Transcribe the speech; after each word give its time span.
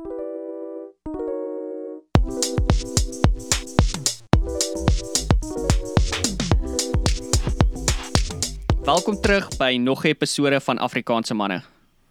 Welkom 0.00 0.12
terug 9.20 9.56
by 9.56 9.76
nog 9.80 10.04
'n 10.04 10.06
episode 10.06 10.60
van 10.60 10.78
Afrikaanse 10.78 11.34
manne. 11.34 11.62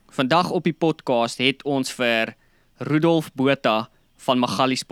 Vandag 0.08 0.50
op 0.50 0.64
die 0.64 0.74
podcast 0.74 1.38
het 1.38 1.64
ons 1.64 1.94
vir 1.94 2.36
Rudolf 2.78 3.34
Botha 3.34 3.90
van 4.18 4.40
Magalies 4.40 4.84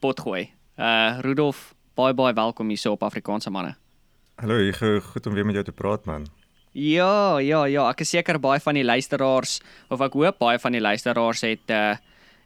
potgooi. 0.00 0.50
Uh 0.76 1.18
Rudolf, 1.20 1.74
baie 1.94 2.14
baie 2.14 2.34
welkom 2.34 2.68
hier 2.68 2.78
so 2.78 2.92
op 2.92 3.02
Afrikaanse 3.02 3.50
manne. 3.50 3.74
Hallo, 4.34 4.54
Hugo, 4.54 5.00
goed 5.00 5.26
om 5.26 5.34
weer 5.34 5.46
met 5.46 5.54
jou 5.54 5.64
te 5.64 5.72
praat 5.72 6.04
man. 6.04 6.26
Ja, 6.72 7.38
ja, 7.38 7.64
ja, 7.64 7.90
ek 7.90 8.00
is 8.00 8.10
seker 8.10 8.40
baie 8.40 8.60
van 8.60 8.74
die 8.74 8.84
luisteraars 8.84 9.60
of 9.88 10.00
ek 10.00 10.12
hoop 10.12 10.38
baie 10.38 10.58
van 10.58 10.72
die 10.72 10.80
luisteraars 10.80 11.40
het 11.40 11.70
uh 11.70 11.94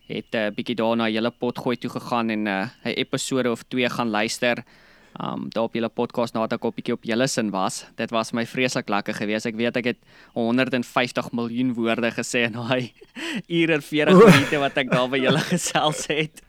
het 0.09 0.32
'n 0.32 0.36
uh, 0.36 0.50
bietjie 0.56 0.75
daarna 0.75 1.09
julle 1.09 1.30
potgooi 1.30 1.77
toe 1.77 1.91
gegaan 1.91 2.30
en 2.30 2.42
'n 2.42 2.46
uh, 2.46 2.66
'n 2.84 2.98
episode 3.05 3.51
of 3.51 3.62
2 3.69 3.88
gaan 3.88 4.10
luister 4.10 4.65
um 5.16 5.48
daar 5.50 5.66
op 5.66 5.74
julle 5.74 5.88
podcast 5.88 6.34
nadat 6.36 6.58
ek 6.58 6.66
op 6.68 6.76
bietjie 6.78 6.94
op 6.94 7.06
julle 7.08 7.26
sin 7.26 7.50
was. 7.50 7.84
Dit 7.98 8.12
was 8.14 8.32
my 8.36 8.44
vreeslik 8.46 8.88
lekker 8.88 9.14
geweest. 9.14 9.48
Ek 9.50 9.56
weet 9.58 9.80
ek 9.80 9.92
het 9.92 10.02
150 10.36 11.32
miljoen 11.32 11.72
woorde 11.74 12.12
gesê 12.14 12.46
in 12.48 12.58
daai 12.58 12.92
ure 13.60 13.80
40 13.80 14.20
minute 14.24 14.62
wat 14.62 14.78
ek 14.84 14.92
daar 14.92 15.08
by 15.10 15.22
julle 15.22 15.42
gesels 15.48 16.06
het. 16.12 16.44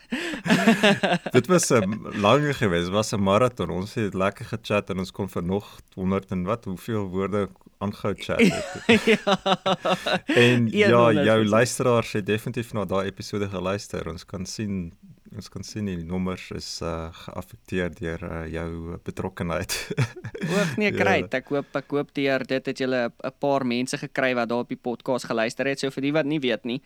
dit 1.38 1.48
was 1.48 1.70
'n 1.72 2.20
lange 2.22 2.54
geweest. 2.54 2.90
Was 2.90 3.14
'n 3.14 3.22
maraton. 3.22 3.70
Ons 3.70 3.94
het 3.94 4.14
lekker 4.14 4.46
gechat 4.46 4.90
en 4.90 5.00
ons 5.00 5.12
kon 5.12 5.30
vir 5.30 5.44
nog 5.44 5.80
100 5.96 6.32
en 6.32 6.44
wat 6.44 6.66
hoeveel 6.66 7.10
woorde 7.10 7.50
aangehou 7.80 8.14
chat 8.18 8.40
het. 8.40 8.64
ja. 9.12 9.38
En 10.26 10.68
ja, 10.68 11.12
jou 11.12 11.46
luisteraars 11.46 12.12
het 12.12 12.26
definitief 12.26 12.74
na 12.74 12.86
daai 12.86 13.06
episode 13.08 13.50
geluister. 13.50 14.08
Ons 14.10 14.26
kan 14.26 14.46
sien 14.46 14.92
ons 15.36 15.50
kan 15.54 15.64
sien 15.64 15.86
die 15.86 15.98
nommers 16.02 16.48
is 16.56 16.68
uh 16.86 17.10
geaffekteer 17.14 17.92
deur 17.94 18.24
uh, 18.26 18.40
jou 18.50 18.98
betrokkenheid. 19.06 19.76
Ook 20.56 20.78
nee, 20.82 20.92
kry. 20.96 21.20
Ja. 21.22 21.30
Ek 21.40 21.52
hoop 21.54 21.76
ek 21.78 21.94
hoop 21.94 22.14
deur 22.18 22.46
dit 22.50 22.72
het 22.72 22.82
julle 22.82 23.10
'n 23.12 23.36
paar 23.40 23.66
mense 23.66 23.98
gekry 23.98 24.34
wat 24.36 24.50
daar 24.50 24.66
op 24.66 24.74
die 24.74 24.80
podcast 24.90 25.30
geluister 25.30 25.68
het. 25.70 25.80
So 25.80 25.92
vir 25.92 26.02
die 26.02 26.14
wat 26.14 26.26
nie 26.26 26.40
weet 26.40 26.66
nie, 26.66 26.82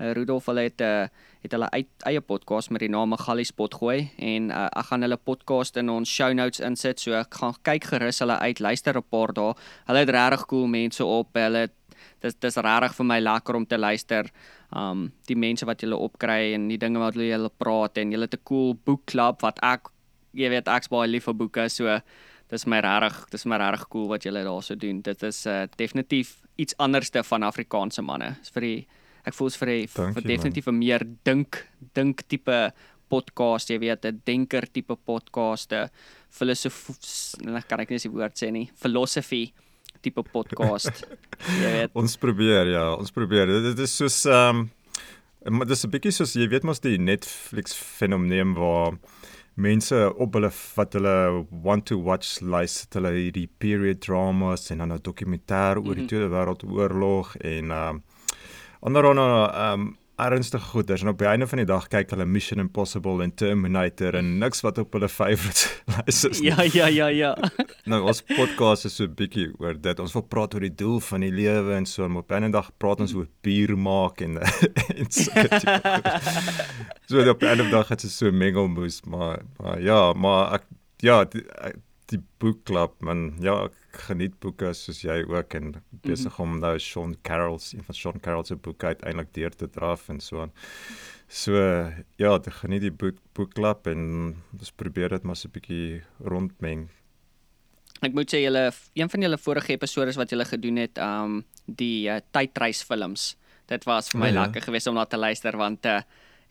uh, 0.00 0.12
Rudolf 0.12 0.46
hulle 0.46 0.68
het 0.68 0.80
uh 0.80 1.08
het 1.46 1.52
hulle 1.52 1.68
eie 2.04 2.20
podcast 2.20 2.70
met 2.70 2.80
die 2.80 2.90
naam 2.90 3.14
Gallie 3.16 3.44
Spot 3.46 3.74
gooi 3.74 4.10
en 4.18 4.50
uh, 4.50 4.66
ek 4.66 4.86
gaan 4.90 5.02
hulle 5.02 5.16
podcast 5.16 5.76
in 5.76 5.88
ons 5.88 6.10
show 6.10 6.32
notes 6.34 6.60
insit. 6.60 7.00
So 7.00 7.12
ek 7.14 7.34
gaan 7.34 7.54
kyk 7.62 7.84
gerus 7.84 8.20
hulle 8.20 8.38
uit, 8.38 8.60
luister 8.60 8.96
'n 8.98 9.08
paar 9.08 9.32
dae. 9.32 9.54
Hulle 9.86 9.98
het 9.98 10.10
regtig 10.10 10.46
cool 10.46 10.66
mense 10.66 11.04
op. 11.04 11.34
Hulle 11.34 11.70
dis 12.20 12.34
dis 12.34 12.56
regtig 12.56 12.94
vir 12.98 13.06
my 13.06 13.18
lekker 13.20 13.56
om 13.56 13.66
te 13.66 13.78
luister. 13.78 14.30
Um 14.72 15.12
die 15.28 15.36
mense 15.36 15.66
wat 15.66 15.82
julle 15.82 15.96
opkry 15.96 16.54
en 16.54 16.68
die 16.68 16.78
dinge 16.78 16.98
wat 16.98 17.14
julle 17.14 17.28
julle 17.28 17.50
praat 17.50 17.98
en 17.98 18.12
julle 18.12 18.26
het 18.26 18.34
'n 18.34 18.44
cool 18.44 18.74
boekklub 18.74 19.42
wat 19.42 19.58
ek 19.62 19.88
jy 20.34 20.48
weet 20.50 20.68
ek's 20.68 20.88
baie 20.88 21.08
lief 21.08 21.24
vir 21.24 21.34
boeke 21.34 21.68
so 21.70 22.00
dis 22.50 22.66
my 22.66 22.80
regtig 22.80 23.30
dis 23.30 23.46
my 23.46 23.58
regtig 23.58 23.88
cool 23.88 24.08
wat 24.08 24.24
julle 24.24 24.44
daarso 24.44 24.74
doen. 24.74 25.02
Dit 25.02 25.22
is 25.22 25.46
uh, 25.46 25.66
definitief 25.76 26.42
iets 26.56 26.76
anderste 26.78 27.22
van 27.22 27.42
Afrikaanse 27.42 28.02
manne. 28.02 28.36
Dis 28.40 28.50
vir 28.50 28.62
die 28.62 28.86
ek 29.26 29.34
voels 29.34 29.56
vir 29.56 29.66
die 29.66 29.86
vir 29.90 30.22
definitief 30.22 30.68
'n 30.68 30.78
meer 30.78 31.02
dink 31.24 31.66
dink 31.94 32.22
tipe 32.28 32.72
podcast, 33.08 33.70
jy 33.70 33.78
weet, 33.78 34.04
'n 34.04 34.22
denker 34.24 34.66
tipe 34.72 34.96
podcast, 34.96 35.72
'n 35.72 35.90
filosofie, 36.30 36.94
kan 37.68 37.80
ek 37.80 37.90
nie 37.90 37.98
se 37.98 38.08
woord 38.08 38.34
sê 38.34 38.50
nie, 38.50 38.70
philosophy 38.74 39.52
tipe 40.06 40.22
podcast. 40.32 41.04
jy 41.60 41.74
weet. 41.74 41.94
Ons 41.98 42.16
probeer 42.22 42.72
ja, 42.74 42.88
ons 42.94 43.14
probeer. 43.14 43.50
Dit 43.70 43.84
is 43.86 43.98
soos 43.98 44.22
ehm 44.30 44.66
um, 45.46 45.62
dit 45.62 45.70
is 45.70 45.84
'n 45.86 45.90
bietjie 45.92 46.14
soos 46.14 46.34
jy 46.34 46.48
weet 46.50 46.64
mos 46.66 46.82
die 46.82 46.98
Netflix 46.98 47.74
fenomeen 47.74 48.54
waar 48.58 48.96
mense 49.54 49.96
op 50.18 50.34
hulle 50.34 50.50
wat 50.76 50.96
hulle 50.98 51.46
want 51.62 51.86
to 51.86 51.96
watch 52.02 52.40
lys 52.42 52.86
hulle 52.92 53.12
hierdie 53.14 53.46
period 53.62 54.00
dramas 54.04 54.70
en 54.70 54.82
dan 54.82 54.92
'n 54.92 55.02
dokumentêr 55.02 55.78
oor 55.78 55.94
die 55.94 56.02
mhm. 56.02 56.10
Tweede 56.10 56.32
Wêreldoorlog 56.34 57.36
en 57.36 57.70
ehm 57.70 57.96
um, 57.96 58.02
ander 58.80 59.06
ander 59.06 59.32
ehm 59.54 59.80
um, 59.80 59.96
ernstige 60.16 60.64
goeders 60.64 61.02
en 61.04 61.08
op 61.08 61.18
die 61.20 61.28
einde 61.28 61.46
van 61.46 61.60
die 61.60 61.68
dag 61.68 61.88
kyk 61.92 62.10
hulle 62.14 62.24
Mission 62.24 62.60
Impossible 62.62 63.20
en 63.24 63.34
Terminator 63.36 64.16
en 64.16 64.30
niks 64.40 64.62
wat 64.64 64.78
op 64.80 64.94
hulle 64.96 65.08
favorites 65.12 65.66
lys 65.92 66.22
is. 66.30 66.40
Ja, 66.44 66.62
ja, 66.72 66.86
ja, 66.88 67.08
ja. 67.12 67.32
nou 67.90 68.00
ons 68.08 68.22
podcast 68.30 68.88
is 68.88 68.96
so 68.96 69.04
'n 69.04 69.14
bietjie 69.14 69.50
oor 69.60 69.76
dit. 69.76 70.00
Ons 70.00 70.14
wil 70.16 70.24
praat 70.24 70.54
oor 70.54 70.64
die 70.64 70.74
doel 70.74 71.00
van 71.00 71.20
die 71.20 71.32
lewe 71.32 71.76
en 71.76 71.86
so 71.86 72.04
en 72.04 72.16
op 72.16 72.32
'n 72.32 72.50
dag 72.50 72.70
praat 72.78 73.00
ons 73.00 73.14
oor 73.14 73.28
bier 73.42 73.76
maak 73.76 74.20
en 74.20 74.38
en 75.00 75.10
so. 75.10 75.30
so 77.06 77.30
op 77.30 77.42
'n 77.42 77.70
dag 77.70 77.88
het 77.88 78.00
dit 78.00 78.10
so 78.10 78.32
mengelmoes, 78.32 79.02
maar 79.04 79.42
maar 79.60 79.80
ja, 79.80 80.12
maar 80.12 80.54
ek 80.54 80.64
ja, 81.04 81.24
die, 81.24 81.44
die 82.10 82.22
boekklub 82.40 83.02
man, 83.04 83.34
ja, 83.40 83.66
ek 83.68 83.74
geniet 83.98 84.34
boeke 84.42 84.72
soos 84.74 85.00
jy 85.04 85.22
ook 85.28 85.54
en 85.54 85.72
besig 85.90 86.38
mm 86.38 86.44
-hmm. 86.44 86.54
om 86.54 86.60
nou 86.60 86.78
Sean 86.78 87.16
Carroll's 87.22 87.72
een 87.72 87.84
van 87.84 87.94
Sean 87.94 88.20
Carroll 88.20 88.44
se 88.44 88.56
boeke 88.56 88.86
uiteindelik 88.86 89.34
deur 89.34 89.50
te 89.50 89.70
draf 89.70 90.08
en 90.08 90.20
so 90.20 90.40
aan. 90.40 90.52
So 91.28 91.52
ja, 92.16 92.34
ek 92.34 92.52
geniet 92.52 92.80
die 92.80 92.92
boek 92.92 93.16
boekklub 93.32 93.86
en 93.86 94.34
ons 94.58 94.72
probeer 94.72 95.08
dit 95.08 95.22
maar 95.22 95.36
so 95.36 95.48
'n 95.48 95.52
bietjie 95.52 96.02
rondmeng. 96.18 96.88
Ek 98.00 98.12
moet 98.12 98.34
sê 98.34 98.38
julle 98.38 98.72
een 98.92 99.10
van 99.10 99.20
julle 99.20 99.38
vorige 99.38 99.72
episode 99.72 100.12
wat 100.12 100.30
julle 100.30 100.44
gedoen 100.44 100.76
het, 100.76 100.98
um 100.98 101.44
die 101.64 102.08
uh, 102.08 102.20
tydreisfilms. 102.30 103.36
Dit 103.66 103.84
was 103.84 104.10
vir 104.10 104.20
my 104.20 104.28
oh, 104.28 104.34
ja. 104.34 104.42
lekker 104.42 104.62
geweest 104.62 104.86
om 104.86 104.94
na 104.94 105.04
te 105.04 105.16
luister 105.16 105.56
want 105.56 105.86
uh, 105.86 106.00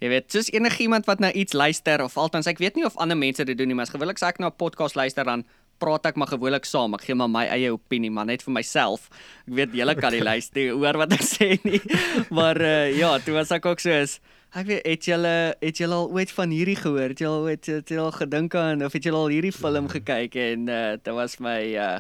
Jy 0.04 0.10
weet, 0.12 0.26
soos 0.28 0.50
enigiemand 0.52 1.06
wat 1.08 1.22
nou 1.24 1.32
iets 1.32 1.56
luister 1.56 2.02
of 2.04 2.18
althans 2.20 2.50
ek 2.52 2.60
weet 2.60 2.76
nie 2.76 2.84
of 2.84 2.98
ander 3.00 3.16
mense 3.16 3.44
dit 3.48 3.56
doen 3.58 3.70
nie, 3.72 3.78
maar 3.78 3.88
as 3.88 3.94
gewillig 3.94 4.20
sê 4.20 4.28
ek 4.28 4.42
nou 4.44 4.52
'n 4.52 4.60
podcast 4.60 4.96
luister 5.00 5.24
dan 5.24 5.46
praat 5.82 6.06
ek 6.10 6.16
maar 6.20 6.32
gewoonlik 6.32 6.66
saam. 6.66 6.96
Ek 6.98 7.06
gee 7.08 7.18
maar 7.18 7.32
my 7.32 7.46
eie 7.52 7.72
opinie, 7.74 8.12
maar 8.14 8.28
net 8.30 8.46
vir 8.46 8.54
myself. 8.56 9.10
Ek 9.46 9.54
weet 9.60 9.76
julle 9.76 9.96
kan 10.00 10.16
nie 10.16 10.24
luister 10.24 10.72
hoor 10.74 11.00
wat 11.04 11.14
ek 11.18 11.26
sê 11.26 11.50
nie. 11.68 11.82
Maar 12.38 12.62
uh, 12.62 12.90
ja, 12.96 13.16
toe 13.20 13.36
was 13.36 13.52
ek 13.56 13.66
ook 13.66 13.84
so 13.84 13.92
is 13.92 14.20
ek 14.56 14.70
weet 14.70 14.86
het 14.88 15.08
julle 15.10 15.36
het 15.60 15.80
julle 15.82 15.96
al 16.00 16.12
ooit 16.16 16.32
van 16.32 16.52
hierdie 16.56 16.78
gehoor? 16.80 17.12
Het 17.12 17.24
julle 17.26 17.40
ooit 17.52 17.72
het 17.72 17.90
julle 17.92 18.08
al 18.08 18.16
gedink 18.16 18.56
aan 18.56 18.86
of 18.86 18.94
het 18.96 19.04
julle 19.04 19.20
al 19.20 19.34
hierdie 19.34 19.56
film 19.56 19.90
gekyk 19.92 20.38
en 20.40 20.70
uh, 20.72 20.92
dit 20.96 21.16
was 21.16 21.40
my 21.44 21.60
uh, 21.76 21.98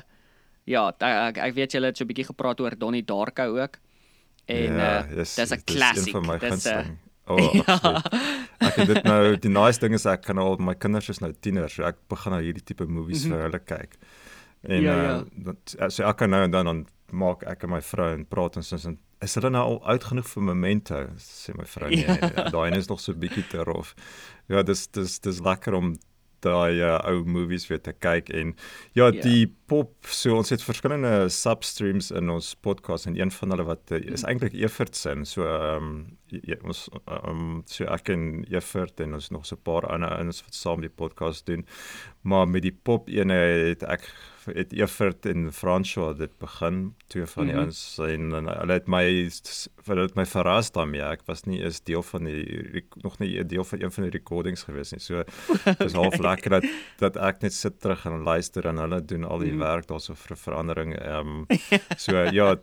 ja, 0.65 0.85
ek, 0.89 1.41
ek 1.49 1.57
weet 1.57 1.75
julle 1.75 1.91
het 1.91 1.99
so 1.99 2.05
'n 2.05 2.11
bietjie 2.13 2.29
gepraat 2.31 2.61
oor 2.63 2.77
Donnie 2.79 3.03
Darko 3.03 3.59
ook. 3.59 3.79
En 4.45 4.71
ja, 4.79 5.03
uh, 5.03 5.17
dis 5.19 5.51
'n 5.51 5.63
klassiek. 5.65 6.15
Dis 6.39 6.65
'n 6.71 7.04
Oh, 7.27 7.53
ja. 7.67 8.01
Ek 8.61 8.75
het 8.77 8.87
dit 8.91 9.03
nou 9.07 9.35
die 9.41 9.49
nice 9.49 9.81
ding 9.81 9.95
is 9.97 10.05
ek 10.09 10.27
kan 10.27 10.37
al 10.41 10.59
my 10.61 10.75
kinders 10.77 11.09
is 11.09 11.21
nou 11.23 11.31
tieners, 11.33 11.77
so 11.77 11.87
ek 11.87 11.97
begin 12.11 12.35
nou 12.35 12.41
hierdie 12.45 12.63
tipe 12.63 12.85
movies 12.85 13.25
mm 13.25 13.31
-hmm. 13.31 13.37
vir 13.37 13.47
hulle 13.47 13.61
kyk. 13.65 13.97
En 14.61 14.81
ja, 14.81 15.01
ja. 15.03 15.15
Uh, 15.17 15.45
dat 15.49 15.75
so 15.93 16.05
ek 16.05 16.17
kan 16.21 16.29
nou 16.29 16.43
en 16.43 16.51
dan 16.51 16.65
dan 16.65 16.85
maak 17.11 17.43
ek 17.43 17.63
en 17.63 17.69
my 17.69 17.81
vrou 17.81 18.13
en 18.13 18.25
praat 18.25 18.57
ons 18.57 18.71
en 18.85 18.97
is 19.21 19.35
hulle 19.35 19.49
nou 19.49 19.63
al 19.63 19.79
oud 19.93 20.03
genoeg 20.03 20.27
vir 20.27 20.43
memento 20.43 20.97
sê 21.21 21.53
my 21.57 21.65
vrou 21.69 21.89
nee, 21.89 22.05
ja. 22.05 22.49
daai 22.49 22.77
is 22.77 22.89
nog 22.89 22.99
so 22.99 23.13
bietjie 23.13 23.45
te 23.47 23.63
rof. 23.63 23.95
Ja, 24.47 24.63
dis 24.63 24.87
dis 24.87 25.19
dis 25.19 25.39
lekker 25.39 25.73
om 25.73 25.95
daai 26.45 26.81
uh, 26.81 26.99
ou 27.09 27.23
movies 27.25 27.67
weer 27.69 27.81
te 27.81 27.93
kyk 27.93 28.29
en 28.29 28.55
ja. 28.93 29.09
Ja. 29.09 29.21
die 29.21 29.47
pop 29.65 30.09
so 30.13 30.35
ons 30.37 30.51
het 30.53 30.63
verskillende 30.63 31.29
substreams 31.33 32.11
in 32.15 32.29
ons 32.29 32.51
podcast 32.61 33.09
en 33.09 33.17
een 33.17 33.31
van 33.33 33.53
hulle 33.53 33.65
wat 33.65 33.93
uh, 33.95 33.97
is 33.97 34.21
mm. 34.21 34.29
eintlik 34.29 34.53
Evert 34.59 34.95
se 34.95 35.15
so 35.25 35.47
ehm 35.49 35.89
um, 35.89 35.97
ons 36.67 36.85
um, 37.29 37.63
so 37.69 37.87
ek 37.89 38.09
en 38.13 38.43
Evert 38.51 38.99
en 38.99 39.17
ons 39.17 39.31
nog 39.31 39.45
so 39.45 39.55
'n 39.55 39.65
paar 39.65 39.87
ander 39.89 40.09
ouens 40.17 40.43
wat 40.45 40.55
saam 40.55 40.81
die 40.81 40.89
podcast 40.89 41.45
doen 41.45 41.65
maar 42.21 42.47
met 42.47 42.61
die 42.61 42.77
pop 42.83 43.09
ene 43.09 43.33
het 43.71 43.83
ek 43.83 44.09
het 44.45 44.73
Evert 44.73 45.25
en 45.25 45.53
François 45.53 46.17
dit 46.17 46.37
begin 46.37 46.95
twee 47.07 47.25
van 47.25 47.45
die 47.45 47.53
mm 47.53 47.59
-hmm. 47.59 47.65
ouens 47.65 47.97
en, 47.97 48.33
en 48.33 48.59
hulle 48.59 48.73
het 48.73 48.87
my 48.87 49.29
vir 49.87 49.95
dit 49.95 50.15
my 50.15 50.25
verras 50.25 50.71
daarmee 50.71 51.01
ek 51.01 51.21
was 51.25 51.43
nie 51.43 51.61
eens 51.63 51.83
deel 51.83 52.03
van 52.03 52.23
die 52.23 52.85
nog 53.01 53.19
nie 53.19 53.39
'n 53.39 53.47
deel 53.47 53.63
van 53.63 53.81
een 53.81 53.91
van 53.91 54.03
die 54.03 54.11
recordings 54.11 54.63
gewees 54.63 54.91
nie 54.91 54.99
so 54.99 55.23
dis 55.79 55.93
okay. 55.93 56.01
half 56.01 56.17
lekker 56.17 56.49
dat 56.49 56.65
dat 56.97 57.17
ek 57.17 57.41
net 57.41 57.53
sit 57.53 57.79
terug 57.79 58.05
en 58.05 58.23
luister 58.23 58.65
en 58.65 58.77
hulle 58.77 59.05
doen 59.05 59.23
al 59.23 59.39
die 59.39 59.54
mm 59.55 59.65
werk 59.65 59.87
daarso 59.87 60.15
vir 60.15 60.37
verandering 60.37 60.93
ehm 60.99 61.45
um, 61.45 61.59
so 61.97 62.15
ja 62.39 62.55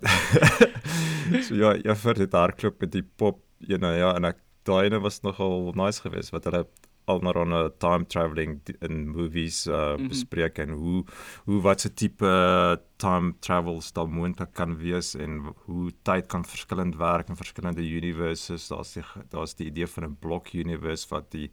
so 1.46 1.54
ja 1.54 1.74
Evert 1.74 2.18
het 2.18 2.30
daar 2.30 2.52
klop 2.52 2.80
met 2.80 2.92
die 2.92 3.02
pop 3.02 3.42
you 3.58 3.78
know, 3.78 3.96
ja 3.96 4.14
en 4.16 4.24
ek 4.24 4.38
daai 4.64 4.86
ene 4.86 5.00
was 5.00 5.22
nogal 5.22 5.72
nice 5.74 6.02
geweest 6.02 6.32
wat 6.34 6.44
hulle 6.44 6.66
al 7.10 7.18
na 7.20 7.32
'n 7.32 7.72
time 7.78 8.04
travelling 8.06 8.60
in 8.80 9.08
movies 9.08 9.66
uh, 9.66 9.72
mm 9.74 9.96
-hmm. 9.96 10.08
bespreek 10.08 10.58
en 10.58 10.70
hoe 10.70 11.04
hoe 11.44 11.60
wat 11.60 11.80
se 11.80 11.94
tipe 11.94 12.80
time 12.96 13.34
travels 13.40 13.92
daar 13.92 14.08
moontlik 14.08 14.52
kan 14.52 14.76
wees 14.76 15.14
en 15.14 15.54
hoe 15.66 15.92
tyd 16.02 16.26
kan 16.26 16.44
verskillend 16.44 16.96
werk 16.96 17.28
in 17.28 17.36
verskillende 17.36 17.82
universes 17.82 18.68
daar's 18.68 18.92
die 18.92 19.04
daar's 19.30 19.54
die 19.54 19.66
idee 19.66 19.86
van 19.86 20.04
'n 20.04 20.16
blok 20.20 20.52
universe 20.52 21.06
wat 21.08 21.30
die 21.30 21.50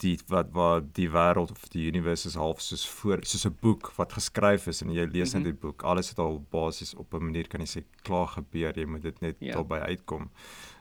die 0.00 0.18
wat 0.28 0.50
wat 0.52 0.94
die 0.94 1.08
wêreld 1.10 1.50
of 1.50 1.68
die 1.68 1.86
universe 1.86 2.28
is 2.28 2.34
half 2.34 2.60
soos 2.60 2.86
voor 2.88 3.18
soos 3.22 3.46
'n 3.46 3.56
boek 3.60 3.92
wat 3.96 4.12
geskryf 4.12 4.66
is 4.66 4.82
en 4.82 4.90
jy 4.90 5.04
lees 5.04 5.32
net 5.32 5.42
mm 5.42 5.48
-hmm. 5.48 5.50
die 5.50 5.60
boek 5.60 5.82
alles 5.82 6.08
het 6.08 6.18
al 6.18 6.40
basies 6.50 6.94
op 6.94 7.14
'n 7.14 7.24
manier 7.24 7.48
kan 7.48 7.60
jy 7.60 7.66
sê 7.66 7.84
klaar 8.02 8.28
gebeur 8.28 8.78
jy 8.78 8.86
moet 8.86 9.02
dit 9.02 9.20
net 9.20 9.36
yeah. 9.38 9.48
Ja. 9.48 9.54
daarby 9.54 9.78
uitkom 9.92 10.30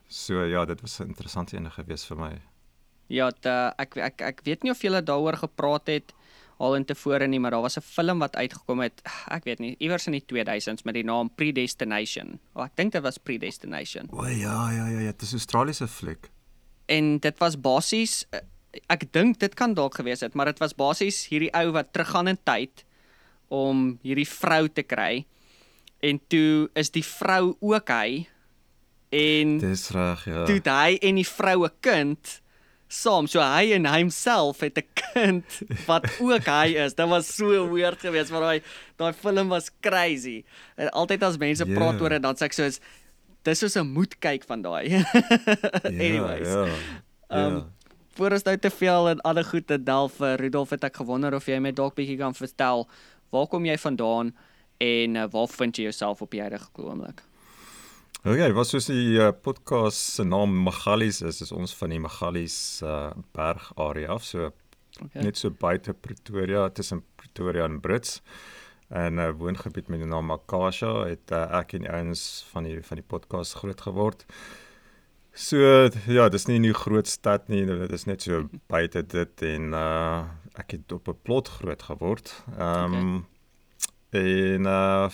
So 0.10 0.44
ja, 0.44 0.66
dit 0.66 0.82
was 0.82 1.00
'n 1.00 1.08
interessante 1.08 1.56
een 1.56 1.72
gewees 1.72 2.06
vir 2.06 2.18
my. 2.18 2.42
Ja, 3.08 3.32
da, 3.42 3.74
ek 3.78 3.98
ek 3.98 4.22
ek 4.22 4.42
weet 4.44 4.64
nie 4.64 4.72
of 4.72 4.82
julle 4.82 5.04
daaroor 5.04 5.38
gepraat 5.38 5.88
het 5.88 6.14
al 6.58 6.76
intevore 6.76 7.28
nie, 7.28 7.40
maar 7.40 7.52
daar 7.52 7.62
was 7.62 7.78
'n 7.78 7.82
film 7.82 8.20
wat 8.20 8.36
uitgekom 8.36 8.80
het, 8.80 9.02
ek 9.28 9.44
weet 9.44 9.60
nie, 9.60 9.76
iewers 9.78 10.08
in 10.08 10.12
die 10.12 10.26
2000s 10.26 10.84
met 10.84 10.94
die 10.94 11.04
naam 11.04 11.30
Predestination. 11.36 12.40
Oh, 12.54 12.64
ek 12.64 12.76
dink 12.76 12.92
dit 12.92 13.02
was 13.02 13.18
Predestination. 13.18 14.08
O 14.12 14.26
ja, 14.26 14.72
ja, 14.72 14.88
ja, 14.88 15.00
ja, 15.00 15.12
dit 15.12 15.22
is 15.22 15.32
'n 15.32 15.36
Australiese 15.36 15.88
fliek. 15.88 16.30
En 16.86 17.20
dit 17.20 17.38
was 17.38 17.62
basies 17.62 18.26
eh, 18.30 18.40
ek 18.88 19.08
dink 19.14 19.40
dit 19.42 19.56
kan 19.58 19.74
dalk 19.74 19.96
gewees 20.00 20.22
het, 20.22 20.36
maar 20.38 20.52
dit 20.52 20.60
was 20.62 20.76
basies 20.78 21.26
hierdie 21.32 21.52
ou 21.58 21.72
wat 21.76 21.94
teruggaan 21.94 22.28
in 22.28 22.40
tyd 22.44 22.86
om 23.50 23.98
hierdie 24.06 24.28
vrou 24.30 24.68
te 24.70 24.86
kry. 24.86 25.26
En 26.06 26.20
toe 26.32 26.70
is 26.80 26.94
die 26.94 27.04
vrou 27.04 27.58
ook 27.60 27.90
hy 27.90 28.28
en 29.10 29.58
Dis 29.58 29.90
reg, 29.96 30.22
ja. 30.30 30.46
Toe 30.46 30.62
hy 30.64 31.00
en 31.02 31.18
die 31.18 31.28
vroue 31.28 31.72
kind 31.82 32.38
saam. 32.90 33.28
So 33.30 33.42
hy 33.42 33.74
en 33.76 33.88
homself 33.90 34.62
het 34.66 34.78
'n 34.78 34.88
kind 35.14 35.62
wat 35.90 36.06
ook 36.20 36.46
hy 36.46 36.78
is. 36.78 36.94
Dit 36.94 37.10
was 37.10 37.36
so 37.36 37.70
weird 37.74 38.00
geweest, 38.00 38.32
maar 38.32 38.42
daai 38.42 38.62
daai 38.98 39.14
film 39.14 39.50
was 39.50 39.72
crazy. 39.82 40.44
En 40.76 40.90
altyd 40.90 41.24
as 41.24 41.38
mense 41.38 41.66
yeah. 41.66 41.78
praat 41.78 42.02
oor 42.02 42.10
dit, 42.10 42.22
dan 42.22 42.36
sê 42.36 42.46
ek 42.46 42.54
soos 42.54 42.80
dis 43.44 43.60
soos 43.60 43.76
'n 43.76 43.88
moet 43.88 44.20
kyk 44.20 44.44
van 44.46 44.62
daai. 44.62 45.04
Anyways. 46.06 46.48
Ja. 46.48 46.66
Yeah, 46.66 46.78
yeah. 47.30 47.46
Um 47.46 47.79
voor 48.20 48.36
ons 48.36 48.44
nou 48.44 48.58
te 48.60 48.70
veel 48.70 49.10
en 49.14 49.22
ander 49.28 49.48
goed 49.48 49.68
te 49.68 49.78
delf, 49.84 50.20
uh, 50.20 50.36
Rudolf 50.36 50.76
het 50.76 50.84
ek 50.90 51.00
gewonder 51.00 51.36
of 51.38 51.48
jy 51.48 51.60
my 51.64 51.72
dalk 51.76 51.96
bietjie 51.96 52.18
kan 52.20 52.36
vertel 52.36 52.88
waar 53.32 53.48
kom 53.48 53.68
jy 53.68 53.78
vandaan 53.80 54.34
en 54.84 55.16
uh, 55.16 55.26
waar 55.32 55.48
vind 55.54 55.80
jy 55.80 55.88
jouself 55.88 56.24
op 56.26 56.36
die 56.36 56.42
huidige 56.44 56.68
oomblik? 56.84 57.24
Oké, 58.20 58.34
okay, 58.34 58.52
wat 58.52 58.68
soos 58.68 58.90
die 58.92 59.16
uh, 59.16 59.30
podcast 59.32 60.18
se 60.18 60.26
naam 60.28 60.58
Magalies 60.66 61.22
is, 61.24 61.40
is 61.46 61.54
ons 61.56 61.76
van 61.80 61.94
die 61.96 62.02
Magalies 62.04 62.58
uh, 62.84 63.12
berg 63.38 63.70
area 63.80 64.18
af, 64.18 64.26
so 64.28 64.50
okay. 65.00 65.24
net 65.24 65.40
so 65.40 65.56
buite 65.56 65.96
Pretoria, 65.96 66.68
tussen 66.76 67.06
Pretoria 67.16 67.70
en 67.70 67.80
Brits. 67.80 68.20
En 68.90 69.16
'n 69.16 69.24
uh, 69.24 69.32
woongebied 69.38 69.88
met 69.88 70.02
die 70.02 70.10
naam 70.10 70.32
Akasha 70.34 71.06
het 71.06 71.32
uh, 71.32 71.46
ek 71.62 71.78
en 71.78 71.88
ouens 71.88 72.44
van 72.52 72.66
die 72.68 72.82
van 72.84 72.98
die 72.98 73.06
podcast 73.08 73.54
groot 73.62 73.82
geword. 73.88 74.26
So 75.34 75.58
ja, 76.08 76.30
dis 76.30 76.48
nie 76.48 76.60
'n 76.60 76.74
groot 76.74 77.08
stad 77.08 77.50
nie, 77.50 77.66
dit 77.66 77.92
is 77.92 78.06
net 78.06 78.22
so 78.22 78.50
buite 78.68 79.04
dit 79.08 79.42
en 79.42 79.74
uh 79.74 80.26
ek 80.56 80.72
het 80.72 80.92
op 80.92 81.08
'n 81.08 81.20
plot 81.24 81.48
groot 81.48 81.82
geword. 81.82 82.44
Ehm 82.58 82.94
um, 82.94 83.28
okay. 84.12 84.56
en 84.56 84.66
uh 84.66 85.10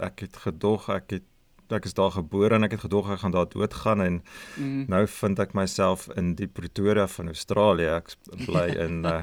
ek 0.00 0.20
het 0.20 0.36
gedog 0.36 0.88
ek 0.88 1.10
het 1.10 1.22
ek 1.68 1.84
is 1.84 1.94
daar 1.94 2.10
gebore 2.10 2.54
en 2.54 2.64
ek 2.66 2.70
het 2.70 2.80
gedog 2.80 3.10
ek 3.10 3.22
gaan 3.22 3.30
daar 3.30 3.48
doodgaan 3.48 4.00
en 4.00 4.22
mm. 4.56 4.84
nou 4.88 5.06
vind 5.06 5.38
ek 5.38 5.54
myself 5.54 6.08
in 6.16 6.34
die 6.34 6.48
Pretoria 6.48 7.06
van 7.06 7.26
Australië. 7.26 7.86
Ek 8.00 8.16
bly 8.46 8.68
in 8.86 9.04
uh, 9.04 9.22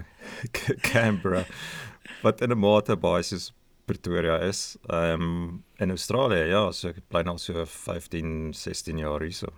Canberra. 0.81 1.45
Wat 2.23 2.41
in 2.41 2.51
'n 2.51 2.59
mate 2.59 2.95
baie 2.95 3.23
soos 3.23 3.53
Pretoria 3.85 4.39
is. 4.39 4.77
Ehm 4.89 5.21
um, 5.21 5.63
in 5.77 5.89
Australië, 5.89 6.47
ja, 6.49 6.71
so 6.71 6.89
ek 6.89 7.03
bly 7.07 7.21
nou 7.23 7.37
so 7.37 7.65
15, 7.65 8.53
16 8.53 8.97
jaar 8.97 9.21
hier 9.21 9.33
so. 9.33 9.53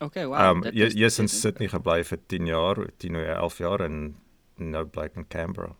Okay, 0.00 0.26
wow. 0.26 0.36
Ehm 0.36 0.62
um, 0.62 0.70
jy 0.72 0.90
jy 0.92 1.08
is 1.08 1.18
in 1.22 1.28
Sydney 1.28 1.68
gebly 1.72 2.02
vir 2.04 2.18
10 2.28 2.46
jaar, 2.50 2.80
10 3.00 3.16
of 3.16 3.26
11 3.26 3.58
jaar 3.64 3.84
en 3.86 4.00
nou 4.56 4.84
bly 4.84 5.08
in 5.14 5.28
Canberra. 5.28 5.72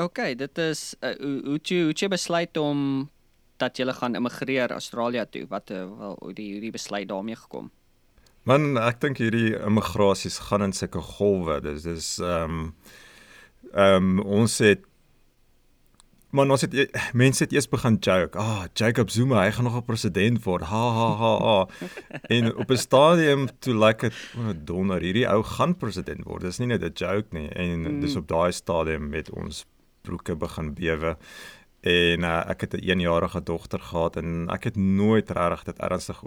Okay, 0.00 0.34
dit 0.34 0.58
is 0.58 0.96
uh, 1.00 1.14
hoe 1.20 1.40
hoe 1.44 1.58
jy, 1.62 1.92
jy 1.94 2.08
besluit 2.08 2.56
om 2.56 3.10
dat 3.60 3.78
jy 3.78 3.86
gaan 3.92 4.16
immigreer 4.16 4.72
Australië 4.72 5.26
toe? 5.30 5.44
Wat 5.48 5.70
uh, 5.70 5.84
wel 5.98 6.16
hoe 6.20 6.32
die 6.34 6.48
hierdie 6.54 6.72
besluit 6.74 7.08
daarmee 7.08 7.36
gekom? 7.36 7.70
Man, 8.48 8.78
ek 8.80 9.02
dink 9.04 9.20
hierdie 9.20 9.52
immigrasies 9.58 10.40
gaan 10.48 10.64
in 10.64 10.72
sulke 10.72 11.02
golwe. 11.14 11.60
Dis 11.60 11.86
dis 11.86 12.12
ehm 12.18 12.58
um, 12.58 12.74
ehm 13.70 14.18
um, 14.18 14.22
ons 14.40 14.58
het 14.64 14.86
Man 16.30 16.50
ons 16.50 16.62
het 16.62 16.74
e, 16.74 16.86
mense 17.12 17.42
het 17.42 17.52
eers 17.52 17.66
begin 17.68 17.96
joke. 17.98 18.38
Ah, 18.38 18.64
Jacob 18.78 19.10
Zuma, 19.10 19.42
hy 19.42 19.50
gaan 19.50 19.64
nog 19.64 19.76
'n 19.76 19.84
president 19.84 20.42
word. 20.44 20.62
Ha 20.62 20.84
ha 20.98 21.08
ha 21.22 21.32
ha. 21.46 21.68
en 22.22 22.56
op 22.56 22.70
'n 22.70 22.76
stadium 22.76 23.48
toe 23.58 23.74
lyk 23.74 24.00
dit 24.00 24.14
oh, 24.38 24.50
donder 24.64 25.00
hierdie 25.00 25.28
ou 25.28 25.42
gaan 25.42 25.76
president 25.76 26.24
word. 26.24 26.42
Dis 26.42 26.58
nie 26.58 26.66
net 26.66 26.82
'n 26.82 26.92
joke 26.94 27.26
nie. 27.30 27.48
En 27.48 27.78
mm. 27.80 28.00
dis 28.00 28.16
op 28.16 28.28
daai 28.28 28.52
stadium 28.52 29.08
met 29.08 29.30
ons 29.30 29.66
broeke 30.02 30.36
begin 30.36 30.74
bewe 30.74 31.16
en 31.80 32.20
uh, 32.20 32.50
ek 32.50 32.60
het 32.60 32.74
'n 32.74 33.00
1-jarige 33.00 33.42
dogter 33.42 33.80
gehad 33.80 34.16
en 34.16 34.48
ek 34.48 34.64
het 34.64 34.76
nooit 34.76 35.30
regtig 35.30 35.62
dit 35.64 35.78
ernstig 35.78 36.22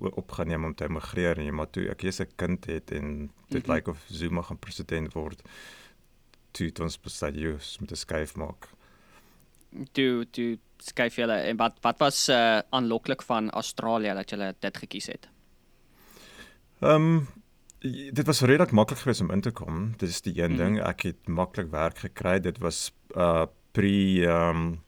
opgeneem 0.00 0.64
om 0.64 0.74
te 0.74 0.84
emigreer 0.84 1.36
nie 1.36 1.52
maar 1.52 1.70
toe 1.70 1.88
ek 1.88 2.02
eers 2.02 2.20
'n 2.20 2.32
kind 2.36 2.64
het 2.64 2.90
en 2.90 3.30
dit 3.48 3.66
mm 3.66 3.70
-hmm. 3.70 3.74
lyk 3.74 3.88
of 3.88 4.04
Zuma 4.08 4.42
gaan 4.42 4.58
president 4.58 5.12
word 5.12 5.42
toe 6.50 6.66
het 6.66 6.80
ons 6.80 7.00
besluit 7.00 7.34
jy 7.34 7.56
moet 7.80 7.90
'n 7.90 7.96
skuif 7.96 8.36
maak 8.36 8.68
toe 9.92 10.26
toe 10.30 10.58
skuif 10.80 11.18
jy 11.20 11.26
en 11.28 11.58
wat 11.60 11.76
wat 11.84 11.98
was 12.00 12.28
uh, 12.32 12.60
aanloklik 12.70 13.22
van 13.22 13.50
Australië 13.50 14.14
dat 14.16 14.32
jy 14.32 14.52
dit 14.60 14.80
gekies 14.86 15.10
het? 15.12 15.28
Ehm 16.80 16.94
um, 16.94 17.28
dit 18.12 18.26
was 18.26 18.40
redelik 18.40 18.72
maklik 18.76 18.98
geweest 18.98 19.20
om 19.20 19.30
in 19.30 19.40
te 19.40 19.50
kom. 19.50 19.92
Dit 19.96 20.08
is 20.08 20.20
die 20.20 20.42
een 20.42 20.52
mm 20.52 20.58
-hmm. 20.58 20.74
ding. 20.74 20.86
Ek 20.86 21.00
het 21.02 21.28
maklik 21.28 21.70
werk 21.70 21.98
gekry. 21.98 22.40
Dit 22.40 22.58
was 22.58 22.92
uh 23.16 23.46
pre 23.72 24.26
um 24.26 24.82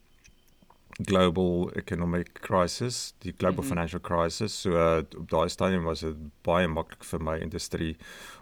global 1.05 1.71
economic 1.75 2.33
crisis, 2.41 3.15
die 3.19 3.35
global 3.37 3.63
mm 3.63 3.63
-hmm. 3.63 3.69
financial 3.69 4.01
crisis. 4.01 4.61
So 4.61 4.71
uh, 4.71 5.03
op 5.19 5.31
daai 5.31 5.49
stadium 5.49 5.83
was 5.83 6.01
dit 6.01 6.17
baie 6.43 6.69
maklik 6.69 7.05
vir 7.05 7.23
my 7.23 7.39
industrie 7.39 7.97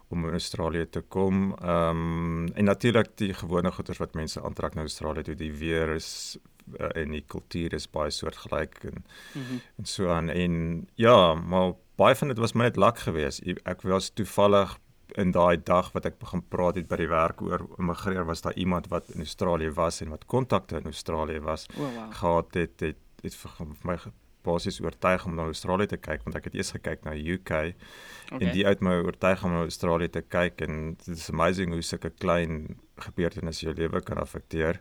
om 0.08 0.24
in 0.24 0.32
Australië 0.32 0.90
te 0.90 1.00
kom. 1.00 1.54
Um 1.62 2.48
en 2.54 2.64
natuurlik 2.64 3.08
die 3.14 3.34
gewone 3.34 3.70
goeders 3.70 3.98
wat 3.98 4.14
mense 4.14 4.42
aantrek 4.42 4.74
na 4.74 4.80
Australië 4.80 5.22
toe, 5.22 5.34
die 5.34 5.52
weer 5.52 5.88
is 5.94 6.38
uh, 6.80 6.88
en 6.94 7.10
die 7.10 7.24
kultuur 7.26 7.74
is 7.74 7.90
baie 7.90 8.10
soortgelyk 8.10 8.84
en 8.84 9.04
mm 9.34 9.42
-hmm. 9.42 9.60
en 9.76 9.84
so 9.84 10.10
aan 10.10 10.28
en 10.28 10.86
ja, 10.94 11.34
maar 11.34 11.72
baie 11.94 12.14
van 12.14 12.28
dit 12.28 12.38
was 12.38 12.52
my 12.52 12.62
net 12.62 12.76
lak 12.76 12.98
geweest. 12.98 13.42
Ek 13.62 13.82
was 13.82 14.10
toevallig 14.10 14.78
in 15.18 15.30
daai 15.34 15.56
dag 15.64 15.92
wat 15.92 16.06
ek 16.06 16.18
begin 16.18 16.42
praat 16.48 16.76
het 16.80 16.88
by 16.88 16.96
die 16.96 17.10
werk 17.10 17.42
oor 17.42 17.66
immigreer 17.78 18.24
was 18.28 18.42
daar 18.42 18.56
iemand 18.56 18.88
wat 18.88 19.10
in 19.14 19.24
Australië 19.26 19.70
was 19.70 20.00
en 20.00 20.10
wat 20.14 20.26
kontakte 20.26 20.76
in 20.76 20.90
Australië 20.90 21.40
was 21.40 21.66
oh, 21.76 21.84
wow. 21.84 22.12
gehad 22.12 22.54
het 22.54 22.80
het 22.80 22.98
het 23.22 23.34
vir 23.36 23.66
my 23.84 23.96
basies 24.42 24.80
oortuig 24.80 25.24
om 25.28 25.34
na 25.36 25.48
Australië 25.48 25.86
te 25.86 26.00
kyk 26.00 26.24
want 26.24 26.36
ek 26.38 26.48
het 26.48 26.54
eers 26.58 26.72
gekyk 26.76 27.04
na 27.04 27.14
UK 27.14 27.50
okay. 27.50 27.74
en 28.38 28.52
die 28.54 28.66
uit 28.66 28.84
my 28.84 29.00
oortuig 29.04 29.44
om 29.44 29.56
na 29.56 29.64
Australië 29.66 30.08
te 30.08 30.22
kyk 30.22 30.62
en 30.66 30.94
dit 31.04 31.16
is 31.16 31.30
amazing 31.32 31.74
hoe 31.74 31.82
sulke 31.84 32.12
klein 32.22 32.78
gebeurtenisse 33.04 33.66
jou 33.66 33.74
lewe 33.76 34.00
kan 34.04 34.22
affekteer 34.22 34.80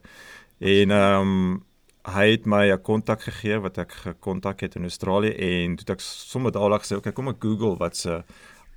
en 0.59 0.95
ehm 0.99 1.33
um, 1.33 1.65
hy 2.09 2.29
het 2.31 2.45
my 2.47 2.71
'n 2.71 2.81
kontak 2.81 3.21
gegee 3.21 3.59
wat 3.59 3.77
ek 3.77 3.91
gekontak 3.91 4.61
het 4.61 4.75
in 4.75 4.87
Australië 4.87 5.35
en 5.35 5.75
toe 5.75 5.93
ek 5.93 6.01
sommer 6.01 6.51
dadelik 6.51 6.81
gesê 6.81 6.95
okay 6.95 7.11
kom 7.11 7.27
ek 7.27 7.43
Google 7.43 7.75
wat 7.77 7.97
se 7.97 8.23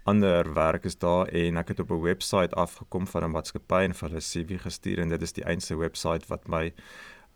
ander 0.04 0.54
werk 0.54 0.84
is 0.84 0.98
daar 0.98 1.28
en 1.28 1.56
ek 1.56 1.68
het 1.68 1.80
op 1.80 1.90
'n 1.90 2.02
webwerf 2.02 2.52
afgekom 2.52 3.06
van 3.06 3.24
'n 3.24 3.30
maatskappy 3.30 3.82
en 3.84 3.94
vir 3.94 4.08
hulle 4.08 4.20
CV 4.20 4.60
gestuur 4.60 4.98
en 4.98 5.08
dit 5.08 5.22
is 5.22 5.32
die 5.32 5.46
enigste 5.46 5.76
webwerf 5.76 6.26
wat 6.28 6.48
my 6.48 6.72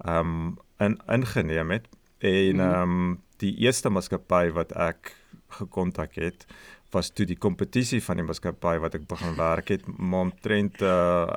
ehm 0.04 0.18
um, 0.18 0.58
in 0.78 1.00
ingeneem 1.06 1.70
het 1.70 1.88
en 2.18 2.56
mhm. 2.56 2.60
ehm 2.60 2.82
um, 2.82 3.22
die 3.36 3.56
eerste 3.56 3.88
maatskappy 3.88 4.50
wat 4.50 4.72
ek 4.72 5.16
gekontak 5.48 6.14
het 6.14 6.46
was 6.90 7.10
toe 7.10 7.26
die 7.26 7.38
kompetisie 7.38 8.02
van 8.02 8.16
die 8.16 8.24
maatskappy 8.24 8.78
wat 8.78 8.94
ek 8.94 9.06
begin 9.06 9.36
werk 9.46 9.68
het 9.68 9.86
maar 9.98 10.20
omtrent 10.20 10.82
uh, 10.82 11.36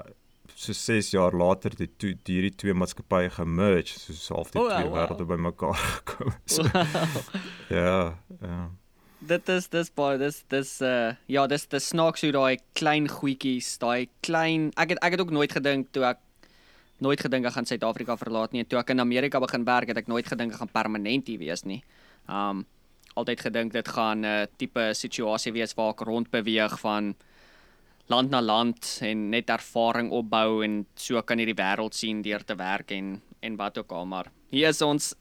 so 0.55 0.74
6 0.74 1.12
jaar 1.12 1.36
later 1.36 1.75
die 1.75 1.89
toe 1.98 2.17
die 2.24 2.39
hierdie 2.39 2.55
twee 2.55 2.74
maatskappye 2.74 3.29
gemerge 3.29 4.00
so 4.00 4.36
half 4.36 4.51
die 4.51 4.62
oh, 4.62 4.67
twee 4.67 4.89
wow. 4.89 4.95
wêrelde 4.98 5.25
bymekaar 5.25 5.79
gekom 5.95 6.33
so, 6.45 6.63
wow. 6.63 7.33
ja 7.69 8.17
ja 8.41 8.59
dit 9.19 9.49
is 9.49 9.67
dis 9.67 9.91
baie 9.91 10.17
dis 10.17 10.43
dis 10.49 10.81
uh 10.81 11.11
ja 11.27 11.47
dis 11.47 11.67
dis 11.67 11.89
snaaks 11.91 12.21
hoe 12.21 12.31
daai 12.31 12.57
klein 12.73 13.07
goedjies 13.07 13.77
daai 13.81 14.07
klein 14.21 14.71
ek 14.77 14.95
het 14.95 15.03
ek 15.03 15.11
het 15.17 15.21
ook 15.21 15.31
nooit 15.35 15.51
gedink 15.51 15.91
toe 15.91 16.05
ek 16.07 16.19
nooit 16.99 17.21
gedink 17.21 17.47
ek 17.47 17.55
gaan 17.55 17.67
Suid-Afrika 17.67 18.17
verlaat 18.19 18.53
nie. 18.55 18.65
Toe 18.67 18.79
ek 18.79 18.91
in 18.93 18.99
Amerika 18.99 19.39
begin 19.39 19.65
werk 19.67 19.91
het 19.91 20.01
ek 20.01 20.11
nooit 20.11 20.27
gedink 20.27 20.53
ek 20.53 20.61
gaan 20.63 20.73
permanent 20.73 21.31
hier 21.31 21.39
wees 21.39 21.65
nie. 21.65 21.81
Um 22.27 22.65
altyd 23.19 23.41
gedink 23.41 23.73
dit 23.73 23.88
gaan 23.88 24.21
'n 24.21 24.25
uh, 24.25 24.45
tipe 24.57 24.93
situasie 24.93 25.51
wees 25.51 25.73
waar 25.75 25.91
ek 25.91 26.05
rond 26.07 26.29
beweeg 26.31 26.79
van 26.79 27.15
land 28.07 28.29
na 28.29 28.41
land 28.41 28.99
en 29.01 29.29
net 29.29 29.49
ervaring 29.49 30.11
opbou 30.11 30.63
en 30.63 30.85
so 30.95 31.21
kan 31.21 31.39
jy 31.39 31.45
die 31.45 31.57
wêreld 31.57 31.93
sien 31.93 32.21
deur 32.21 32.43
te 32.45 32.55
werk 32.55 32.91
en 32.91 33.21
en 33.41 33.55
wat 33.55 33.77
ook 33.77 33.91
al 33.91 34.05
maar 34.05 34.31
hier 34.50 34.68
is 34.68 34.82
ons 34.82 35.13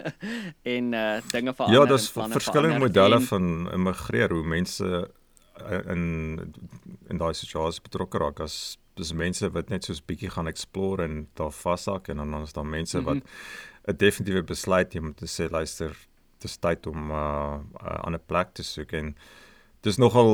en 0.74 0.92
uh 0.94 1.20
dinge 1.30 1.54
verander. 1.54 1.80
Ja, 1.80 1.86
daar's 1.86 2.10
verskillende 2.10 2.78
modelle 2.78 3.20
en, 3.20 3.22
van 3.22 3.72
immigreer 3.72 4.32
hoe 4.32 4.44
mense 4.44 5.10
uh, 5.70 5.80
in 5.92 6.04
in 7.08 7.18
daai 7.18 7.34
situasie 7.34 7.82
betrokke 7.82 8.18
raak 8.18 8.40
as 8.40 8.78
dis 8.98 9.12
mense 9.16 9.50
wat 9.54 9.70
net 9.72 9.86
soos 9.86 10.02
bietjie 10.04 10.30
gaan 10.30 10.50
explore 10.50 11.04
en 11.04 11.26
daar 11.38 11.52
vashak 11.54 12.08
en 12.08 12.22
dan 12.22 12.42
is 12.42 12.52
daar 12.52 12.66
mense 12.66 12.98
mm 13.00 13.06
-hmm. 13.06 13.22
wat 13.22 13.94
'n 13.94 13.96
definitiewe 13.96 14.42
besluit 14.42 14.94
neem 14.94 15.06
om 15.06 15.14
te 15.14 15.26
sê 15.26 15.50
luister 15.50 15.96
dis 16.38 16.56
tyd 16.56 16.86
om 16.86 16.98
'n 17.08 17.10
uh, 17.10 17.58
uh, 17.82 18.00
ander 18.06 18.20
plek 18.20 18.52
te 18.52 18.62
soek 18.62 18.92
en 18.92 19.16
dis 19.86 19.96
nogal 19.96 20.30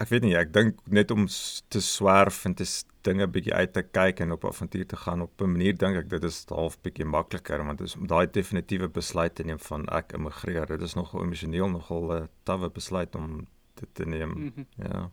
ek 0.00 0.08
weet 0.12 0.24
nie 0.24 0.36
ek 0.38 0.52
dink 0.54 0.78
net 0.86 1.10
om 1.10 1.26
te 1.72 1.80
swerf 1.84 2.44
en 2.48 2.54
te 2.58 2.66
dinge 3.06 3.26
bietjie 3.32 3.54
uit 3.54 3.72
te 3.72 3.82
kyk 3.82 4.22
en 4.24 4.34
op 4.34 4.44
avontuur 4.48 4.86
te 4.88 4.96
gaan. 4.96 5.22
Op 5.22 5.42
'n 5.42 5.52
manier 5.52 5.76
dink 5.76 5.96
ek 5.96 6.08
dit 6.08 6.24
is 6.24 6.44
half 6.48 6.78
bietjie 6.82 7.04
makliker 7.04 7.64
want 7.64 7.78
dit 7.78 7.86
is 7.86 7.96
om 7.96 8.06
daai 8.06 8.26
definitiewe 8.26 8.88
besluit 8.88 9.34
te 9.34 9.44
neem 9.44 9.58
van 9.58 9.86
ek 9.88 10.12
immigreer. 10.12 10.66
Dit 10.66 10.82
is 10.82 10.94
nogal 10.94 11.22
emosioneel 11.24 11.68
nogal 11.68 12.12
'n 12.12 12.28
tawwe 12.44 12.68
besluit 12.70 13.14
om 13.14 13.46
dit 13.74 13.94
te 13.94 14.04
neem. 14.04 14.28
Mm 14.28 14.52
-hmm. 14.54 14.66
ja. 14.76 15.10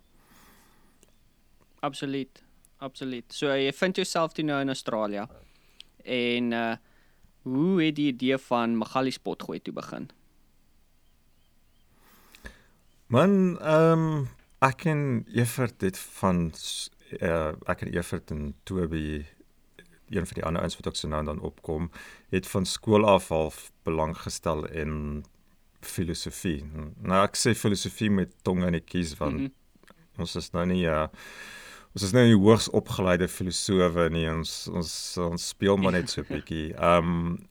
Absoluut 1.79 2.44
absoluut. 2.77 3.34
So 3.34 3.48
jy 3.48 3.72
vind 3.74 3.96
jouself 3.96 4.34
toe 4.34 4.44
nou 4.46 4.62
in 4.62 4.67
Australië 4.67 5.27
en 6.03 6.51
uh 6.51 6.75
hoe 7.46 7.84
het 7.84 7.96
die 7.96 8.08
idee 8.08 8.38
van 8.38 8.77
Magali 8.77 9.12
spot 9.12 9.44
gooi 9.44 9.60
toe 9.62 9.74
begin 9.74 10.10
Man, 13.08 13.60
ehm 13.62 13.92
um, 13.92 14.28
ek 14.66 14.88
en 14.90 15.26
Evert 15.30 15.82
het 15.86 15.98
van 16.18 16.48
uh, 17.22 17.52
ek 17.70 17.84
en 17.86 17.92
Evert 17.94 18.32
en 18.34 18.56
Toby 18.66 19.26
een 20.10 20.26
van 20.26 20.34
die 20.34 20.46
ander 20.46 20.62
ouens 20.62 20.78
wat 20.80 20.88
ook 20.88 20.98
so 20.98 21.08
nou 21.08 21.22
dan 21.26 21.40
opkom, 21.40 21.92
het 22.34 22.48
van 22.50 22.66
skool 22.66 23.06
af 23.06 23.30
al 23.32 23.54
belang 23.86 24.18
gestel 24.18 24.66
in 24.66 25.26
filosofie. 25.86 26.64
Nou 26.98 27.22
ek 27.28 27.38
sê 27.38 27.54
filosofie 27.54 28.10
met 28.10 28.34
tong 28.42 28.66
in 28.66 28.80
die 28.80 28.82
kies 28.82 29.14
van 29.14 29.34
mm 29.34 29.38
-hmm. 29.38 30.26
ons 30.26 30.36
is 30.36 30.50
nou 30.58 30.66
nie 30.66 30.86
uh, 30.90 31.06
ons 31.94 32.04
is 32.04 32.12
nou 32.12 32.26
nie 32.26 32.42
hoogs 32.42 32.70
opgeleide 32.70 33.28
filosowe 33.28 34.10
nie. 34.10 34.26
Ons 34.32 34.68
ons 34.68 35.18
ons 35.18 35.48
speel 35.48 35.78
maar 35.78 35.92
net 35.92 36.10
so 36.10 36.22
'n 36.22 36.32
bietjie. 36.34 36.74
Ehm 36.74 37.06
um, 37.06 37.48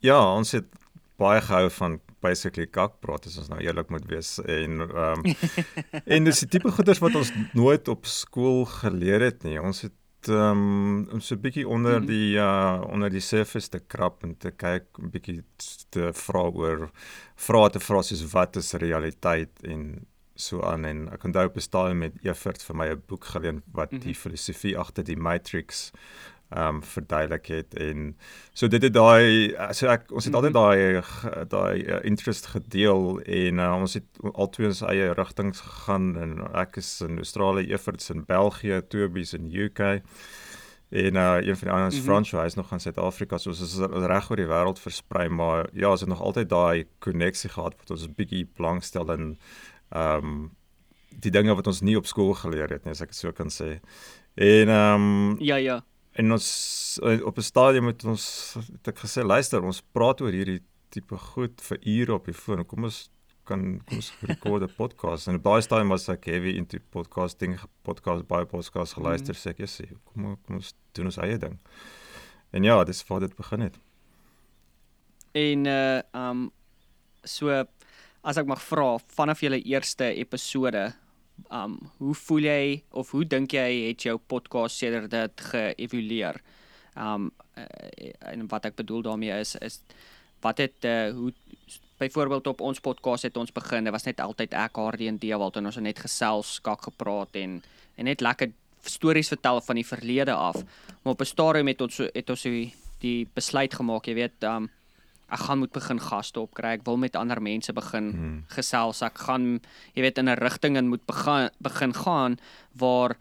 ja, 0.00 0.34
ons 0.34 0.52
het 0.52 0.64
baie 1.18 1.40
gehou 1.42 1.68
van 1.80 2.00
basically 2.24 2.66
kak 2.66 2.98
praat 3.04 3.26
as 3.26 3.38
ons 3.42 3.50
nou 3.52 3.60
eerlik 3.62 3.90
moet 3.94 4.06
wees 4.10 4.38
en 4.44 4.82
ehm 4.86 5.22
um, 5.22 5.36
en 6.16 6.28
dis 6.28 6.42
die 6.44 6.50
tipe 6.56 6.72
goeders 6.74 7.02
wat 7.04 7.16
ons 7.18 7.32
nooit 7.58 7.88
op 7.88 8.06
skool 8.06 8.64
geleer 8.80 9.24
het 9.28 9.46
nie. 9.46 9.58
Ons 9.60 9.86
het 9.86 10.30
ehm 10.30 10.62
um, 10.62 11.08
om 11.14 11.20
so 11.20 11.34
'n 11.34 11.40
bietjie 11.40 11.68
onder 11.68 11.98
mhm. 12.00 12.06
die 12.06 12.36
uh 12.36 12.82
onder 12.88 13.10
die 13.10 13.24
surface 13.24 13.68
te 13.68 13.78
krap 13.78 14.22
en 14.22 14.36
te 14.36 14.50
kyk 14.50 14.86
'n 14.98 15.10
bietjie 15.10 15.42
te 15.90 16.12
vra 16.12 16.44
oor 16.50 16.90
vrae 17.36 17.70
te 17.70 17.80
vra 17.80 18.02
soos 18.02 18.24
wat 18.32 18.56
is 18.56 18.72
realiteit 18.72 19.62
en 19.62 20.06
so 20.34 20.62
aan 20.62 20.84
en 20.84 21.08
ek 21.12 21.24
onthou 21.24 21.46
op 21.46 21.56
'n 21.56 21.60
stadium 21.60 21.98
met 21.98 22.14
Evert 22.22 22.62
vir 22.62 22.76
my 22.76 22.88
'n 22.88 23.02
boek 23.06 23.24
geleen 23.24 23.62
wat 23.72 23.90
die 23.90 24.14
mhm. 24.14 24.20
filosofie 24.22 24.78
agter 24.78 25.04
die 25.04 25.16
matrix 25.16 25.90
um, 26.56 26.82
verduidelik 26.82 27.46
het 27.46 27.74
en 27.74 28.16
so 28.52 28.68
dit 28.68 28.82
het 28.82 28.94
daai 28.94 29.52
so 29.76 29.88
ek 29.92 30.08
ons 30.12 30.24
het 30.24 30.34
altyd 30.34 30.54
mhm. 30.54 30.60
daai 30.60 31.48
daai 31.48 31.84
uh, 31.84 32.00
interest 32.08 32.46
gedeel 32.54 33.20
en 33.20 33.60
uh, 33.60 33.74
ons 33.76 33.98
het 33.98 34.22
albei 34.32 34.70
ons 34.70 34.82
eie 34.88 35.12
rigtings 35.18 35.60
gegaan 35.60 36.10
en 36.16 36.34
ek 36.56 36.80
is 36.80 36.90
in 37.04 37.20
Australië, 37.20 37.72
Everts 37.72 38.10
in 38.14 38.24
België, 38.24 38.80
Tobies 38.88 39.34
in 39.36 39.50
UK 39.52 39.80
en 40.88 41.18
uh, 41.20 41.36
een 41.44 41.56
van 41.56 41.68
die 41.68 41.74
ander 41.74 41.86
is 41.86 41.94
mm 41.94 42.00
-hmm. 42.00 42.08
franchise 42.08 42.56
nog 42.56 42.72
in 42.72 42.80
Suid-Afrika 42.80 43.38
so 43.38 43.50
ons 43.50 43.60
is 43.60 43.76
reg 44.08 44.30
oor 44.30 44.40
die 44.40 44.48
wêreld 44.48 44.80
versprei 44.80 45.28
maar 45.28 45.68
ja 45.72 45.90
ons 45.90 46.00
het 46.00 46.08
nog 46.08 46.22
altyd 46.22 46.48
daai 46.48 46.86
koneksie 46.98 47.50
gehad 47.50 47.76
wat 47.76 47.90
ons 47.90 48.06
'n 48.06 48.14
bietjie 48.16 48.48
belangstel 48.56 49.12
in 49.12 49.38
ehm 49.88 50.24
um, 50.24 50.50
die 51.18 51.30
dinge 51.30 51.54
wat 51.54 51.66
ons 51.66 51.80
nie 51.80 51.96
op 51.96 52.06
skool 52.06 52.34
geleer 52.34 52.68
het 52.70 52.84
nie 52.84 52.90
as 52.90 53.00
ek 53.00 53.08
dit 53.08 53.16
so 53.16 53.32
kan 53.32 53.50
sê 53.50 53.80
en 54.34 54.68
ehm 54.68 54.94
um, 54.94 55.36
ja 55.40 55.56
ja 55.56 55.84
en 56.18 56.32
ons 56.34 56.48
eh, 57.02 57.22
op 57.24 57.36
'n 57.38 57.46
stadium 57.46 57.86
het 57.86 58.04
ons 58.04 58.56
het 58.72 58.88
ek 58.88 58.98
gesê 59.04 59.22
luister 59.22 59.62
ons 59.62 59.82
praat 59.92 60.20
oor 60.20 60.34
hierdie 60.34 60.62
tipe 60.90 61.16
goed 61.16 61.60
vir 61.60 61.78
ure 61.82 62.14
op 62.14 62.24
die 62.26 62.34
foon. 62.34 62.64
Kom 62.66 62.84
ons 62.84 63.10
kan 63.44 63.80
kom 63.86 63.96
ons 63.96 64.12
rekord 64.20 64.62
'n 64.62 64.74
podcast. 64.76 65.28
En 65.28 65.34
op 65.34 65.42
daai 65.42 65.62
stadium 65.62 65.88
was 65.88 66.08
ek 66.08 66.24
heavy 66.24 66.56
into 66.56 66.78
podcasting 66.90 67.58
podcast 67.82 68.26
by 68.28 68.44
podcast 68.44 68.94
geluister 68.94 69.34
mm. 69.34 69.40
sê 69.40 69.48
ek 69.50 69.68
sê 69.68 69.86
kom 70.04 70.36
kom 70.44 70.56
ons 70.56 70.74
doen 70.92 71.06
ons 71.06 71.18
eie 71.18 71.38
ding. 71.38 71.58
En 72.50 72.62
ja 72.62 72.84
dis 72.84 73.02
voor 73.02 73.20
dit 73.20 73.36
begin 73.36 73.60
het. 73.60 73.78
En 75.32 75.66
uh 75.66 76.00
um 76.12 76.50
so 77.24 77.64
as 78.22 78.36
ek 78.36 78.46
mag 78.46 78.62
vra 78.62 78.98
vanaf 79.06 79.40
julle 79.40 79.62
eerste 79.62 80.14
episode 80.14 80.92
um 81.50 81.78
hoe 81.98 82.14
voel 82.14 82.44
jy 82.44 82.82
of 82.90 83.10
hoe 83.10 83.24
dink 83.24 83.52
jy 83.52 83.88
het 83.88 84.02
jou 84.02 84.18
podcast 84.18 84.76
sedert 84.76 85.10
dit 85.10 85.44
geëvolueer? 85.50 86.40
Um 86.96 87.30
uh, 87.56 87.64
en 88.32 88.46
wat 88.48 88.68
ek 88.70 88.76
bedoel 88.76 89.02
daarmee 89.02 89.40
is 89.40 89.54
is 89.56 89.80
wat 90.40 90.58
het 90.58 90.84
uh, 90.84 91.10
hoe 91.10 91.32
byvoorbeeld 91.98 92.46
op 92.46 92.60
ons 92.60 92.80
podcast 92.80 93.26
het 93.26 93.36
ons 93.36 93.52
begin, 93.52 93.84
dit 93.84 93.92
was 93.92 94.06
net 94.06 94.20
altyd 94.22 94.54
ek 94.54 94.78
HRD 94.78 95.32
wat 95.34 95.56
ons 95.56 95.80
net 95.82 95.98
gesels, 95.98 96.58
skak 96.60 96.82
gepraat 96.90 97.34
en 97.36 97.62
en 97.98 98.06
net 98.06 98.20
lekker 98.22 98.52
stories 98.86 99.28
vertel 99.28 99.58
van 99.60 99.74
die 99.74 99.86
verlede 99.86 100.32
af. 100.32 100.62
Maar 101.02 101.12
op 101.12 101.20
'n 101.20 101.32
stadium 101.34 101.66
het 101.66 101.80
ons 101.80 101.98
het 101.98 102.30
ons 102.30 102.42
die 103.00 103.28
besluit 103.34 103.74
gemaak, 103.74 104.06
jy 104.06 104.14
weet, 104.14 104.44
um 104.44 104.70
ek 105.28 105.44
gaan 105.44 105.58
moet 105.58 105.72
begin 105.72 106.00
gaste 106.00 106.40
opkry. 106.40 106.78
Ek 106.78 106.84
wil 106.86 106.96
met 106.96 107.16
ander 107.16 107.40
mense 107.42 107.72
begin 107.72 108.10
hmm. 108.10 108.44
gesels. 108.48 109.02
Ek 109.02 109.18
gaan 109.18 109.60
jy 109.94 110.02
weet 110.02 110.18
in 110.18 110.28
'n 110.28 110.40
rigting 110.40 110.76
en 110.76 110.88
moet 110.88 111.04
begin 111.06 111.50
begin 111.60 111.92
gaan 111.94 112.38
waar 112.72 113.16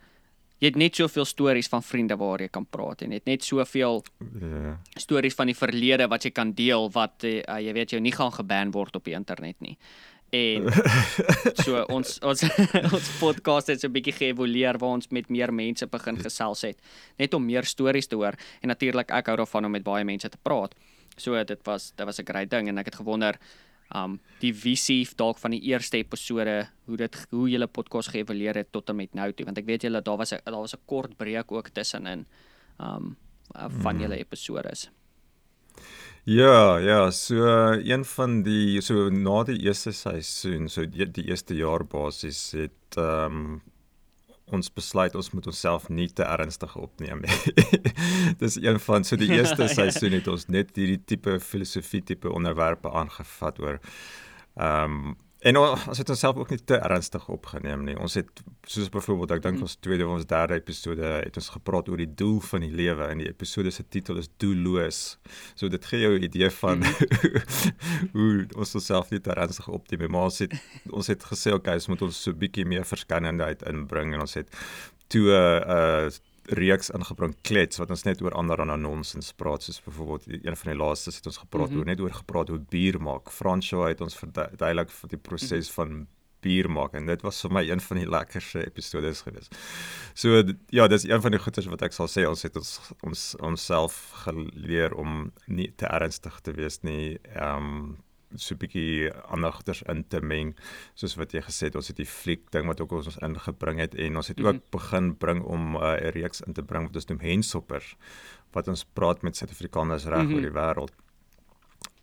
jy 0.57 0.71
het 0.71 0.79
net 0.79 0.97
soveel 0.97 1.25
stories 1.25 1.69
van 1.69 1.83
vriende 1.85 2.17
waar 2.17 2.41
jy 2.41 2.49
kan 2.49 2.65
praat 2.65 3.03
en 3.05 3.11
het 3.13 3.25
net 3.29 3.43
soveel 3.45 4.03
yeah. 4.19 4.63
Ja. 4.63 4.75
stories 4.97 5.37
van 5.37 5.51
die 5.51 5.57
verlede 5.57 6.07
wat 6.09 6.25
jy 6.25 6.31
kan 6.33 6.53
deel 6.57 6.89
wat 6.95 7.23
uh, 7.23 7.59
jy 7.61 7.73
weet 7.73 7.93
jou 7.93 8.01
nie 8.01 8.15
gaan 8.15 8.33
geban 8.33 8.71
word 8.73 8.95
op 8.95 9.05
die 9.05 9.13
internet 9.13 9.59
nie. 9.61 9.77
En 10.35 10.65
so 11.63 11.85
ons 11.93 12.17
ons 12.19 12.43
ons 12.95 13.11
podcast 13.19 13.69
het 13.71 13.79
so 13.79 13.87
'n 13.87 13.95
bietjie 13.95 14.17
geëvolueer 14.17 14.77
waar 14.81 14.97
ons 14.97 15.07
met 15.09 15.29
meer 15.29 15.53
mense 15.53 15.87
begin 15.87 16.17
gesels 16.17 16.61
het 16.61 16.81
net 17.17 17.33
om 17.33 17.45
meer 17.45 17.63
stories 17.63 18.07
te 18.07 18.15
hoor 18.15 18.35
en 18.61 18.67
natuurlik 18.67 19.11
ek 19.11 19.27
hou 19.27 19.37
daarvan 19.37 19.65
om 19.65 19.71
met 19.71 19.83
baie 19.83 20.03
mense 20.03 20.29
te 20.29 20.41
praat. 20.41 20.73
So 21.17 21.43
dit 21.43 21.63
was 21.65 21.91
dit 21.95 22.05
was 22.05 22.19
'n 22.19 22.25
groot 22.25 22.49
ding 22.49 22.67
en 22.67 22.77
ek 22.77 22.85
het 22.85 22.95
gewonder 22.95 23.39
um 23.95 24.19
die 24.39 24.53
visie 24.53 25.07
dalk 25.15 25.39
van 25.39 25.51
die 25.51 25.61
eerste 25.61 25.97
episode 25.97 26.67
hoe 26.85 26.97
dit 26.97 27.27
hoe 27.31 27.49
julle 27.49 27.67
podcast 27.67 28.09
geëvalueer 28.09 28.55
het 28.55 28.71
tot 28.71 28.89
en 28.89 28.95
met 28.95 29.13
nou 29.13 29.31
toe 29.31 29.45
want 29.45 29.57
ek 29.57 29.65
weet 29.65 29.83
julle 29.87 30.01
daar 30.01 30.17
was 30.17 30.33
'n 30.33 30.41
daar 30.43 30.61
was 30.61 30.75
'n 30.75 30.85
kort 30.85 31.17
breek 31.17 31.51
ook 31.51 31.69
tussenin 31.69 32.25
um 32.79 33.15
van 33.53 33.95
hmm. 33.95 34.01
julle 34.01 34.17
episode 34.17 34.69
is. 34.69 34.89
Ja, 36.27 36.77
ja, 36.77 37.11
so 37.11 37.35
een 37.71 38.03
van 38.05 38.41
die 38.43 38.81
so 38.81 39.09
na 39.09 39.43
die 39.43 39.61
eerste 39.63 39.91
seisoen, 39.91 40.67
so 40.67 40.85
die, 40.85 41.05
die 41.11 41.29
eerste 41.29 41.55
jaar 41.55 41.85
basies 41.87 42.51
het 42.51 42.97
um 42.99 43.61
ons 44.55 44.69
besluit 44.73 45.15
ons 45.15 45.29
moet 45.35 45.47
onsself 45.51 45.89
nie 45.89 46.07
te 46.15 46.23
ernstig 46.23 46.75
opneem 46.79 47.23
nie. 47.25 47.37
Dis 48.41 48.55
een 48.61 48.79
van 48.79 49.03
so 49.07 49.19
die 49.19 49.31
eerste 49.37 49.67
ja. 49.67 49.73
seisoen 49.81 50.15
het 50.17 50.27
ons 50.31 50.47
net 50.47 50.75
hierdie 50.79 51.01
tipe 51.05 51.39
filosofie 51.43 52.03
tipe 52.03 52.31
onderwerpe 52.31 52.91
aangevat 52.91 53.63
oor 53.63 53.79
ehm 54.55 54.99
um, 54.99 55.15
En 55.47 55.57
ons 55.57 55.97
het 55.97 56.09
onsself 56.09 56.35
ook 56.41 56.49
nie 56.51 56.59
te 56.59 56.75
ernstig 56.75 57.27
opgeneem 57.31 57.85
nie. 57.87 57.95
Ons 58.03 58.17
het 58.19 58.41
soos 58.67 58.89
byvoorbeeld 58.91 59.37
ek 59.37 59.43
dink 59.45 59.59
mhm. 59.59 59.67
ons 59.67 59.77
tweede 59.85 60.07
of 60.07 60.17
ons 60.17 60.27
derde 60.27 60.57
episode 60.59 61.11
het 61.21 61.39
ons 61.39 61.49
gepraat 61.55 61.87
oor 61.91 62.01
die 62.01 62.09
doel 62.19 62.41
van 62.49 62.65
die 62.65 62.73
lewe 62.81 63.07
en 63.07 63.21
die 63.23 63.29
episode 63.29 63.71
se 63.71 63.85
titel 63.87 64.19
is 64.19 64.27
doelloos. 64.43 65.01
So 65.55 65.71
dit 65.71 65.87
gee 65.91 66.03
jou 66.03 66.17
'n 66.17 66.27
idee 66.27 66.51
van 66.59 66.83
mhm. 66.83 67.39
hoe 68.17 68.47
ons 68.57 68.75
onsself 68.75 69.13
nie 69.13 69.21
te 69.23 69.31
ernstig 69.31 69.67
opneem, 69.67 70.11
maar 70.11 70.27
ons 70.31 70.39
het 70.43 70.53
ons 70.91 71.07
het 71.07 71.23
gesê 71.31 71.55
okay, 71.55 71.79
ons 71.79 71.87
moet 71.87 72.01
ons 72.01 72.23
so 72.23 72.31
'n 72.31 72.39
bietjie 72.43 72.65
meer 72.65 72.85
verskeidenheid 72.85 73.63
inbring 73.63 74.13
en 74.13 74.27
ons 74.27 74.33
het 74.33 74.49
toe 75.07 75.31
'n 75.31 75.63
uh, 75.71 76.09
reeks 76.47 76.89
ingebring 76.89 77.35
klets 77.41 77.79
wat 77.81 77.89
ons 77.89 78.03
net 78.07 78.21
oor 78.21 78.35
ander 78.39 78.61
aan 78.61 78.81
nonsens 78.81 79.33
praat 79.33 79.63
soos 79.63 79.81
byvoorbeeld 79.83 80.45
een 80.45 80.55
van 80.55 80.71
die 80.71 80.79
laaste 80.79 81.11
het 81.15 81.25
ons 81.25 81.37
gepraat 81.37 81.69
mm 81.69 81.71
-hmm. 81.71 81.79
oor 81.79 81.85
net 81.85 81.99
oor 81.99 82.13
gepraat 82.13 82.49
oor 82.49 82.61
bier 82.69 83.01
maak. 83.01 83.31
Fransjo 83.31 83.85
het 83.85 84.01
ons 84.01 84.17
verduidelik 84.17 84.89
vir 84.89 85.09
die 85.09 85.17
proses 85.17 85.69
mm 85.69 85.83
-hmm. 85.83 85.97
van 85.97 86.07
bier 86.39 86.69
maak 86.71 86.93
en 86.93 87.05
dit 87.05 87.21
was 87.21 87.41
vir 87.41 87.51
my 87.51 87.63
een 87.69 87.81
van 87.81 87.97
die 87.97 88.09
lekkerste 88.09 88.65
episodes 88.65 89.21
gewees. 89.21 89.47
So 90.13 90.43
ja, 90.69 90.87
dis 90.87 91.03
een 91.03 91.21
van 91.21 91.31
die 91.31 91.39
goedes 91.39 91.65
wat 91.65 91.81
ek 91.81 91.93
sal 91.93 92.07
sê 92.07 92.27
ons 92.29 92.43
het 92.45 92.55
ons 92.55 92.73
ons 93.01 93.35
onsself 93.39 94.11
geleer 94.25 94.93
om 94.93 95.31
nie 95.45 95.71
te 95.75 95.85
ernstig 95.85 96.39
te 96.41 96.51
wees 96.51 96.81
nie. 96.81 97.17
Ehm 97.33 97.71
um, 97.71 97.97
so 98.35 98.55
'n 98.55 98.57
bietjie 98.57 99.11
ander 99.31 99.51
goeders 99.51 99.81
in 99.87 100.03
te 100.07 100.21
meng 100.21 100.55
soos 100.95 101.15
wat 101.15 101.31
jy 101.31 101.41
gesê 101.41 101.69
het 101.69 101.75
ons 101.75 101.87
het 101.87 101.97
die 101.97 102.05
fliek 102.05 102.51
ding 102.51 102.67
wat 102.67 102.81
ook 102.81 102.91
ons 102.91 103.17
ingebring 103.17 103.79
het 103.79 103.95
en 103.95 104.17
ons 104.17 104.27
het 104.27 104.39
ook 104.39 104.53
mm 104.53 104.59
-hmm. 104.59 104.71
begin 104.71 105.17
bring 105.17 105.43
om 105.43 105.75
uh, 105.75 105.81
'n 105.81 106.05
uh, 106.05 106.09
reeks 106.11 106.41
in 106.41 106.53
te 106.53 106.63
bring 106.63 106.85
wat 106.85 106.95
ons 106.95 107.05
noem 107.05 107.19
hensoppers 107.19 107.95
wat 108.51 108.67
ons 108.67 108.85
praat 108.93 109.21
met 109.21 109.35
Suid-Afrikaners 109.35 110.05
reg 110.05 110.21
mm 110.21 110.27
-hmm. 110.27 110.35
oor 110.35 110.41
die 110.41 110.57
wêreld. 110.59 110.93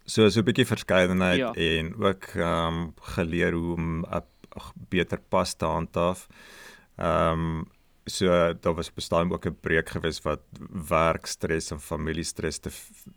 So 0.05 0.29
so 0.29 0.41
'n 0.41 0.45
bietjie 0.45 0.67
verskeidenheid 0.67 1.39
ja. 1.39 1.53
en 1.53 1.95
ook 1.97 2.25
ehm 2.35 2.75
um, 2.75 2.95
geleer 3.01 3.53
hoe 3.53 3.75
om 3.75 4.05
'n 4.05 4.23
beter 4.89 5.21
pas 5.29 5.55
te 5.55 5.65
handhaaf. 5.65 6.27
Ehm 6.97 7.33
um, 7.33 7.73
so 8.05 8.55
daar 8.61 8.75
was 8.75 8.93
bestaan 8.93 9.33
ook 9.33 9.47
'n 9.47 9.57
breek 9.61 9.89
gewees 9.89 10.23
wat 10.23 10.41
werkstres 10.89 11.71
en 11.71 11.81
familiestres 11.81 12.59
te 12.59 12.71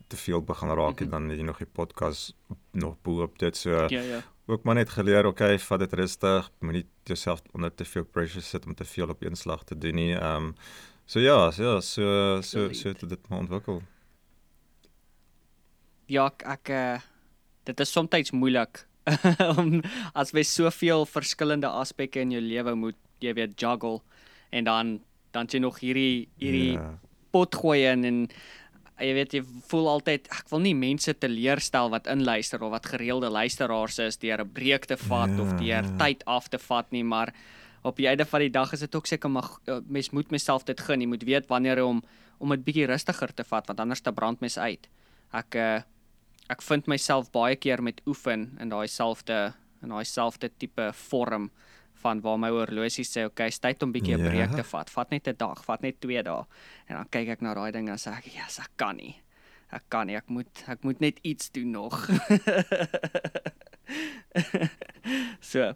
te 0.08 0.18
veel 0.18 0.42
begin 0.42 0.70
raak 0.70 1.00
en 1.00 1.06
mm 1.06 1.12
-hmm. 1.12 1.28
dan 1.28 1.38
jy 1.38 1.44
nog 1.44 1.58
die 1.58 1.68
podcast 1.68 2.36
nog 2.72 2.96
bo 3.02 3.22
op 3.22 3.40
dit. 3.40 3.58
So 3.58 3.70
ja 3.70 4.02
ja. 4.02 4.24
ook 4.46 4.64
maar 4.64 4.76
net 4.76 4.90
geleer 4.90 5.26
okay 5.26 5.60
vat 5.60 5.80
dit 5.80 5.94
rustig 5.94 6.52
moenie 6.60 6.86
jouself 7.04 7.42
onder 7.52 7.74
te 7.74 7.86
veel 7.86 8.06
pressure 8.06 8.42
sit 8.42 8.66
om 8.66 8.76
te 8.76 8.86
veel 8.86 9.10
op 9.10 9.24
een 9.24 9.36
slag 9.36 9.64
te 9.64 9.78
doen 9.78 9.96
nie. 9.96 10.16
Ehm 10.16 10.44
um, 10.44 10.56
so 11.06 11.20
ja 11.20 11.52
so 11.52 11.80
so 11.80 12.42
so 12.42 12.74
so 12.74 12.90
het 12.90 13.10
dit 13.10 13.28
maar 13.28 13.40
ontwikkel. 13.40 13.82
Ja 16.06 16.26
ek, 16.26 16.42
ek 16.42 16.70
uh, 16.70 17.00
dit 17.64 17.80
is 17.80 17.92
soms 17.92 18.32
moeilik 18.32 18.88
om 19.58 19.82
as 20.14 20.32
jy 20.32 20.44
soveel 20.44 21.06
verskillende 21.06 21.68
aspekte 21.68 22.20
in 22.20 22.32
jou 22.32 22.42
lewe 22.42 22.76
moet 22.76 22.96
jy 23.20 23.34
weet 23.34 23.60
juggle 23.60 24.02
en 24.50 24.64
dan 24.64 25.00
dan 25.36 25.50
jy 25.52 25.60
nog 25.60 25.80
hierdie 25.80 26.28
hierdie 26.40 26.74
yeah. 26.74 26.84
Ja. 26.84 27.10
pot 27.32 27.56
gooi 27.56 27.84
in 27.92 28.06
en 28.06 28.22
jy 28.98 29.14
weet 29.14 29.36
jy 29.38 29.44
voel 29.70 29.90
altyd 29.92 30.30
ek 30.34 30.50
wil 30.50 30.64
nie 30.64 30.74
mense 30.78 31.14
teleurstel 31.14 31.92
wat 31.94 32.10
inluister 32.10 32.64
of 32.66 32.74
wat 32.74 32.90
gereelde 32.94 33.30
luisteraars 33.30 34.00
is 34.08 34.18
deur 34.18 34.42
'n 34.42 34.54
breek 34.54 34.86
te 34.86 34.98
vat 34.98 35.30
yeah, 35.30 35.42
of 35.42 35.52
ja, 35.52 35.58
deur 35.58 35.86
yeah. 35.90 35.98
tyd 35.98 36.24
af 36.26 36.50
te 36.50 36.58
vat 36.58 36.92
nie 36.92 37.04
maar 37.04 37.34
op 37.84 37.96
die 37.96 38.08
einde 38.08 38.26
van 38.26 38.42
die 38.42 38.50
dag 38.50 38.74
is 38.74 38.80
dit 38.80 38.96
ook 38.96 39.06
seker 39.06 39.30
maar 39.30 39.50
uh, 39.68 39.80
mens 39.88 40.10
moet 40.10 40.32
myself 40.32 40.66
dit 40.66 40.80
gun 40.80 41.02
jy 41.02 41.08
moet 41.08 41.24
weet 41.24 41.48
wanneer 41.48 41.84
om 41.84 42.02
om 42.40 42.50
dit 42.50 42.64
bietjie 42.64 42.86
rustiger 42.86 43.34
te 43.34 43.44
vat 43.44 43.68
want 43.68 43.80
anders 43.80 44.02
te 44.02 44.12
brand 44.12 44.42
mens 44.42 44.58
uit 44.58 44.90
ek 45.34 45.56
uh, 45.56 45.82
ek 46.50 46.62
vind 46.62 46.88
myself 46.88 47.32
baie 47.32 47.56
keer 47.56 47.82
met 47.84 48.02
oefen 48.08 48.58
in 48.60 48.70
daai 48.70 48.88
selfde 48.88 49.54
in 49.84 49.90
daai 49.90 50.06
selfde 50.06 50.50
tipe 50.58 50.92
vorm 50.94 51.52
van 52.02 52.22
waar 52.22 52.40
my 52.40 52.50
horlosie 52.54 53.06
sê 53.08 53.26
okay, 53.28 53.48
is 53.52 53.60
tyd 53.60 53.84
om 53.84 53.94
bietjie 53.94 54.16
'n 54.16 54.24
ja. 54.24 54.30
breek 54.30 54.56
te 54.56 54.64
vat. 54.64 54.90
Vat 54.90 55.12
net 55.12 55.28
'n 55.28 55.36
dag, 55.38 55.64
vat 55.66 55.82
net 55.82 56.02
2 56.02 56.24
dae. 56.24 56.44
En 56.88 56.96
dan 56.96 57.10
kyk 57.10 57.28
ek 57.28 57.42
na 57.42 57.54
daai 57.54 57.72
ding 57.72 57.90
en 57.90 57.98
sê 57.98 58.18
ek, 58.18 58.26
"Ja, 58.26 58.44
yes, 58.44 58.60
ek 58.60 58.72
kan 58.76 58.98
nie. 58.98 59.16
Ek 59.72 59.84
kan 59.90 60.08
nie. 60.08 60.16
Ek 60.16 60.30
moet 60.30 60.64
ek 60.68 60.84
moet 60.84 61.00
net 61.00 61.20
iets 61.24 61.50
doen 61.50 61.72
nog." 61.72 62.10
so. 65.52 65.74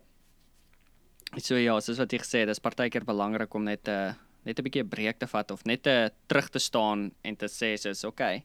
So 1.38 1.56
ja, 1.56 1.80
soos 1.80 1.98
wat 1.98 2.12
jy 2.12 2.20
gesê 2.20 2.40
het, 2.40 2.48
dis 2.48 2.60
partykeer 2.60 3.06
belangrik 3.06 3.54
om 3.56 3.64
net 3.64 3.88
'n 3.88 3.92
uh, 3.92 4.14
net 4.46 4.60
'n 4.60 4.64
bietjie 4.64 4.84
'n 4.84 4.90
breek 4.90 5.20
te 5.20 5.28
vat 5.28 5.52
of 5.52 5.66
net 5.66 5.88
'n 5.88 5.90
uh, 5.90 6.10
terug 6.28 6.50
te 6.50 6.60
staan 6.60 7.12
en 7.24 7.36
te 7.36 7.48
sê 7.48 7.78
soos, 7.78 8.04
"Okay. 8.04 8.44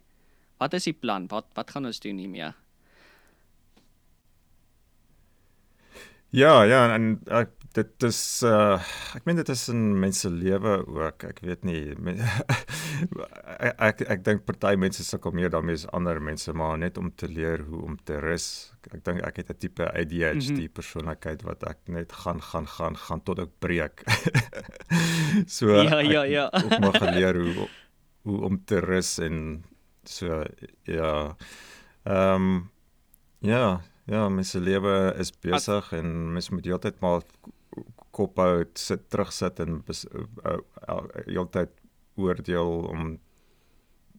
Wat 0.58 0.74
is 0.74 0.84
die 0.84 0.92
plan? 0.92 1.26
Wat 1.28 1.46
wat 1.54 1.70
gaan 1.70 1.86
ons 1.86 2.00
doen 2.00 2.18
hiermee?" 2.18 2.52
Ja, 6.36 6.64
ja 6.68 6.82
en 6.94 7.16
ek 7.32 7.54
dit 7.76 8.04
is 8.08 8.20
uh 8.46 8.76
ek 9.16 9.26
meen 9.28 9.36
dit 9.36 9.50
is 9.52 9.62
in 9.72 9.80
mense 10.00 10.28
lewe 10.32 10.78
ook. 10.84 11.26
Ek 11.28 11.42
weet 11.44 11.66
nie 11.68 11.92
ek 13.68 13.74
ek, 13.88 14.02
ek 14.16 14.22
dink 14.24 14.46
party 14.48 14.74
mense 14.80 15.04
sukkel 15.04 15.34
meer 15.36 15.52
daarmee 15.52 15.76
as 15.76 15.86
ander 15.96 16.20
mense, 16.22 16.52
maar 16.56 16.78
net 16.80 16.96
om 17.00 17.10
te 17.12 17.28
leer 17.28 17.66
hoe 17.68 17.82
om 17.90 17.98
te 18.08 18.20
rus. 18.22 18.48
Ek 18.88 19.02
dink 19.04 19.20
ek 19.26 19.42
het 19.42 19.52
'n 19.52 19.58
tipe 19.60 19.84
ADHD 19.92 20.50
mm 20.50 20.56
-hmm. 20.56 20.72
persoonlikheid 20.72 21.42
wat 21.44 21.66
ek 21.68 21.80
net 21.88 22.12
gaan 22.12 22.40
gaan 22.40 22.66
gaan 22.66 22.96
gaan 22.96 23.22
tot 23.22 23.38
ek 23.44 23.52
breek. 23.60 24.04
so 25.56 25.68
Ja, 25.82 26.00
ja, 26.00 26.22
ja. 26.24 26.46
Ek 26.52 26.80
moet 26.80 26.96
geleer 27.06 27.36
hoe 27.36 27.68
hoe 28.26 28.40
om 28.42 28.64
te 28.64 28.80
rus 28.80 29.18
en 29.18 29.64
so 30.04 30.44
ja. 30.84 31.36
Ehm 32.04 32.34
um, 32.34 32.70
ja, 33.40 33.82
ja, 34.06 34.28
mense 34.28 34.60
lewe 34.60 35.14
is 35.18 35.30
besig 35.30 35.92
en 35.92 36.32
mens 36.32 36.50
moet 36.50 36.64
heeltyd 36.64 37.00
maar 37.00 37.22
kop 38.16 38.40
hou, 38.40 38.64
sit 38.80 39.08
terugsit 39.12 39.60
en 39.64 39.82
heeltyd 41.26 41.72
oordeel 42.16 42.76
om 42.90 43.08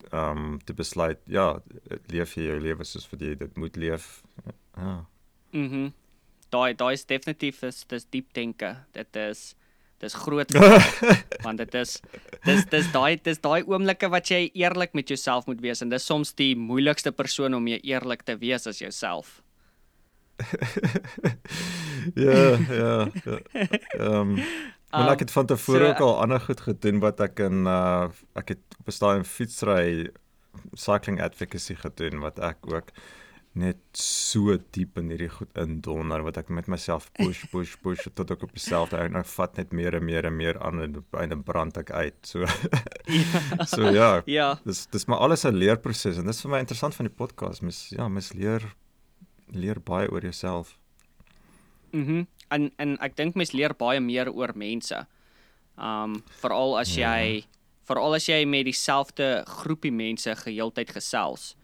ehm 0.07 0.43
um, 0.43 0.57
te 0.63 0.73
besluit 0.77 1.19
ja, 1.27 1.47
leef 2.13 2.35
jy 2.37 2.45
jou 2.51 2.59
lewe 2.61 2.85
soos 2.85 3.07
wat 3.11 3.23
jy 3.25 3.33
dit 3.35 3.57
moet 3.57 3.75
leef. 3.75 4.11
Ja. 4.77 4.99
Mhm. 5.53 5.87
Mm 5.87 5.95
daai 6.51 6.73
daai 6.79 6.93
is 6.95 7.05
definitief 7.07 7.63
is 7.67 7.81
dis 7.91 8.05
diep 8.13 8.29
denke. 8.35 8.75
Dit 8.95 9.15
is 9.19 9.55
dis 10.01 10.13
groot 10.13 10.51
want 11.45 11.57
dit 11.57 11.75
is 11.79 11.97
dis 12.45 12.65
dis 12.71 12.89
daai 12.93 13.17
dis 13.25 13.41
daai 13.41 13.65
oomblikke 13.65 14.09
wat 14.13 14.29
jy 14.29 14.43
eerlik 14.53 14.93
met 14.93 15.09
jouself 15.09 15.47
moet 15.49 15.61
wees 15.63 15.81
en 15.81 15.89
dis 15.89 16.05
soms 16.05 16.35
die 16.37 16.53
moeilikste 16.55 17.11
persoon 17.11 17.57
om 17.57 17.65
mee 17.65 17.81
eerlik 17.81 18.23
te 18.27 18.37
wees 18.37 18.67
as 18.69 18.81
jouself. 18.83 19.41
ja, 22.25 22.57
ja. 22.69 23.07
ja. 23.23 23.37
Ehm 23.97 24.37
um, 24.37 24.37
um, 24.93 25.09
ek 25.11 25.25
het 25.25 25.31
van 25.31 25.45
tevore 25.45 25.85
so, 25.85 25.89
ook 25.91 25.99
al 25.99 26.21
ander 26.21 26.39
goed 26.39 26.61
gedoen 26.61 26.99
wat 27.03 27.21
ek 27.25 27.39
in 27.45 27.65
uh 27.67 28.07
ek 28.39 28.55
het 28.55 28.81
bestaan 28.85 29.23
in 29.23 29.27
fietsry 29.27 30.09
cycling 30.73 31.21
advocacy 31.21 31.75
gedoen 31.75 32.21
wat 32.23 32.39
ek 32.39 32.69
ook 32.73 32.93
net 33.57 33.79
so 33.97 34.55
diep 34.75 34.99
in 35.01 35.09
hierdie 35.09 35.29
goed 35.33 35.49
indonder 35.57 36.21
wat 36.25 36.37
ek 36.37 36.51
met 36.53 36.67
myself 36.69 37.07
push 37.17 37.43
push 37.51 37.73
push 37.81 38.05
tot 38.19 38.31
ek 38.35 38.45
op 38.45 38.53
myself 38.53 38.93
en 38.93 39.17
ek 39.17 39.29
vat 39.33 39.57
net 39.57 39.73
meer 39.73 39.97
en 39.97 40.05
meer 40.05 40.29
en 40.29 40.35
meer 40.37 40.59
aan 40.61 40.83
en 40.83 40.99
in 41.23 41.33
'n 41.33 41.43
brand 41.43 41.77
ek 41.81 41.91
uit. 41.91 42.19
So 42.21 42.45
ja. 42.45 43.65
So 43.73 43.89
ja. 43.89 44.21
Ja. 44.25 44.49
Dis 44.65 44.85
dis 44.93 45.07
maar 45.07 45.25
alles 45.25 45.45
'n 45.45 45.57
leerproses 45.57 46.17
en 46.17 46.25
dis 46.29 46.41
vir 46.41 46.51
my 46.51 46.59
interessant 46.59 46.95
van 46.95 47.09
die 47.09 47.17
podcast. 47.23 47.61
Mens 47.61 47.89
ja, 47.89 48.07
mens 48.07 48.33
leer 48.33 48.63
leer 49.53 49.79
baie 49.79 50.09
oor 50.11 50.21
jouself. 50.21 50.77
Mhm. 51.91 52.11
Mm 52.17 52.27
en 52.47 52.71
en 52.79 52.95
ek 53.03 53.15
dink 53.17 53.35
mens 53.35 53.51
leer 53.51 53.73
baie 53.75 53.99
meer 53.99 54.29
oor 54.31 54.53
mense. 54.55 55.01
Um 55.77 56.21
veral 56.41 56.77
as 56.79 56.95
ja. 56.95 57.17
jy 57.17 57.41
ja. 57.41 57.45
veral 57.89 58.15
as 58.15 58.27
jy 58.29 58.45
met 58.47 58.65
dieselfde 58.67 59.43
groepie 59.47 59.91
mense 59.91 60.35
geheeltyd 60.43 60.93
gesels. 60.95 61.55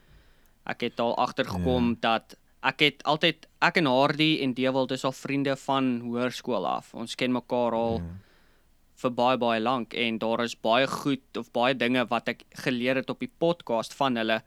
Ek 0.67 0.83
het 0.87 0.99
al 0.99 1.15
agtergekom 1.19 1.93
ja. 1.93 1.99
dat 2.01 2.35
ek 2.63 2.83
het 2.85 3.03
altyd 3.07 3.47
ek 3.63 3.79
en 3.81 3.89
Hardy 3.91 4.37
en 4.43 4.53
Dewald 4.55 4.91
is 4.95 5.03
al 5.03 5.15
vriende 5.15 5.55
van 5.65 5.97
hoërskool 6.03 6.67
af. 6.67 6.93
Ons 6.95 7.15
ken 7.15 7.31
mekaar 7.31 7.75
al 7.75 7.99
ja. 7.99 8.11
vir 9.03 9.15
baie 9.15 9.39
baie 9.39 9.63
lank 9.63 9.95
en 9.95 10.19
daar 10.19 10.43
is 10.43 10.55
baie 10.55 10.87
goed 10.87 11.39
of 11.39 11.51
baie 11.55 11.75
dinge 11.75 12.05
wat 12.11 12.29
ek 12.35 12.45
geleer 12.65 13.01
het 13.01 13.09
op 13.09 13.23
die 13.23 13.31
podcast 13.31 13.95
van 13.99 14.19
hulle 14.19 14.41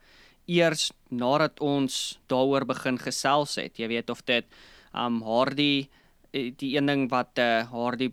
eers 0.47 0.91
nadat 1.09 1.59
ons 1.59 2.19
daaroor 2.31 2.65
begin 2.65 2.97
gesels 2.97 3.57
het. 3.59 3.79
Jy 3.79 3.87
weet 3.87 4.09
of 4.09 4.23
dit 4.25 4.45
um 4.95 5.21
Hardy 5.27 5.87
eh, 6.33 6.51
die 6.55 6.75
een 6.75 6.87
ding 6.87 7.07
wat 7.11 7.39
uh, 7.39 7.67
Hardy 7.71 8.11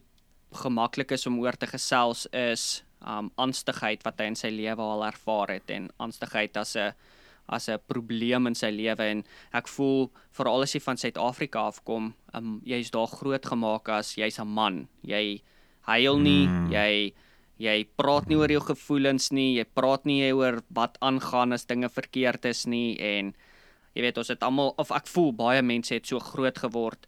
gemaklik 0.55 1.15
is 1.15 1.27
om 1.27 1.39
oor 1.43 1.57
te 1.59 1.67
gesels 1.67 2.27
is 2.33 2.85
um 3.05 3.31
angstigheid 3.37 4.05
wat 4.07 4.21
hy 4.21 4.31
in 4.33 4.39
sy 4.39 4.51
lewe 4.55 4.83
al 4.83 5.05
ervaar 5.07 5.57
het 5.57 5.71
en 5.75 5.91
angstigheid 6.01 6.57
as 6.57 6.77
'n 6.77 6.95
as 7.49 7.69
'n 7.69 7.79
probleem 7.87 8.47
in 8.47 8.55
sy 8.55 8.71
lewe 8.71 9.05
en 9.05 9.25
ek 9.53 9.69
voel 9.69 10.11
veral 10.33 10.63
as 10.63 10.73
jy 10.75 10.81
van 10.81 10.97
Suid-Afrika 10.97 11.67
afkom, 11.69 12.15
um, 12.33 12.61
jy's 12.65 12.91
daar 12.91 13.07
groot 13.07 13.45
gemaak 13.45 13.89
as 13.89 14.15
jy's 14.17 14.39
'n 14.39 14.49
man. 14.49 14.89
Jy 15.03 15.43
huil 15.83 16.19
nie, 16.19 16.47
mm. 16.47 16.73
jy 16.73 17.13
Jy 17.63 17.85
praat 17.97 18.27
nie 18.27 18.37
oor 18.37 18.51
jou 18.51 18.61
gevoelens 18.65 19.31
nie, 19.31 19.55
jy 19.61 19.65
praat 19.79 20.07
nie 20.09 20.33
oor 20.33 20.61
wat 20.75 20.99
aangaan 21.01 21.55
as 21.55 21.69
dinge 21.71 21.89
verkeerd 21.89 22.49
is 22.51 22.65
nie 22.67 22.97
en 22.99 23.35
jy 23.95 24.03
weet 24.03 24.19
ons 24.19 24.33
het 24.33 24.43
almal 24.43 24.75
of 24.79 24.91
ek 24.91 25.07
voel 25.07 25.31
baie 25.39 25.63
mense 25.63 25.95
het 25.95 26.07
so 26.11 26.19
groot 26.19 26.59
geword 26.59 27.07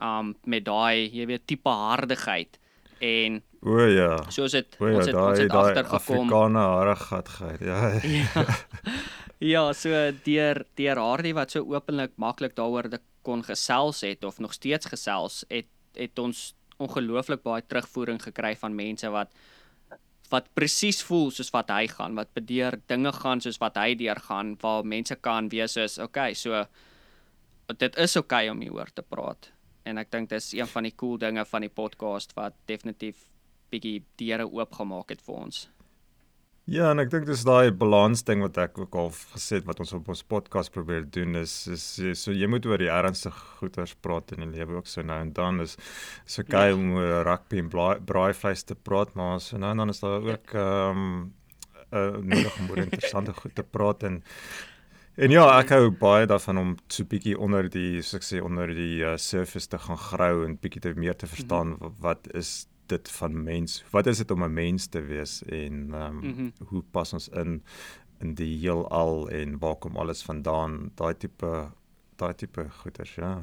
um 0.00 0.32
met 0.48 0.64
daai 0.64 1.12
jy 1.12 1.26
weet 1.28 1.44
tipe 1.46 1.68
hardigheid 1.68 2.56
en 3.04 3.42
o 3.62 3.84
ja. 3.86 4.16
Soos 4.32 4.56
dit 4.56 4.78
ons 4.80 5.06
het 5.06 5.14
ons 5.14 5.38
het 5.38 5.52
agtergekom. 5.54 6.24
Afrikaner 6.24 6.96
hardigheid. 7.12 7.60
Ja. 7.60 7.92
ja. 8.02 8.46
Ja, 9.42 9.72
so 9.74 9.90
deur 10.22 10.60
deur 10.78 10.98
Hardie 11.02 11.32
wat 11.34 11.50
so 11.50 11.64
openlik 11.66 12.12
maklik 12.14 12.52
daaroor 12.54 12.86
kon 13.26 13.42
gesels 13.42 14.04
het 14.06 14.22
of 14.24 14.38
nog 14.38 14.54
steeds 14.54 14.86
gesels 14.86 15.40
het 15.50 15.66
het 15.98 16.18
ons 16.22 16.52
ongelooflik 16.78 17.42
baie 17.42 17.64
terugvoering 17.66 18.22
gekry 18.22 18.54
van 18.56 18.76
mense 18.78 19.10
wat 19.10 19.34
wat 20.32 20.48
presies 20.56 21.02
voel 21.04 21.30
soos 21.30 21.52
wat 21.52 21.70
hy 21.70 21.86
gaan, 21.92 22.16
wat 22.16 22.32
bedeer 22.34 22.78
dinge 22.90 23.12
gaan 23.12 23.42
soos 23.44 23.60
wat 23.60 23.76
hy 23.80 23.92
deurgaan, 24.00 24.56
waar 24.62 24.86
mense 24.88 25.16
kan 25.20 25.50
wees 25.52 25.76
soos, 25.76 25.98
okay, 26.02 26.32
so 26.34 26.64
dit 27.78 27.98
is 28.00 28.16
okay 28.16 28.48
om 28.52 28.60
hieroor 28.60 28.90
te 28.94 29.04
praat. 29.04 29.50
En 29.88 29.98
ek 29.98 30.10
dink 30.12 30.30
dis 30.30 30.52
een 30.54 30.68
van 30.70 30.86
die 30.86 30.94
cool 30.96 31.18
dinge 31.20 31.44
van 31.48 31.64
die 31.64 31.72
podcast 31.72 32.34
wat 32.38 32.56
definitief 32.70 33.26
bietjie 33.72 34.02
deure 34.20 34.46
oopgemaak 34.48 35.14
het 35.14 35.22
vir 35.24 35.38
ons. 35.46 35.64
Ja, 36.70 36.92
en 36.92 37.02
ek 37.02 37.08
dink 37.10 37.24
dis 37.26 37.40
daai 37.42 37.72
balans 37.74 38.20
ding 38.22 38.38
wat 38.44 38.58
ek 38.62 38.76
ook 38.78 38.94
al 38.94 39.08
gesê 39.10 39.58
het 39.58 39.64
wat 39.66 39.80
ons 39.82 39.96
op 39.96 40.12
ons 40.14 40.22
podcast 40.30 40.70
probeer 40.70 41.08
doen 41.10 41.34
is 41.40 41.54
is 41.66 41.86
so 42.20 42.30
jy 42.30 42.46
moet 42.46 42.68
oor 42.70 42.78
die 42.78 42.90
ernstige 42.92 43.58
goeters 43.58 43.96
praat 43.98 44.30
in 44.36 44.44
die 44.44 44.60
lewe 44.60 44.78
ook 44.78 44.86
so 44.86 45.02
nou 45.02 45.18
en 45.24 45.32
dan 45.34 45.58
is 45.64 45.74
so 46.22 46.46
gey 46.46 46.68
ja. 46.70 46.76
om 46.78 46.94
oor 47.00 47.26
rugby 47.26 47.58
en 47.64 47.72
braaivleis 48.06 48.62
te 48.62 48.78
praat, 48.78 49.10
maar 49.18 49.40
so 49.42 49.58
nou 49.58 49.72
en 49.74 49.82
dan 49.82 49.90
is 49.90 50.04
daar 50.04 50.22
ook 50.22 50.54
ehm 50.54 51.02
um, 51.02 51.32
uh, 51.90 52.22
nodig 52.22 52.58
om 52.60 52.70
oor 52.70 52.84
interessante 52.84 53.34
goed 53.42 53.54
te 53.58 53.66
praat 53.66 54.06
en 54.06 54.22
En 55.12 55.28
ja, 55.28 55.42
ek 55.60 55.74
hou 55.74 55.90
baie 56.00 56.24
daarvan 56.24 56.58
om 56.58 56.68
so 56.88 57.04
bietjie 57.04 57.34
onder 57.36 57.66
die, 57.68 58.00
soos 58.00 58.16
ek 58.16 58.24
sê, 58.24 58.38
onder 58.40 58.70
die 58.72 59.02
uh, 59.04 59.18
surface 59.20 59.68
te 59.68 59.76
gaan 59.76 59.98
grou 60.00 60.46
en 60.46 60.54
bietjie 60.56 60.80
te 60.80 60.92
meer 60.96 61.16
te 61.20 61.28
verstaan 61.28 61.74
mm 61.74 61.80
-hmm. 61.80 61.98
wat 62.00 62.30
is 62.32 62.66
dit 62.92 63.10
van 63.16 63.42
mens? 63.44 63.80
Wat 63.90 64.06
is 64.10 64.20
dit 64.22 64.30
om 64.30 64.44
'n 64.44 64.52
mens 64.52 64.86
te 64.86 65.00
wees 65.00 65.42
en 65.44 65.94
ehm 65.94 65.94
um, 65.94 66.16
mm 66.16 66.34
-hmm. 66.36 66.52
hoe 66.68 66.82
pas 66.90 67.12
ons 67.12 67.28
in 67.28 67.62
in 68.20 68.34
die 68.34 68.58
heelal 68.58 69.28
en 69.30 69.58
waar 69.58 69.76
kom 69.76 69.96
alles 69.96 70.22
vandaan? 70.22 70.92
Daai 70.94 71.16
tipe 71.16 71.70
daai 72.16 72.34
tipe 72.34 72.68
goeters, 72.70 73.14
ja. 73.14 73.42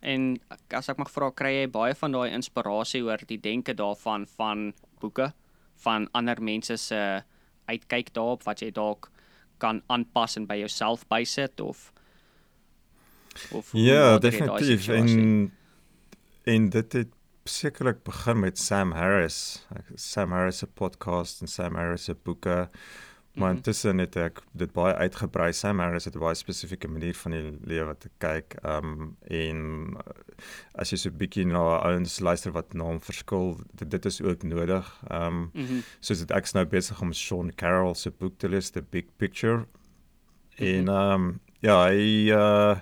En 0.00 0.40
as 0.68 0.88
ek 0.88 0.98
mag 0.98 1.10
vra, 1.10 1.30
kry 1.30 1.52
jy 1.60 1.70
baie 1.70 1.94
van 1.94 2.12
daai 2.12 2.32
inspirasie 2.34 3.02
oor 3.06 3.20
die 3.26 3.40
denke 3.40 3.74
daarvan 3.74 4.26
van 4.26 4.72
boeke 5.00 5.32
van 5.82 6.08
ander 6.12 6.42
mense 6.42 6.76
se 6.76 7.22
uitkyk 7.70 8.12
daarop 8.14 8.42
wat 8.42 8.60
jy 8.60 8.70
dalk 8.70 9.10
kan 9.58 9.82
aanpas 9.86 10.36
en 10.36 10.46
by 10.46 10.58
jouself 10.58 11.06
bysit 11.08 11.60
of 11.60 11.92
of 13.52 13.70
Ja, 13.72 14.18
definitief. 14.18 14.88
En 14.88 15.52
en 16.42 16.68
dit 16.68 16.92
het 16.92 17.08
sekerlik 17.44 18.02
begin 18.02 18.40
met 18.40 18.58
Sam 18.58 18.92
Harris. 18.92 19.66
Sam 19.94 20.30
Harris 20.30 20.58
se 20.58 20.66
podcast 20.66 21.40
en 21.40 21.48
Sam 21.48 21.74
Harris 21.74 22.04
se 22.04 22.14
boeke. 22.14 22.70
Maar 23.32 23.48
mm 23.48 23.48
-hmm. 23.48 23.56
intussen 23.56 23.98
het 23.98 24.16
ek 24.16 24.40
dit 24.52 24.72
baie 24.72 24.94
uitgebrei. 24.94 25.52
Sam 25.52 25.78
Harris 25.78 26.04
het 26.04 26.14
'n 26.14 26.18
baie 26.18 26.34
spesifieke 26.34 26.88
manier 26.88 27.14
van 27.14 27.30
die 27.30 27.58
lewe 27.64 27.96
te 27.98 28.10
kyk. 28.18 28.54
Um 28.62 29.16
en 29.22 29.88
as 30.74 30.90
jy 30.90 30.96
so 30.96 31.08
'n 31.08 31.16
bietjie 31.16 31.46
na 31.46 31.78
ouens 31.78 32.20
luister 32.20 32.52
wat 32.52 32.72
na 32.72 32.84
hom 32.84 33.00
verskil, 33.00 33.60
dit, 33.72 33.90
dit 33.90 34.04
is 34.04 34.22
ook 34.22 34.42
nodig. 34.42 35.02
Um 35.10 35.50
mm 35.52 35.66
-hmm. 35.66 35.82
soos 36.00 36.18
dit 36.18 36.30
ek's 36.30 36.52
nou 36.52 36.66
besig 36.66 37.00
om 37.00 37.12
Sean 37.12 37.54
Carroll 37.54 37.94
se 37.94 38.10
boek 38.10 38.38
te 38.38 38.48
lees, 38.48 38.70
The 38.70 38.82
Big 38.90 39.04
Picture. 39.16 39.56
Mm 39.56 39.66
-hmm. 40.56 40.66
En 40.66 40.88
um 40.88 41.40
ja, 41.60 41.88
hy 41.88 42.30
uh 42.30 42.76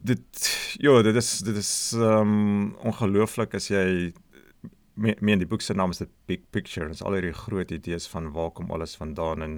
dit 0.00 0.48
ja, 0.80 1.02
dit 1.02 1.16
is 1.16 1.38
dit 1.38 1.56
is 1.56 1.92
um 1.96 2.74
ongelooflik 2.88 3.54
as 3.54 3.68
jy 3.72 4.12
meen 5.00 5.40
die 5.40 5.48
boek 5.48 5.62
se 5.64 5.74
naam 5.76 5.94
is 5.94 6.00
The 6.02 6.08
Big 6.28 6.42
Picture. 6.52 6.88
Dit 6.90 6.98
is 6.98 7.04
al 7.06 7.16
hierdie 7.16 7.36
groot 7.36 7.70
idees 7.72 8.06
van 8.12 8.32
waar 8.34 8.50
kom 8.56 8.72
alles 8.74 8.96
vandaan 9.00 9.42
en 9.42 9.54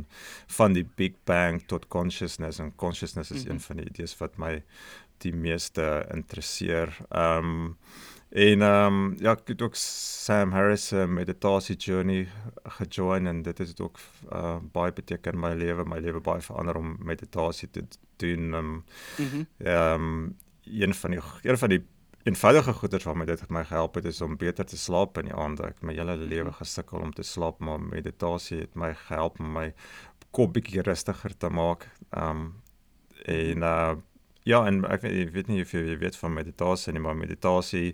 van 0.55 0.77
die 0.77 0.85
Big 0.85 1.17
Bang 1.27 1.63
tot 1.67 1.89
consciousness 1.91 2.61
en 2.63 2.75
consciousness 2.77 3.31
is 3.31 3.43
mm 3.43 3.49
-hmm. 3.49 3.55
een 3.55 3.61
van 3.61 3.77
die 3.77 3.87
idees 3.87 4.17
wat 4.19 4.39
my 4.39 4.63
die 5.19 5.35
meeste 5.35 6.07
interesseer. 6.15 6.97
Um 7.11 7.77
en 8.33 8.63
um 8.65 9.01
ja, 9.21 9.35
ek 9.37 9.51
het 9.53 9.63
ook 9.63 9.75
Sam 9.77 10.53
Harris 10.57 10.87
se 10.89 11.07
meditasie 11.07 11.77
journey 11.77 12.29
gejoin 12.79 13.27
en 13.27 13.43
dit 13.43 13.59
het 13.59 13.81
ook 13.81 13.99
uh, 14.33 14.57
baie 14.73 14.93
beteken 14.93 15.33
in 15.33 15.41
my 15.41 15.53
lewe, 15.55 15.85
my 15.85 15.99
lewe 16.01 16.21
baie 16.21 16.41
verander 16.41 16.79
om 16.81 16.97
meditasie 17.05 17.71
te 17.71 17.85
doen. 18.17 18.55
Um 18.55 18.85
mm 19.19 19.29
-hmm. 19.29 19.47
um 19.67 20.37
een 20.65 20.95
van 20.95 21.11
die 21.11 21.21
een 21.43 21.59
van 21.59 21.69
die 21.69 21.85
eenvoudige 22.23 22.73
goeders 22.73 23.05
wat 23.05 23.17
my 23.17 23.25
dit 23.25 23.49
my 23.51 23.65
gehelp 23.65 23.95
het 23.95 24.05
is 24.05 24.21
om 24.21 24.37
beter 24.37 24.65
te 24.65 24.79
slaap 24.79 25.19
in 25.19 25.25
die 25.25 25.35
aand. 25.35 25.61
Ek 25.61 25.83
my 25.83 25.95
hele 25.95 26.17
lewe 26.17 26.51
mhm. 26.51 26.61
gesukkel 26.61 27.01
om 27.01 27.13
te 27.13 27.23
slaap, 27.23 27.59
maar 27.59 27.81
meditasie 27.81 28.61
het 28.61 28.75
my 28.75 28.95
gehelp 28.95 29.41
om 29.41 29.53
my 29.53 29.73
kop 30.31 30.53
bietjie 30.53 30.83
rustiger 30.83 31.37
te 31.37 31.49
maak. 31.49 31.89
Um 32.11 32.63
en 33.25 33.63
uh 33.63 33.93
ja, 34.45 34.67
en 34.67 34.85
ek 34.85 35.03
weet, 35.03 35.29
ek 35.29 35.35
weet 35.35 35.49
nie 35.49 35.63
of 35.63 35.75
jy 35.75 35.99
weet 35.99 36.17
van 36.17 36.35
meditasie 36.35 36.93
nie, 36.93 37.03
maar 37.03 37.19
meditasie 37.19 37.93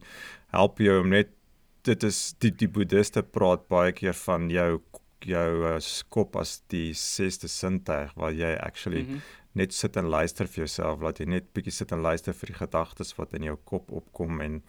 help 0.54 0.78
jou 0.78 1.00
om 1.02 1.10
net 1.10 1.34
dit 1.82 2.04
is 2.04 2.34
die 2.42 2.50
die 2.50 2.68
boeddhiste 2.68 3.22
praat 3.22 3.68
baie 3.68 3.92
keer 3.92 4.16
van 4.26 4.50
jou 4.50 4.80
jou 5.26 5.50
uh, 5.66 5.78
kop 6.14 6.36
as 6.38 6.60
die 6.70 6.92
sesde 6.94 7.48
sintuig 7.50 8.12
waar 8.14 8.32
jy 8.32 8.54
actually 8.62 9.02
mm 9.02 9.12
-hmm 9.14 9.38
net 9.58 9.74
sit 9.74 9.96
en 9.98 10.08
luister 10.10 10.48
vir 10.48 10.64
jouself, 10.64 11.02
laat 11.02 11.20
jy 11.22 11.28
net 11.34 11.52
bietjie 11.56 11.74
sit 11.74 11.92
en 11.94 12.04
luister 12.04 12.36
vir 12.36 12.52
die 12.52 12.58
gedagtes 12.60 13.14
wat 13.18 13.34
in 13.36 13.48
jou 13.48 13.56
kop 13.68 13.92
opkom 14.00 14.42
en 14.44 14.60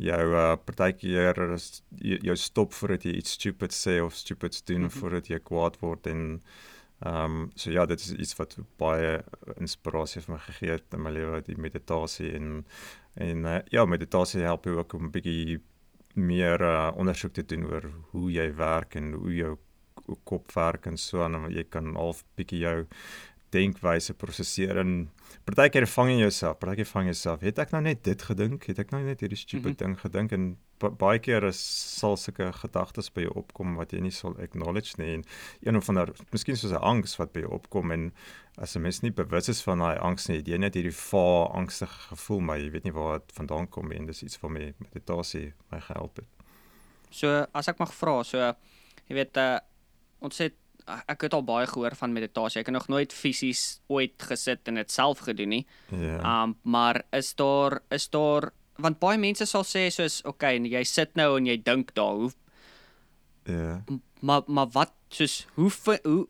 jou 0.00 0.20
uh, 0.32 0.56
partykeer 0.64 1.40
jou 2.00 2.36
stop 2.40 2.76
voordat 2.76 3.04
jy 3.04 3.18
iets 3.20 3.36
stupid 3.36 3.74
sê 3.76 3.98
of 4.04 4.16
stupid 4.16 4.56
doen 4.66 4.86
mm 4.86 4.88
-hmm. 4.88 5.00
voordat 5.00 5.28
jy 5.28 5.40
kwaad 5.50 5.80
word 5.80 6.06
en 6.06 6.40
ehm 7.00 7.24
um, 7.24 7.50
so 7.54 7.70
ja, 7.70 7.86
dit 7.86 8.00
is 8.00 8.12
iets 8.12 8.36
wat 8.36 8.58
baie 8.76 9.22
inspirasie 9.56 10.20
vir 10.20 10.34
my 10.34 10.40
gegee 10.46 10.74
het 10.74 10.96
in 10.96 11.02
my 11.02 11.10
lewe, 11.10 11.40
die 11.46 11.56
meditasie 11.56 12.34
en 12.36 12.64
en 13.14 13.44
uh, 13.44 13.58
ja, 13.72 13.84
meditasie 13.84 14.42
help 14.42 14.64
jou 14.64 14.76
ook 14.78 14.92
om 14.94 15.04
'n 15.06 15.10
bietjie 15.10 15.60
meer 16.14 16.60
uh, 16.60 16.92
ondersoek 16.96 17.32
te 17.32 17.46
doen 17.46 17.64
oor 17.64 17.90
hoe 18.10 18.30
jy 18.32 18.54
werk 18.54 18.94
en 18.94 19.12
hoe 19.12 19.34
jou 19.34 19.56
kop 20.24 20.52
werk 20.52 20.86
en 20.86 20.96
so 20.98 21.24
en 21.24 21.46
jy 21.52 21.64
kan 21.64 21.94
half 21.96 22.24
bietjie 22.36 22.60
jou 22.64 22.86
denkwyse 23.54 24.14
prosesseer 24.14 24.78
en 24.78 25.10
partykeer 25.44 25.86
vang 25.86 26.10
jy 26.12 26.18
jouself, 26.24 26.58
partykeer 26.58 26.86
vang 26.86 27.08
jy 27.08 27.14
jouself. 27.14 27.40
Het 27.46 27.58
ek 27.58 27.72
nou 27.74 27.82
net 27.82 28.02
dit 28.04 28.22
gedink? 28.22 28.66
Het 28.70 28.78
ek 28.78 28.90
nou 28.94 29.02
net 29.04 29.20
hierdie 29.20 29.38
stupid 29.38 29.64
mm 29.64 29.76
-hmm. 29.76 29.84
ding 29.84 30.00
gedink 30.00 30.32
en 30.32 30.56
baie 30.88 31.18
keer 31.20 31.44
is 31.44 31.60
sal 31.98 32.16
sulke 32.16 32.52
gedagtes 32.56 33.10
by 33.12 33.26
jou 33.26 33.32
opkom 33.42 33.76
wat 33.76 33.92
jy 33.92 34.00
nie 34.00 34.14
sal 34.14 34.36
acknowledge 34.40 34.96
nie 34.98 35.18
en 35.18 35.24
een 35.60 35.82
van 35.82 35.94
daar 35.94 36.12
miskien 36.32 36.56
soos 36.56 36.72
'n 36.72 36.80
angs 36.80 37.16
wat 37.18 37.32
by 37.32 37.40
jou 37.40 37.52
opkom 37.52 37.92
en 37.92 38.12
as 38.56 38.76
'n 38.76 38.82
mens 38.82 39.02
nie 39.02 39.10
bewus 39.10 39.48
is 39.48 39.62
van 39.62 39.78
daai 39.78 39.98
angs 39.98 40.28
nie, 40.28 40.42
jy 40.42 40.56
net 40.56 40.74
hierdie 40.74 40.94
va 41.10 41.50
angstige 41.52 42.08
gevoel 42.08 42.40
maar 42.40 42.58
jy 42.58 42.70
weet 42.70 42.84
nie 42.84 42.92
waar 42.92 43.18
dit 43.18 43.32
vandaan 43.32 43.68
kom 43.68 43.92
en 43.92 44.06
dis 44.06 44.22
iets 44.22 44.36
vir 44.36 44.50
my 44.50 44.74
meditasie 44.78 45.52
my 45.70 45.80
gehelp 45.80 46.16
het. 46.16 46.26
So 47.10 47.46
as 47.52 47.68
ek 47.68 47.78
mag 47.78 47.92
vra, 47.92 48.22
so 48.22 48.38
jy 49.08 49.14
weet 49.14 49.36
uh, 49.36 49.58
ons 50.20 50.38
het 50.38 50.54
ek 50.86 51.26
het 51.26 51.34
al 51.34 51.44
baie 51.44 51.66
gehoor 51.66 51.94
van 51.96 52.12
meditasie. 52.12 52.60
Ek 52.60 52.66
het 52.66 52.74
nog 52.74 52.88
nooit 52.88 53.12
fisies 53.12 53.80
ooit 53.86 54.22
gesit 54.22 54.68
en 54.68 54.74
dit 54.80 54.90
self 54.90 55.18
gedoen 55.26 55.48
nie. 55.48 55.66
Ja. 55.88 56.20
Um 56.42 56.56
maar 56.62 57.02
is 57.12 57.34
daar 57.34 57.80
is 57.90 58.08
daar 58.10 58.50
want 58.80 58.98
baie 58.98 59.18
mense 59.18 59.46
sal 59.46 59.64
sê 59.64 59.88
soos 59.92 60.22
okay, 60.24 60.56
jy 60.56 60.84
sit 60.84 61.14
nou 61.14 61.36
en 61.36 61.46
jy 61.46 61.56
dink 61.62 61.94
daar 61.94 62.14
hoe 62.14 62.30
Ja. 63.44 63.84
Maar 64.20 64.42
maar 64.46 64.68
wat 64.68 64.92
soos 65.08 65.46
hoe 65.54 65.70
hoe 66.02 66.28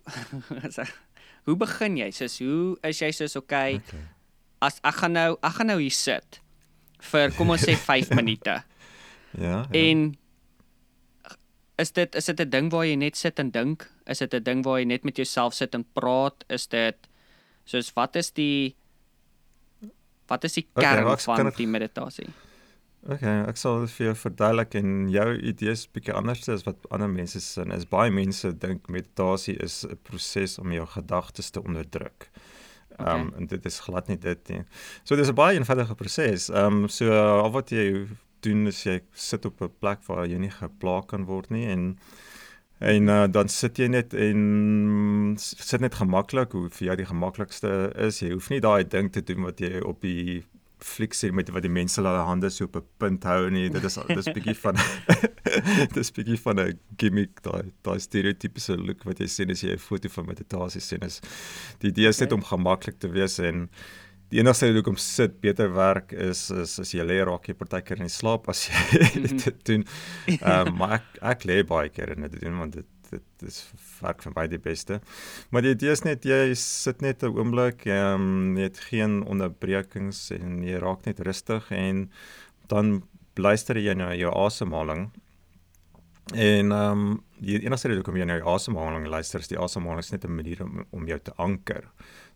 hoe 1.44 1.56
begin 1.56 1.96
jy? 1.96 2.10
Soos 2.10 2.38
hoe 2.38 2.78
is 2.86 2.98
jy 2.98 3.10
soos 3.10 3.36
okay? 3.36 3.74
okay. 3.74 4.06
As 4.58 4.78
ek 4.86 5.02
gaan 5.02 5.12
nou 5.12 5.34
ek 5.40 5.58
gaan 5.58 5.72
nou 5.72 5.80
hier 5.80 5.94
sit 5.94 6.40
vir 7.10 7.32
kom 7.36 7.50
ons 7.50 7.64
sê 7.64 7.76
5 7.90 8.14
minute. 8.14 8.60
Ja, 9.38 9.42
ja. 9.42 9.66
En 9.72 10.14
is 11.80 11.92
dit 11.96 12.14
is 12.14 12.24
dit 12.24 12.40
'n 12.40 12.50
ding 12.50 12.70
waar 12.70 12.86
jy 12.86 12.94
net 12.94 13.16
sit 13.16 13.38
en 13.38 13.50
dink? 13.50 13.90
Is 14.10 14.18
dit 14.18 14.34
'n 14.34 14.42
ding 14.42 14.64
waar 14.64 14.78
jy 14.78 14.86
net 14.86 15.04
met 15.04 15.16
jouself 15.16 15.54
sit 15.54 15.74
en 15.74 15.84
praat? 15.92 16.44
Is 16.48 16.66
dit 16.66 16.96
soos 17.64 17.92
wat 17.94 18.16
is 18.16 18.30
die 18.30 18.74
wat 20.26 20.44
is 20.44 20.52
die 20.52 20.66
kern 20.74 21.04
okay, 21.04 21.16
van 21.24 21.46
het, 21.46 21.56
die 21.56 21.66
meditasie? 21.66 22.28
Okay, 23.08 23.46
ek 23.48 23.56
sal 23.56 23.80
dit 23.80 23.92
vir 23.96 24.10
jou 24.10 24.16
verduidelik 24.26 24.74
en 24.74 25.08
jou 25.08 25.28
idees 25.38 25.86
bietjie 25.88 26.12
anders 26.12 26.48
is 26.52 26.66
wat 26.66 26.76
ander 26.92 27.08
mense 27.08 27.40
sin 27.40 27.72
is. 27.72 27.86
Baie 27.88 28.12
mense 28.12 28.50
dink 28.60 28.90
meditasie 28.92 29.56
is 29.64 29.84
'n 29.84 29.96
proses 30.02 30.58
om 30.58 30.72
jou 30.72 30.86
gedagtes 30.86 31.50
te 31.50 31.62
onderdruk. 31.62 32.28
Ehm 32.98 33.00
okay. 33.00 33.20
um, 33.20 33.32
en 33.36 33.46
dit 33.46 33.66
is 33.66 33.80
glad 33.80 34.08
nie 34.08 34.18
dit 34.18 34.48
nie. 34.48 34.64
So 35.04 35.16
dis 35.16 35.28
'n 35.28 35.34
baie 35.34 35.56
eenvoudige 35.56 35.94
proses. 35.94 36.50
Ehm 36.50 36.84
um, 36.84 36.88
so 36.88 37.10
al 37.12 37.50
wat 37.50 37.70
jy 37.70 38.06
doen 38.40 38.66
is 38.66 38.84
jy 38.84 39.00
sit 39.14 39.44
op 39.44 39.62
'n 39.62 39.72
plek 39.80 40.04
waar 40.06 40.26
jy 40.26 40.38
nie 40.38 40.50
geplaag 40.50 41.06
kan 41.06 41.24
word 41.24 41.50
nie 41.50 41.66
en 41.66 41.98
en 42.80 43.08
uh, 43.12 43.26
dan 43.28 43.48
sit 43.52 43.78
jy 43.78 43.90
net 43.92 44.14
en 44.16 45.34
sit 45.38 45.82
net 45.84 45.98
gemaklik 46.00 46.54
hoe 46.56 46.68
vir 46.72 46.86
jou 46.86 46.96
die 47.02 47.10
gemaklikste 47.10 47.72
is. 48.08 48.22
Jy 48.24 48.32
hoef 48.32 48.48
nie 48.52 48.62
daai 48.64 48.88
ding 48.88 49.12
te 49.12 49.20
doen 49.20 49.44
wat 49.44 49.60
jy 49.60 49.82
op 49.84 50.00
die 50.00 50.40
fliek 50.80 51.14
sien 51.14 51.34
met 51.36 51.50
wat 51.52 51.64
die 51.64 51.72
mense 51.72 52.00
hulle 52.00 52.24
hande 52.24 52.48
so 52.50 52.64
op 52.64 52.76
'n 52.76 52.86
punt 52.98 53.24
hou 53.24 53.50
nie. 53.50 53.68
Dit 53.68 53.84
is 53.84 53.98
dis 54.08 54.32
bietjie 54.32 54.56
van 54.56 54.76
dis 55.96 56.12
bietjie 56.16 56.40
van 56.40 56.60
'n 56.60 56.78
gimmick 56.96 57.42
daai 57.42 57.72
daai 57.82 57.98
stereotypiese 58.00 58.76
look 58.76 59.04
wat 59.04 59.20
jy 59.20 59.26
sien 59.26 59.50
as 59.50 59.62
jy 59.62 59.72
'n 59.76 59.78
foto 59.78 60.08
van 60.08 60.26
meditasie 60.26 60.80
sien 60.80 61.02
is. 61.02 61.20
Die 61.80 61.90
idee 61.90 62.08
is 62.08 62.20
net 62.20 62.32
om 62.32 62.42
gemaklik 62.42 62.98
te 62.98 63.08
wees 63.08 63.38
en 63.38 63.68
die 64.30 64.38
enigste 64.38 64.68
rede 64.68 64.78
hoekom 64.78 64.98
sit 65.02 65.40
beter 65.42 65.72
werk 65.74 66.12
is 66.12 66.50
is 66.54 66.78
as 66.82 66.94
jy 66.94 67.04
lê 67.06 67.18
raak 67.26 67.48
jy 67.50 67.54
partykeer 67.58 68.00
in 68.00 68.08
die 68.08 68.14
slaap 68.14 68.48
as 68.52 68.68
jy 68.68 68.78
mm 69.00 69.26
-hmm. 69.26 69.44
dit 69.44 69.64
doen. 69.66 69.84
Ehm 70.38 70.68
um, 70.68 70.76
maar 70.76 70.92
ek 71.00 71.22
ek 71.34 71.46
lê 71.50 71.62
baie 71.66 71.88
keer 71.88 72.16
in 72.16 72.28
dit 72.28 72.40
doen 72.40 72.58
want 72.58 72.72
dit 72.78 72.86
dit 73.10 73.48
is 73.48 73.72
werk 74.00 74.22
vir 74.22 74.32
baie 74.32 74.48
die 74.48 74.62
beste. 74.62 75.00
Maar 75.50 75.62
die 75.62 75.74
idee 75.74 75.90
is 75.90 76.04
net 76.06 76.24
jy 76.24 76.54
sit 76.54 77.02
net 77.02 77.22
'n 77.22 77.34
oomblik, 77.34 77.86
ehm 77.86 78.20
um, 78.20 78.56
jy 78.56 78.68
het 78.70 78.78
geen 78.90 79.22
onderbrekings 79.22 80.30
en 80.30 80.62
jy 80.62 80.78
raak 80.78 81.06
net 81.06 81.20
rustig 81.20 81.70
en 81.70 82.10
dan 82.68 83.02
luister 83.34 83.76
jy 83.78 83.94
na 83.94 84.14
jou 84.14 84.30
asemhaling. 84.46 85.10
En 86.34 86.72
ehm 86.72 86.92
um, 86.92 87.22
die 87.40 87.58
enigste 87.58 87.88
rede 87.88 88.00
hoekom 88.00 88.16
jy 88.16 88.24
na 88.24 88.38
jou 88.38 88.54
asemhaling 88.54 89.06
luister 89.08 89.40
is 89.40 89.48
die 89.48 89.58
asemhaling 89.58 90.04
is 90.04 90.12
net 90.12 90.24
'n 90.24 90.34
manier 90.34 90.62
om 90.62 90.86
om 90.90 91.06
jou 91.06 91.18
te 91.18 91.32
anker 91.36 91.90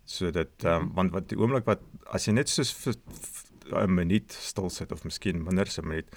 so 0.04 0.30
dit 0.30 0.64
ehm 0.64 0.88
um, 0.88 0.90
want 0.94 1.12
wat 1.12 1.28
die 1.28 1.38
oomblik 1.38 1.66
wat 1.66 1.84
as 2.12 2.28
jy 2.28 2.34
net 2.36 2.48
so 2.48 2.62
'n 3.72 3.94
minuut 3.94 4.32
stil 4.32 4.70
sit 4.70 4.92
of 4.92 5.04
miskien 5.04 5.44
minder 5.44 5.66
as 5.66 5.78
'n 5.78 5.88
minuut 5.88 6.08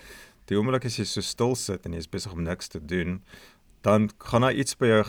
die 0.48 0.58
oomblik 0.58 0.86
as 0.86 0.98
jy 1.00 1.06
so 1.06 1.22
stil 1.22 1.56
sit 1.56 1.86
en 1.86 1.94
jy 1.94 2.00
is 2.00 2.14
besig 2.16 2.34
om 2.34 2.44
niks 2.44 2.68
te 2.68 2.80
doen 2.80 3.22
dan 3.82 4.10
gaan 4.18 4.42
daar 4.42 4.54
iets 4.54 4.76
by 4.78 4.88
jou 4.88 5.04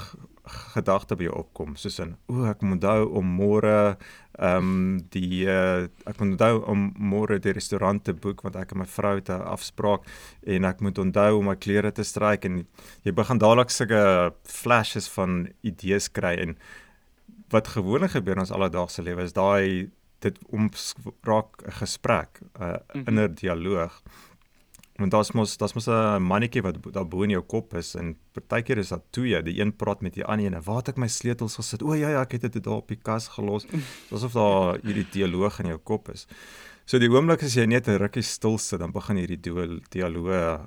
gedagte 0.72 1.16
by 1.16 1.24
jou 1.24 1.34
opkom 1.34 1.76
soos 1.76 1.98
in 1.98 2.16
o 2.28 2.44
ek 2.48 2.62
moet 2.62 2.78
onthou 2.78 3.08
om 3.20 3.26
môre 3.40 3.96
ehm 4.38 4.66
um, 4.70 4.98
die 5.10 5.46
uh, 5.50 5.88
ek 6.06 6.20
moet 6.20 6.36
onthou 6.36 6.60
om 6.70 6.84
môre 6.94 7.40
die 7.42 7.54
restaurant 7.56 8.04
te 8.04 8.14
boek 8.14 8.44
want 8.46 8.56
ek 8.56 8.72
en 8.72 8.84
my 8.84 8.86
vrou 8.86 9.16
het 9.18 9.30
'n 9.34 9.42
afspraak 9.54 10.06
en 10.46 10.64
ek 10.64 10.80
moet 10.80 10.98
onthou 10.98 11.38
om 11.38 11.48
my 11.50 11.56
klere 11.56 11.90
te 11.92 12.04
stryk. 12.04 12.44
En 12.44 12.66
jy 13.04 13.12
begin 13.12 13.38
dadelik 13.38 13.70
sulke 13.70 14.32
flashes 14.44 15.08
van 15.08 15.48
idees 15.62 16.08
kry 16.08 16.36
en 16.38 16.56
wat 17.50 17.68
gewoonlik 17.68 18.10
gebeur 18.10 18.36
in 18.36 18.44
ons 18.44 18.54
alledaagse 18.54 19.02
lewe 19.02 19.22
is 19.22 19.32
daai 19.32 19.90
dit 20.24 20.38
om 20.50 20.70
raak 21.22 21.62
'n 21.66 21.76
gesprek 21.82 22.40
'n 22.40 22.62
uh, 22.62 22.68
mm 22.68 22.76
-hmm. 22.92 23.06
inner 23.06 23.34
dialoog. 23.34 24.02
Want 24.98 25.10
daar's 25.10 25.32
mos 25.32 25.56
daar's 25.56 25.74
mos 25.74 25.86
'n 25.86 26.22
mannetjie 26.22 26.62
wat 26.62 26.76
daar 26.92 27.08
bo 27.08 27.22
in 27.22 27.30
jou 27.30 27.42
kop 27.42 27.74
is 27.74 27.94
en 27.94 28.16
partykeer 28.32 28.78
is 28.78 28.88
dat 28.88 29.02
twee 29.10 29.42
die 29.42 29.60
een 29.60 29.76
praat 29.76 30.00
met 30.00 30.14
die 30.14 30.24
ander 30.24 30.52
en 30.52 30.62
waar 30.62 30.76
het 30.76 30.88
ek 30.88 30.96
my 30.96 31.08
sleutels 31.08 31.54
gesit? 31.54 31.82
O 31.82 31.94
ja 31.94 32.08
ja 32.08 32.20
ek 32.20 32.32
het 32.32 32.52
dit 32.52 32.64
daar 32.64 32.82
op 32.82 32.88
die 32.88 33.00
kas 33.02 33.28
gelos. 33.28 33.66
Asof 34.10 34.32
daar 34.32 34.78
hierdie 34.82 35.06
dialoog 35.10 35.60
in 35.60 35.66
jou 35.66 35.78
kop 35.78 36.08
is. 36.08 36.26
So 36.84 36.98
die 36.98 37.10
oomblik 37.10 37.42
as 37.42 37.54
jy 37.54 37.66
net 37.66 37.88
'n 37.88 37.98
rukkie 37.98 38.22
stil 38.22 38.58
sit 38.58 38.80
dan 38.80 38.92
begin 38.92 39.16
hierdie 39.16 39.40
dialoog 39.90 40.66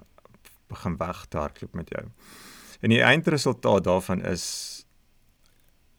begin 0.70 0.98
weghardloop 0.98 1.74
met 1.74 1.90
jou. 1.90 2.06
En 2.82 2.90
die 2.90 3.02
eindresultaat 3.02 3.84
daarvan 3.84 4.22
is 4.26 4.81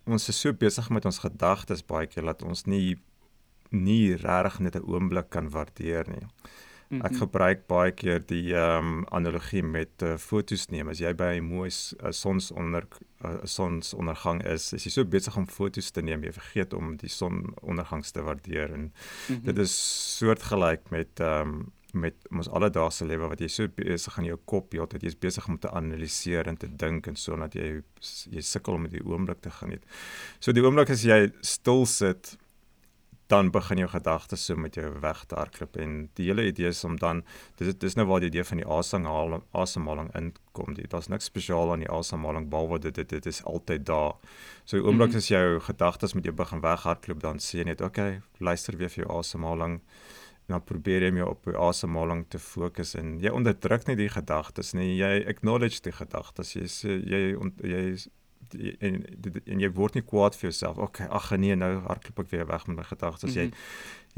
ons 0.07 0.29
is 0.29 0.41
so 0.41 0.53
besig 0.53 0.91
met 0.91 1.05
ons 1.05 1.19
gedagtes 1.19 1.87
baie 1.87 2.07
keer 2.07 2.25
dat 2.25 2.43
ons 2.43 2.67
nie 2.67 2.99
nie 3.71 4.17
regtig 4.17 4.61
net 4.61 4.77
'n 4.77 4.89
oomblik 4.89 5.31
kan 5.31 5.49
waardeer 5.51 6.09
nie 6.09 6.27
Ek 7.01 7.15
gebruik 7.17 7.63
baie 7.71 7.93
keer 7.97 8.21
die 8.29 8.53
ehm 8.53 8.89
um, 8.89 9.05
analogie 9.17 9.63
met 9.65 10.03
uh, 10.05 10.19
foto's 10.21 10.67
neem. 10.69 10.91
As 10.93 11.01
jy 11.01 11.13
by 11.17 11.39
'n 11.39 11.49
mooi 11.49 11.71
uh, 11.71 12.13
sonsonder 12.13 12.85
uh, 13.25 13.39
sonsondergang 13.49 14.43
is, 14.45 14.73
is 14.77 14.85
jy 14.85 14.93
so 14.93 15.05
besig 15.05 15.37
om 15.37 15.47
foto's 15.49 15.91
te 15.91 16.03
neem, 16.03 16.25
jy 16.25 16.33
vergeet 16.37 16.75
om 16.77 16.97
die 17.01 17.09
sonondergangs 17.09 18.13
te 18.13 18.23
waardeer 18.23 18.75
en 18.75 18.83
mm 18.83 18.93
-hmm. 19.29 19.45
dit 19.45 19.59
is 19.59 19.75
soortgelyk 20.19 20.91
met 20.91 21.21
ehm 21.21 21.49
um, 21.49 21.73
met 21.93 22.15
ons 22.31 22.49
alledaagse 22.49 23.05
lewe 23.05 23.29
wat 23.29 23.41
jy 23.41 23.49
so 23.53 23.69
besig 23.77 24.19
in 24.19 24.31
jou 24.31 24.39
kop 24.49 24.75
jy 24.75 24.87
is 25.03 25.19
besig 25.19 25.49
om 25.49 25.59
te 25.61 25.71
analiseer 25.71 26.49
en 26.49 26.57
te 26.57 26.69
dink 26.69 27.07
en 27.07 27.17
so 27.17 27.37
dat 27.37 27.55
jy 27.55 27.83
jy 28.33 28.43
sukkel 28.43 28.79
om 28.79 28.89
die 28.89 29.05
oomblik 29.05 29.43
te 29.45 29.51
geniet. 29.51 29.85
So 30.41 30.53
die 30.53 30.65
oomblik 30.65 30.91
as 30.91 31.05
jy 31.05 31.29
stil 31.43 31.87
sit 31.87 32.37
dan 33.33 33.51
begin 33.51 33.79
jou 33.81 33.89
gedagtes 33.89 34.45
so 34.45 34.57
met 34.61 34.75
jou 34.77 34.89
weg 35.01 35.23
te 35.25 35.37
hardloop 35.39 35.77
en 35.81 35.93
die 36.19 36.27
hele 36.29 36.45
idee 36.51 36.69
is 36.69 36.83
om 36.85 36.99
dan 37.01 37.23
dis 37.61 37.77
dis 37.81 37.97
nou 37.97 38.05
waar 38.11 38.21
die 38.21 38.29
idee 38.29 38.45
van 38.45 38.61
die 38.61 38.67
asemhaling 38.79 39.45
asemhaling 39.57 40.11
inkom. 40.19 40.77
Daar's 40.77 41.09
niks 41.09 41.31
spesiaal 41.31 41.73
aan 41.73 41.85
die 41.85 41.93
asemhaling 41.93 42.51
behalwe 42.53 42.81
dit 42.89 42.99
dit 43.01 43.09
dit 43.09 43.27
is 43.27 43.41
altyd 43.49 43.87
daar. 43.89 44.17
So 44.65 44.77
die 44.77 44.85
oomblik 44.85 45.15
mm 45.15 45.19
-hmm. 45.19 45.25
as 45.25 45.29
jou 45.29 45.61
gedagtes 45.61 46.15
met 46.15 46.25
jou 46.25 46.35
begin 46.35 46.61
weghardloop 46.61 47.21
dan 47.21 47.39
sê 47.39 47.59
jy 47.59 47.65
net 47.65 47.81
okay, 47.81 48.21
luister 48.39 48.77
weer 48.77 48.91
vir 48.91 49.05
jou 49.05 49.19
asemhaling 49.19 49.81
en 49.81 50.22
dan 50.55 50.65
probeer 50.65 51.07
jy 51.07 51.13
om 51.13 51.21
jou 51.21 51.29
op 51.35 51.47
jou 51.49 51.59
asemhaling 51.69 52.25
te 52.33 52.41
fokus 52.43 52.95
en 52.99 53.17
jy 53.23 53.33
onderdruk 53.35 53.87
nie 53.89 53.99
die 53.99 54.11
gedagtes 54.13 54.73
nie. 54.79 54.95
Jy 54.99 55.23
acknowledge 55.31 55.83
die 55.85 55.95
gedagtes. 55.97 56.55
Jy 56.57 56.67
sê 56.71 56.99
jy 57.01 57.23
jy 57.63 57.85
en 58.85 58.99
en 59.47 59.63
jy 59.63 59.71
word 59.73 59.97
nie 59.97 60.05
kwaad 60.05 60.37
vir 60.37 60.51
jouself. 60.51 60.81
Okay, 60.83 61.07
ag 61.09 61.31
nee, 61.41 61.57
nou 61.57 61.75
hardloop 61.87 62.25
ek 62.25 62.33
weer 62.35 62.49
weg 62.51 62.67
met 62.69 62.81
my 62.81 62.87
gedagtes. 62.89 63.37
Jy 63.39 63.49
mhm. 63.51 63.69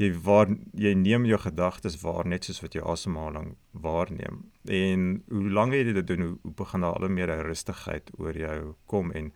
jy 0.01 0.09
waar 0.25 0.51
jy 0.85 0.91
neem 0.99 1.27
jou 1.29 1.39
gedagtes 1.39 1.99
waar 2.01 2.27
net 2.27 2.47
soos 2.47 2.59
wat 2.63 2.75
jy 2.75 2.83
asemhaling 2.83 3.53
waarneem. 3.71 4.43
En 4.67 5.05
hoe 5.31 5.45
langer 5.59 5.79
jy 5.85 5.95
dit 6.01 6.09
doen, 6.09 6.25
hoe, 6.27 6.33
hoe 6.43 6.55
begin 6.63 6.83
daar 6.83 6.99
al 6.99 7.15
meer 7.15 7.31
rustigheid 7.47 8.11
oor 8.19 8.35
jou 8.35 8.59
kom 8.91 9.13
en 9.15 9.31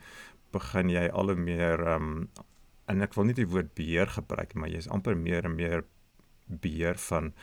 begin 0.51 0.89
jy 0.91 1.05
al 1.13 1.35
meer 1.38 1.85
um, 1.95 2.27
en 2.89 3.05
ek 3.05 3.15
wil 3.17 3.29
nie 3.29 3.38
die 3.38 3.47
woord 3.49 3.71
beheer 3.77 4.09
gebruik 4.09 4.55
maar 4.57 4.71
jy's 4.71 4.89
amper 4.93 5.17
meer 5.17 5.45
en 5.45 5.55
meer 5.57 5.85
beheer 6.49 6.97
van 6.97 7.33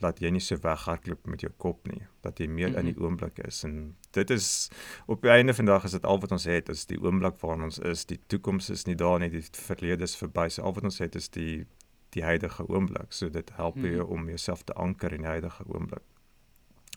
dat 0.00 0.20
jy 0.20 0.30
nie 0.32 0.40
so 0.40 0.56
weghardloop 0.56 1.26
met 1.28 1.42
jou 1.44 1.50
kop 1.60 1.88
nie, 1.88 2.02
dat 2.24 2.38
jy 2.40 2.46
meer 2.46 2.68
mm 2.68 2.74
-hmm. 2.74 2.80
in 2.80 2.92
die 2.92 2.94
mhm. 2.94 3.04
oomblik 3.04 3.38
is 3.38 3.64
en 3.64 3.96
dit 4.10 4.30
is 4.30 4.70
op 5.06 5.22
die 5.22 5.30
einde 5.30 5.54
van 5.54 5.64
die 5.64 5.74
dag 5.74 5.84
is 5.84 5.90
dit 5.90 6.04
al 6.04 6.20
wat 6.20 6.32
ons 6.32 6.44
het, 6.44 6.68
is 6.68 6.86
die 6.86 7.00
oomblik 7.02 7.36
waarin 7.40 7.64
ons 7.64 7.78
is. 7.78 8.04
Die 8.04 8.20
toekoms 8.26 8.70
is 8.70 8.84
nie 8.84 8.94
daar 8.94 9.18
nie, 9.18 9.30
die 9.30 9.44
verlede 9.52 10.02
is 10.02 10.16
verby. 10.16 10.48
So 10.48 10.62
al 10.62 10.74
wat 10.74 10.84
ons 10.84 10.98
het 10.98 11.14
is 11.14 11.28
die 11.28 11.66
die 12.10 12.22
huidige 12.22 12.66
oomblik. 12.68 13.12
So 13.12 13.30
dit 13.30 13.50
help 13.54 13.76
mm 13.76 13.82
-hmm. 13.82 13.94
jou 13.94 14.08
om 14.08 14.28
jouself 14.28 14.62
te 14.62 14.72
anker 14.72 15.12
in 15.12 15.20
die 15.20 15.30
huidige 15.30 15.64
oomblik. 15.66 16.02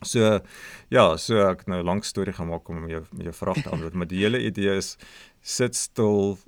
So 0.02 0.40
ja, 0.88 1.16
so 1.16 1.48
ek 1.48 1.66
nou 1.66 1.80
'n 1.80 1.84
lang 1.84 2.04
storie 2.04 2.32
gemaak 2.32 2.68
om 2.68 2.88
jou 2.88 3.04
jou 3.10 3.32
vraag 3.32 3.62
te 3.62 3.70
antwoord, 3.70 3.94
maar 3.94 4.06
die 4.06 4.22
hele 4.22 4.42
idee 4.42 4.76
is 4.76 4.96
sit 5.40 5.76
stil, 5.76 6.38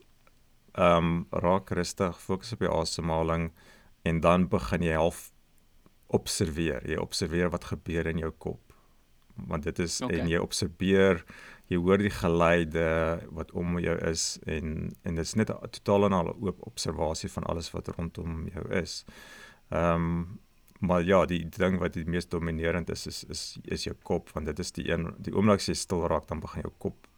ehm 0.73 1.05
um, 1.05 1.27
raak 1.31 1.71
rustig, 1.71 2.21
fokus 2.21 2.53
op 2.53 2.61
jou 2.61 2.81
asemhaling 2.81 3.53
en 4.07 4.21
dan 4.25 4.47
begin 4.53 4.85
jy 4.87 4.95
half 4.99 5.27
observeer. 6.07 6.85
Jy 6.87 7.01
observeer 7.03 7.51
wat 7.55 7.69
gebeur 7.73 8.07
in 8.07 8.23
jou 8.23 8.31
kop. 8.39 8.63
Want 9.51 9.67
dit 9.67 9.79
is 9.85 9.99
okay. 10.01 10.21
en 10.21 10.31
jy 10.31 10.41
observeer, 10.41 11.21
jy 11.69 11.81
hoor 11.83 12.01
die 12.01 12.13
geluide 12.15 12.87
wat 13.35 13.51
om 13.59 13.79
jou 13.83 13.97
is 14.07 14.37
en 14.47 14.93
en 15.03 15.19
dit 15.19 15.27
is 15.27 15.35
net 15.35 15.51
'n 15.51 15.71
totaal 15.79 16.07
en 16.07 16.13
al 16.13 16.35
oop 16.35 16.67
observasie 16.67 17.31
van 17.31 17.45
alles 17.45 17.71
wat 17.75 17.89
rondom 17.99 18.49
jou 18.55 18.67
is. 18.73 19.05
Ehm 19.71 19.95
um, 19.95 20.41
maar 20.79 21.03
ja, 21.03 21.25
die 21.25 21.49
ding 21.49 21.79
wat 21.79 21.93
die 21.93 22.05
mees 22.05 22.29
dominerend 22.29 22.91
is 22.91 23.07
is 23.07 23.25
is 23.25 23.59
is 23.65 23.85
jou 23.85 23.97
kop 24.03 24.31
want 24.35 24.47
dit 24.47 24.59
is 24.59 24.73
die 24.73 24.91
een 24.91 25.15
die 25.19 25.35
oomblik 25.35 25.61
as 25.61 25.69
jy 25.69 25.75
stil 25.75 26.07
raak 26.07 26.29
dan 26.29 26.41
begin 26.41 26.63
jou 26.63 26.73
kop 26.79 27.09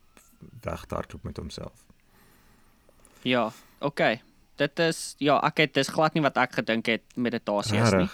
wegdagloop 0.62 1.22
met 1.22 1.36
homself. 1.36 1.84
Ja, 3.22 3.50
okay. 3.78 4.22
Dit 4.58 4.80
is 4.82 5.14
ja, 5.22 5.38
ek 5.46 5.64
het 5.64 5.74
dis 5.78 5.92
glad 5.94 6.14
nie 6.14 6.24
wat 6.24 6.36
ek 6.40 6.58
gedink 6.60 6.90
het 6.90 7.04
meditasie 7.16 7.78
is 7.80 7.94
nie. 7.94 8.10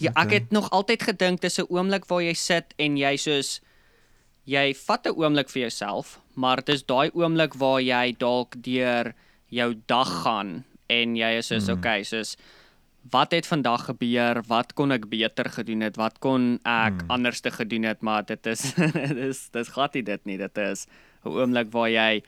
Ja, 0.00 0.14
ek 0.16 0.32
het 0.32 0.54
nog 0.54 0.70
altyd 0.72 1.02
gedink 1.10 1.42
dis 1.42 1.58
'n 1.58 1.68
oomblik 1.68 2.08
waar 2.08 2.22
jy 2.22 2.34
sit 2.34 2.74
en 2.78 2.96
jy 2.96 3.16
soos 3.16 3.60
jy 4.44 4.74
vat 4.74 5.06
'n 5.06 5.14
oomblik 5.16 5.50
vir 5.50 5.62
jouself, 5.68 6.20
maar 6.34 6.56
dit 6.56 6.74
is 6.74 6.82
daai 6.82 7.10
oomblik 7.14 7.54
waar 7.54 7.80
jy 7.80 8.14
dalk 8.18 8.54
deur 8.62 9.14
jou 9.48 9.74
dag 9.86 10.22
gaan 10.22 10.64
en 10.88 11.16
jy 11.16 11.38
is 11.38 11.46
soos 11.46 11.68
mm. 11.68 11.78
okay, 11.78 12.02
soos 12.02 12.36
wat 13.10 13.32
het 13.32 13.46
vandag 13.46 13.84
gebeur? 13.90 14.42
Wat 14.46 14.74
kon 14.78 14.92
ek 14.92 15.08
beter 15.10 15.48
gedoen 15.50 15.80
het? 15.80 15.96
Wat 15.98 16.18
kon 16.22 16.60
ek 16.62 17.02
mm. 17.02 17.10
anders 17.10 17.40
te 17.40 17.50
gedoen 17.50 17.82
het? 17.82 18.00
Maar 18.00 18.24
dit 18.24 18.46
is 18.46 18.74
dis 19.22 19.48
dis 19.50 19.72
glad 19.74 19.94
nie 19.94 20.02
dit 20.06 20.24
nie. 20.24 20.38
Dit 20.38 20.58
is 20.58 20.86
'n 21.24 21.28
oomblik 21.28 21.72
waar 21.72 21.90
jy 21.90 22.22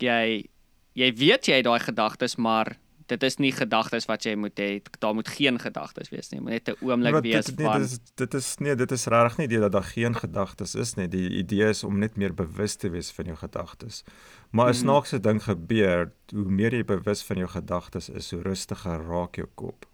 jy 0.00 0.48
jy 0.92 1.12
weet 1.14 1.46
jy 1.46 1.60
het 1.60 1.64
daai 1.64 1.80
gedagtes, 1.80 2.36
maar 2.36 2.76
dit 3.10 3.22
is 3.26 3.38
nie 3.42 3.50
gedagtes 3.54 4.06
wat 4.06 4.24
jy 4.26 4.36
moet 4.38 4.58
hê. 4.60 4.68
Daar 5.02 5.14
moet 5.14 5.28
geen 5.28 5.58
gedagtes 5.58 6.10
wees 6.12 6.30
nie. 6.30 6.40
Moet 6.40 6.50
net 6.50 6.68
'n 6.68 6.86
oomblik 6.86 7.14
ja, 7.14 7.20
wees 7.20 7.46
dit, 7.46 7.60
van 7.60 7.80
dit 7.80 7.90
is 7.90 7.98
dit 8.14 8.34
is 8.34 8.48
nee 8.58 8.74
dit 8.74 8.92
is 8.92 9.06
regtig 9.06 9.38
nie 9.38 9.48
die 9.48 9.58
dat 9.58 9.72
daar 9.72 9.88
geen 9.88 10.14
gedagtes 10.14 10.74
is 10.74 10.94
nie. 10.94 11.08
Die 11.08 11.28
idee 11.42 11.68
is 11.68 11.84
om 11.84 11.98
net 11.98 12.16
meer 12.16 12.34
bewus 12.34 12.76
te 12.76 12.90
wees 12.90 13.10
van 13.10 13.24
jou 13.24 13.36
gedagtes. 13.36 14.04
Maar 14.50 14.66
'n 14.66 14.76
mm. 14.76 14.82
snaakse 14.82 15.20
ding 15.20 15.42
gebeur 15.42 16.12
hoe 16.32 16.50
meer 16.50 16.74
jy 16.74 16.84
bewus 16.84 17.22
van 17.22 17.36
jou 17.36 17.48
gedagtes 17.48 18.08
is 18.08 18.30
hoe 18.30 18.42
rustiger 18.42 19.02
raak 19.08 19.36
jou 19.36 19.48
kop. 19.54 19.86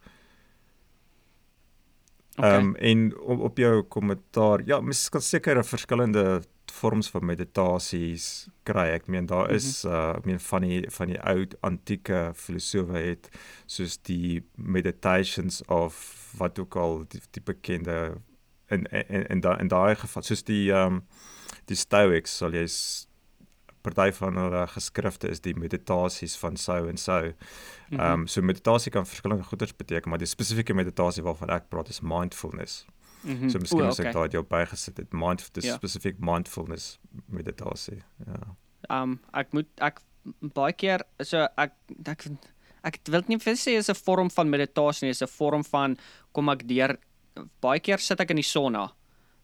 Okay. 2.37 2.59
Um 2.59 2.75
en 2.77 3.19
op, 3.19 3.41
op 3.41 3.57
jou 3.59 3.83
kommentaar, 3.83 4.63
ja, 4.67 4.81
mens 4.81 5.09
kan 5.09 5.21
seker 5.21 5.59
'n 5.59 5.65
verskillende 5.65 6.43
vorms 6.77 7.11
van 7.11 7.25
meditasies 7.25 8.49
kry. 8.69 8.87
Ek 8.97 9.07
meen 9.07 9.27
daar 9.27 9.51
is 9.51 9.83
-hmm. 9.83 9.93
uh 9.93 10.17
ek 10.19 10.25
meen 10.25 10.41
van 10.41 10.63
die 10.63 10.85
van 10.99 11.13
die 11.13 11.21
ou 11.21 11.47
antieke 11.61 12.33
filosofe 12.35 12.99
het 12.99 13.29
soos 13.67 13.99
die 14.03 14.43
meditations 14.55 15.65
of 15.67 15.95
wat 16.39 16.59
ook 16.59 16.77
al 16.77 17.05
die, 17.09 17.21
die 17.31 17.43
bekende 17.43 18.21
en 18.67 18.87
en 18.91 19.29
en 19.29 19.41
daai 19.41 19.59
in 19.61 19.69
daai 19.69 19.95
geval 19.95 20.23
soos 20.23 20.43
die 20.45 20.73
um 20.73 21.03
die 21.65 21.77
Stoics 21.77 22.37
sal 22.37 22.55
jy 22.55 22.67
party 23.87 24.11
van 24.19 24.37
hulle 24.41 24.67
geskrifte 24.73 25.31
is 25.31 25.43
die 25.45 25.55
meditasies 25.55 26.37
van 26.41 26.57
sou 26.61 26.81
en 26.91 26.99
sou. 27.01 27.23
Ehm 27.91 28.23
um, 28.23 28.27
so 28.27 28.43
meditasie 28.43 28.93
kan 28.93 29.07
verskillende 29.07 29.47
goeders 29.47 29.77
beteken, 29.77 30.11
maar 30.11 30.23
die 30.23 30.31
spesifieke 30.31 30.75
meditasie 30.75 31.25
waarvan 31.27 31.53
ek 31.55 31.69
praat 31.71 31.93
is 31.95 32.03
mindfulness. 32.03 32.85
Mm 33.23 33.41
-hmm. 33.41 33.51
So 33.51 33.59
miskien 33.59 33.87
as 33.87 34.01
ek 34.01 34.13
daai 34.13 34.29
jou 34.29 34.43
bygesit 34.43 34.97
het, 34.97 35.13
mind 35.13 35.49
dis 35.53 35.65
ja. 35.65 35.77
spesifiek 35.77 36.19
mindfulness 36.19 36.99
meditasie. 37.27 38.03
Ja. 38.27 38.57
Ehm 38.91 39.03
um, 39.03 39.21
ek 39.33 39.53
moet 39.53 39.69
ek 39.81 40.01
baie 40.55 40.73
keer 40.73 41.03
so 41.21 41.49
ek 41.57 41.73
ek 42.05 42.29
ek 42.87 43.01
wil 43.11 43.23
nie 43.27 43.39
vir 43.39 43.55
sê 43.55 43.77
is 43.79 43.91
'n 43.91 43.95
vorm 43.95 44.31
van 44.31 44.51
meditasie 44.51 45.07
nie, 45.07 45.11
is 45.11 45.23
'n 45.23 45.27
vorm 45.27 45.65
van 45.65 45.97
kom 46.33 46.49
ek 46.49 46.67
deur 46.69 46.99
baie 47.61 47.81
keer 47.81 47.99
sit 47.99 48.21
ek 48.21 48.31
in 48.31 48.37
die 48.37 48.43
sonna. 48.43 48.93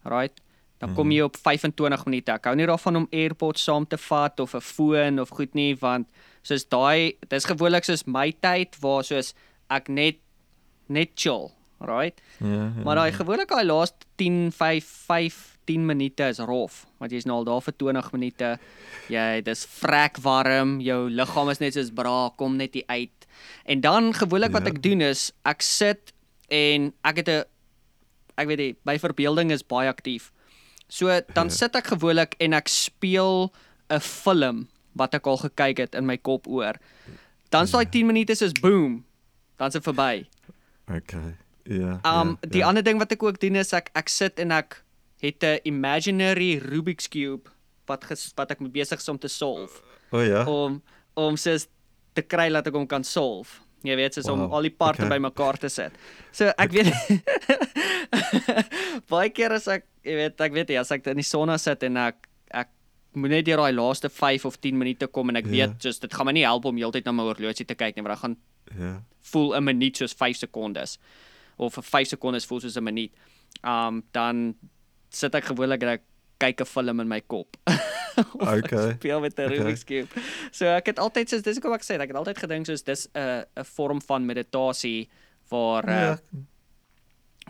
Right? 0.05 0.41
Dan 0.79 0.95
kom 0.95 1.07
mhm. 1.07 1.15
jy 1.15 1.21
op 1.21 1.37
25 1.37 2.05
minute. 2.05 2.31
Ek 2.31 2.45
hou 2.45 2.55
nie 2.55 2.67
daarvan 2.67 2.95
om 2.95 3.07
AirPods 3.11 3.63
saam 3.63 3.85
te 3.87 3.97
vat 3.97 4.39
of 4.39 4.55
'n 4.55 4.61
foon 4.61 5.19
of 5.19 5.29
goed 5.29 5.53
nie 5.55 5.75
want 5.75 6.07
soos 6.43 6.65
daai 6.65 7.13
dis 7.29 7.45
gewoonlik 7.45 7.85
soos 7.85 8.05
my 8.05 8.31
tyd 8.31 8.75
waar 8.81 9.03
soos 9.03 9.33
ek 9.69 9.89
net 9.89 10.19
net 10.89 11.15
chill 11.15 11.51
right? 11.85 12.21
Ja. 12.39 12.47
ja 12.47 12.83
maar 12.83 12.95
daai 12.95 13.11
ja. 13.11 13.17
gewoonlik 13.17 13.49
daai 13.49 13.65
laaste 13.65 14.05
10 14.15 14.51
5 14.51 14.85
5 15.07 15.57
10 15.65 15.85
minute 15.85 16.23
is 16.27 16.39
rof, 16.43 16.85
want 16.99 17.11
jy's 17.11 17.23
nou 17.25 17.37
al 17.37 17.45
daar 17.47 17.61
vir 17.63 17.73
20 17.79 18.11
minute. 18.11 18.49
Jy 19.11 19.41
dis 19.47 19.61
vrek 19.79 20.17
warm, 20.23 20.79
jou 20.83 21.09
liggaam 21.09 21.49
is 21.53 21.61
net 21.63 21.73
soos 21.77 21.91
bra, 21.95 22.29
kom 22.35 22.57
net 22.59 22.73
nie 22.75 22.83
uit. 22.91 23.27
En 23.65 23.79
dan 23.81 24.11
gewoonlik 24.13 24.51
wat 24.51 24.65
Ja. 24.67 24.73
ek 24.73 24.81
doen 24.83 25.01
is 25.01 25.31
ek 25.45 25.61
sit 25.61 26.13
en 26.49 26.93
ek 27.03 27.15
het 27.17 27.29
'n 27.29 27.43
ek 28.37 28.47
weet 28.47 28.57
nie, 28.57 28.75
my 28.83 28.97
verbeelding 28.99 29.51
is 29.51 29.63
baie 29.63 29.87
aktief. 29.87 30.31
So 30.89 31.07
dan 31.33 31.47
Ja. 31.47 31.53
sit 31.53 31.75
ek 31.75 31.87
gewoonlik 31.87 32.35
en 32.39 32.53
ek 32.53 32.67
speel 32.67 33.53
'n 33.89 33.99
film 33.99 34.67
wat 34.95 35.13
ek 35.13 35.25
al 35.27 35.37
gekyk 35.37 35.77
het 35.77 35.95
in 35.95 36.05
my 36.05 36.17
kop 36.17 36.47
oor. 36.47 36.73
Dan 37.49 37.67
staan 37.67 37.89
10 37.89 38.05
minute 38.05 38.35
soos 38.35 38.51
boom. 38.51 39.05
Dan 39.57 39.67
is 39.67 39.73
dit 39.73 39.83
verby. 39.83 40.25
Okay. 40.89 41.37
Ja. 41.65 41.99
Um 42.03 42.37
ja, 42.41 42.49
die 42.49 42.59
ja. 42.59 42.67
ander 42.67 42.83
ding 42.83 42.99
wat 42.99 43.11
ek 43.11 43.23
ook 43.23 43.39
doen 43.39 43.55
is 43.55 43.73
ek 43.73 43.89
ek 43.95 44.09
sit 44.09 44.39
en 44.39 44.51
ek 44.51 44.83
het 45.21 45.43
'n 45.43 45.59
imaginary 45.63 46.59
Rubik's 46.59 47.07
cube 47.07 47.49
wat 47.87 48.03
ges, 48.03 48.33
wat 48.35 48.51
ek 48.51 48.59
mee 48.59 48.69
besig 48.71 48.99
is 48.99 49.09
om 49.09 49.17
te 49.17 49.27
solve 49.27 49.81
O 50.11 50.19
ja. 50.19 50.43
om 50.45 50.81
om 51.15 51.37
soos 51.37 51.67
te 52.13 52.21
kry 52.21 52.49
dat 52.49 52.67
ek 52.67 52.73
hom 52.73 52.87
kan 52.87 53.03
solve. 53.03 53.49
Jy 53.83 53.95
weet, 53.95 54.13
soos 54.13 54.27
om 54.29 54.39
Wow, 54.39 54.53
al 54.53 54.61
die 54.61 54.69
parte 54.71 55.03
okay. 55.05 55.19
bymekaar 55.19 55.57
te 55.57 55.69
sit. 55.69 55.91
So 56.31 56.51
ek 56.57 56.71
weet 56.71 56.87
baie 59.11 59.29
keer 59.29 59.53
as 59.57 59.67
ek 59.67 59.85
jy 60.03 60.15
weet, 60.19 60.41
ek 60.41 60.53
weet 60.55 60.69
nie 60.69 60.79
as 60.79 60.91
ek 60.91 61.07
in 61.07 61.19
die 61.21 61.27
sonna 61.27 61.57
sit 61.57 61.83
en 61.83 61.97
ek 61.97 62.27
ek 62.53 62.69
moet 63.15 63.29
net 63.29 63.45
deur 63.45 63.57
daai 63.63 63.73
laaste 63.75 64.09
5 64.09 64.45
of 64.49 64.57
10 64.61 64.77
minute 64.77 65.07
kom 65.07 65.29
en 65.29 65.35
ek 65.37 65.45
Ja. 65.45 65.51
weet 65.67 65.79
just 65.83 66.01
dit 66.01 66.13
gaan 66.13 66.25
my 66.25 66.31
nie 66.33 66.45
help 66.45 66.65
om 66.65 66.77
heeltyd 66.77 67.05
na 67.05 67.11
my 67.11 67.23
horlosie 67.23 67.65
te 67.65 67.75
kyk 67.75 67.95
nie, 67.95 68.03
want 68.03 68.19
dan 68.19 68.23
gaan 68.23 68.37
Ja. 68.79 69.01
voel 69.21 69.55
'n 69.55 69.63
minuut 69.63 69.97
soos 69.97 70.13
5 70.13 70.37
sekondes 70.37 70.97
of 71.57 71.73
vir 71.73 71.83
5 71.83 72.07
sekondes 72.07 72.45
voel 72.45 72.59
soos 72.61 72.77
'n 72.77 72.83
minuut. 72.83 73.11
Um 73.63 74.03
dan 74.11 74.55
sit 75.09 75.35
ek 75.35 75.45
gewoonlik 75.45 75.83
en 75.83 75.89
ek 75.89 76.01
kyk 76.39 76.61
'n 76.61 76.65
film 76.65 76.99
in 76.99 77.07
my 77.07 77.21
kop. 77.21 77.57
Okay, 78.37 78.93
Speel 78.93 79.19
met 79.21 79.33
'n 79.39 79.41
okay. 79.45 79.57
Rubik's 79.57 79.83
cube. 79.83 80.07
So 80.51 80.65
ek 80.65 80.85
het 80.85 80.99
altyd 80.99 81.29
soos 81.29 81.41
dis 81.41 81.57
hoekom 81.57 81.73
ek 81.73 81.81
sê 81.81 81.97
ek 81.99 82.07
het 82.13 82.17
altyd 82.17 82.37
gedink 82.37 82.65
soos 82.65 82.83
dis 82.83 83.07
'n 83.15 83.43
'n 83.57 83.63
vorm 83.65 84.01
van 84.01 84.25
meditasie 84.25 85.09
waar 85.49 85.85
uh, 85.89 85.93
Ja. 85.93 86.17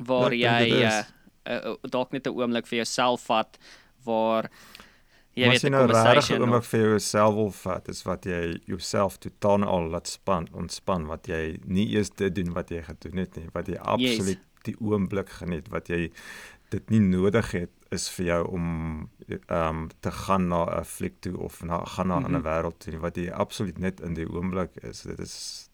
waar 0.04 0.34
Ja, 0.34 0.58
ek 0.60 0.60
dink 0.70 0.74
jy 0.74 0.86
uh, 0.88 1.00
is. 1.00 1.06
uh, 1.50 1.70
uh, 1.72 1.76
dalk 1.90 2.12
net 2.14 2.28
'n 2.28 2.32
oomblik 2.34 2.66
vir 2.68 2.78
jouself 2.78 3.22
vat 3.28 3.58
waar 4.06 4.50
jy 5.36 5.50
weet 5.50 5.64
'n 5.64 5.72
nou 5.72 5.86
regtig 5.86 6.04
conversation 6.04 6.42
oomlik 6.42 6.60
of, 6.60 6.68
vir 6.68 6.80
jouself 6.80 7.34
wil 7.36 7.52
vat, 7.52 7.88
is 7.90 8.04
wat 8.04 8.26
jy 8.26 8.60
jouself 8.66 9.18
totaal 9.18 9.64
al 9.64 9.90
laat 9.90 10.08
span, 10.08 10.48
ontspan 10.54 11.06
wat 11.06 11.28
jy 11.28 11.60
nie 11.66 11.88
eers 11.96 12.10
dit 12.10 12.36
doen 12.36 12.54
wat 12.54 12.70
jy 12.70 12.82
gedoen 12.82 13.18
het 13.18 13.36
nie, 13.36 13.48
wat 13.54 13.68
jy 13.68 13.76
absoluut 13.78 14.40
die 14.64 14.76
oomblik 14.80 15.30
geniet, 15.30 15.68
wat 15.70 15.88
jy 15.88 16.12
dit 16.70 16.90
nie 16.90 17.00
nodig 17.00 17.52
het 17.52 17.70
is 17.92 18.10
vir 18.10 18.26
jou 18.26 18.48
om 18.48 19.10
ehm 19.28 19.70
um, 19.70 19.90
te 20.00 20.12
gaan 20.12 20.48
na 20.48 20.66
'n 20.80 20.84
fliek 20.86 21.20
toe 21.22 21.38
of 21.38 21.64
na 21.64 21.84
gaan 21.86 22.08
na 22.08 22.16
'n 22.18 22.24
Mhm. 22.24 22.26
ander 22.36 22.42
wêreld 22.42 22.78
toe, 22.80 23.00
wat 23.00 23.16
jy 23.16 23.30
absoluut 23.32 23.78
net 23.80 24.00
in 24.02 24.14
die 24.14 24.26
oomblik 24.30 24.76
is. 24.84 25.02
Dit 25.02 25.20
is 25.20 25.70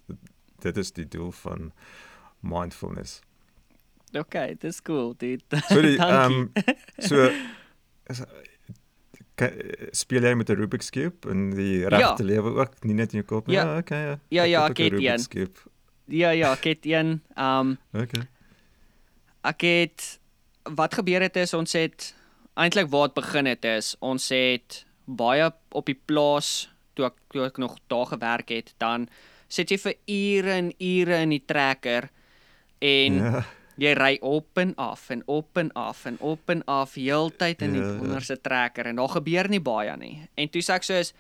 dit 0.62 0.78
is 0.78 0.92
die 0.92 1.08
doel 1.08 1.32
van 1.32 1.72
mindfulness. 2.42 3.22
Okay, 4.14 4.56
dis 4.60 4.82
cool. 4.82 5.14
Dit 5.18 5.44
So 5.70 5.82
die 5.82 5.98
ehm 5.98 6.32
um, 6.32 6.52
so 6.98 7.30
speel 9.92 10.24
jy 10.24 10.34
met 10.36 10.50
'n 10.50 10.56
Rubik's 10.56 10.90
cube 10.90 11.30
in 11.30 11.50
die 11.56 11.88
regte 11.88 12.24
lewe 12.24 12.50
ook, 12.60 12.84
nie 12.84 12.94
net 12.94 13.14
in 13.14 13.20
jou 13.24 13.26
kop 13.26 13.48
nie. 13.48 13.56
Ja. 13.56 13.64
Ja, 13.74 13.78
okay. 13.78 14.02
Ja, 14.04 14.18
Ja, 14.30 14.44
ja, 14.44 14.64
ook 14.64 14.70
ek 14.70 14.78
het 14.78 14.94
een. 14.94 15.28
cube. 15.28 15.60
Ja 16.08 16.30
ja, 16.30 16.52
ek 16.54 16.64
het 16.64 16.86
een 16.86 17.22
um 17.38 17.78
Okay. 17.94 18.28
ek 19.44 19.62
het 19.62 20.20
wat 20.76 20.94
gebeur 20.94 21.22
het 21.22 21.36
is 21.36 21.54
ons 21.54 21.74
het 21.74 22.14
eintlik 22.60 22.90
waar 22.92 23.08
dit 23.08 23.14
begin 23.16 23.46
het 23.46 23.66
is 23.66 23.96
ons 24.02 24.30
het 24.30 24.86
baie 25.06 25.52
op 25.72 25.86
die 25.86 26.00
plaas 26.06 26.70
toe 26.96 27.06
ek 27.06 27.14
toe 27.32 27.46
ek 27.46 27.58
nog 27.58 27.78
daar 27.88 28.06
gewerk 28.06 28.50
het 28.50 28.74
dan 28.78 29.08
sit 29.48 29.70
jy 29.72 29.78
vir 29.78 29.94
ure 30.08 30.52
en 30.52 30.74
ure 30.80 31.22
in 31.24 31.30
die 31.30 31.44
trekker 31.46 32.10
en 32.82 33.14
Ja. 33.14 33.46
Jy 33.80 33.94
ry 33.94 34.18
op 34.22 34.58
en 34.58 34.74
af 34.78 35.10
en 35.10 35.24
op 35.28 35.58
en 35.58 35.72
af 35.76 36.06
en 36.06 36.18
op 36.20 36.50
en 36.50 36.64
af 36.68 36.94
heeltyd 36.96 37.62
in 37.62 37.74
die 37.74 37.82
Ja, 37.82 37.88
ja. 37.94 38.00
onderste 38.02 38.38
trekker 38.42 38.86
en 38.88 38.96
daar 38.96 39.10
gebeur 39.10 39.50
nie 39.50 39.60
baie 39.62 39.98
nie 39.98 40.30
en 40.36 40.50
toe 40.50 40.62
sê 40.62 40.74
ek 40.76 40.84
soos 40.84 41.14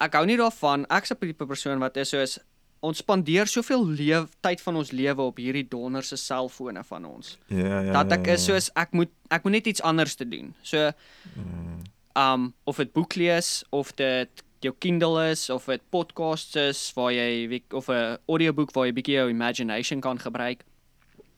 ek 0.00 0.14
hou 0.16 0.24
nie 0.26 0.36
daarvan 0.40 0.86
ek's 0.90 1.10
'n 1.12 1.16
tipe 1.20 1.46
persoon 1.46 1.78
wat 1.78 1.96
is 1.96 2.08
soos 2.10 2.38
ons 2.82 2.98
spandeer 2.98 3.46
soveel 3.46 3.84
lewe 3.86 4.28
tyd 4.40 4.60
van 4.60 4.76
ons 4.76 4.90
lewe 4.92 5.20
op 5.22 5.36
hierdie 5.36 5.68
donderse 5.68 6.16
selfone 6.16 6.82
van 6.84 7.04
ons 7.04 7.38
Ja, 7.48 7.80
ja. 7.82 7.92
dat 7.92 8.12
ek 8.12 8.26
ja, 8.26 8.32
is 8.32 8.46
ja. 8.46 8.54
soos 8.54 8.70
ek 8.74 8.92
moet 8.92 9.10
ek 9.30 9.44
moet 9.44 9.52
net 9.52 9.66
iets 9.66 9.82
anders 9.82 10.14
te 10.16 10.24
doen. 10.28 10.54
So 10.62 10.90
Mm, 11.36 11.82
um 12.16 12.54
of 12.64 12.76
dit 12.76 12.92
boek 12.92 13.14
lees 13.14 13.64
of 13.70 13.92
dit 13.96 14.28
jou 14.60 14.74
Kindle 14.78 15.30
is 15.30 15.50
of 15.50 15.66
dit 15.66 15.80
podcasts 15.90 16.56
is 16.56 16.92
waar 16.96 17.12
jy 17.12 17.62
of 17.72 17.88
'n 17.88 18.16
audioboek 18.28 18.72
waar 18.72 18.86
jy 18.86 18.92
bietjie 18.92 19.14
jou 19.14 19.28
imagination 19.30 20.00
kan 20.00 20.18
gebruik 20.18 20.64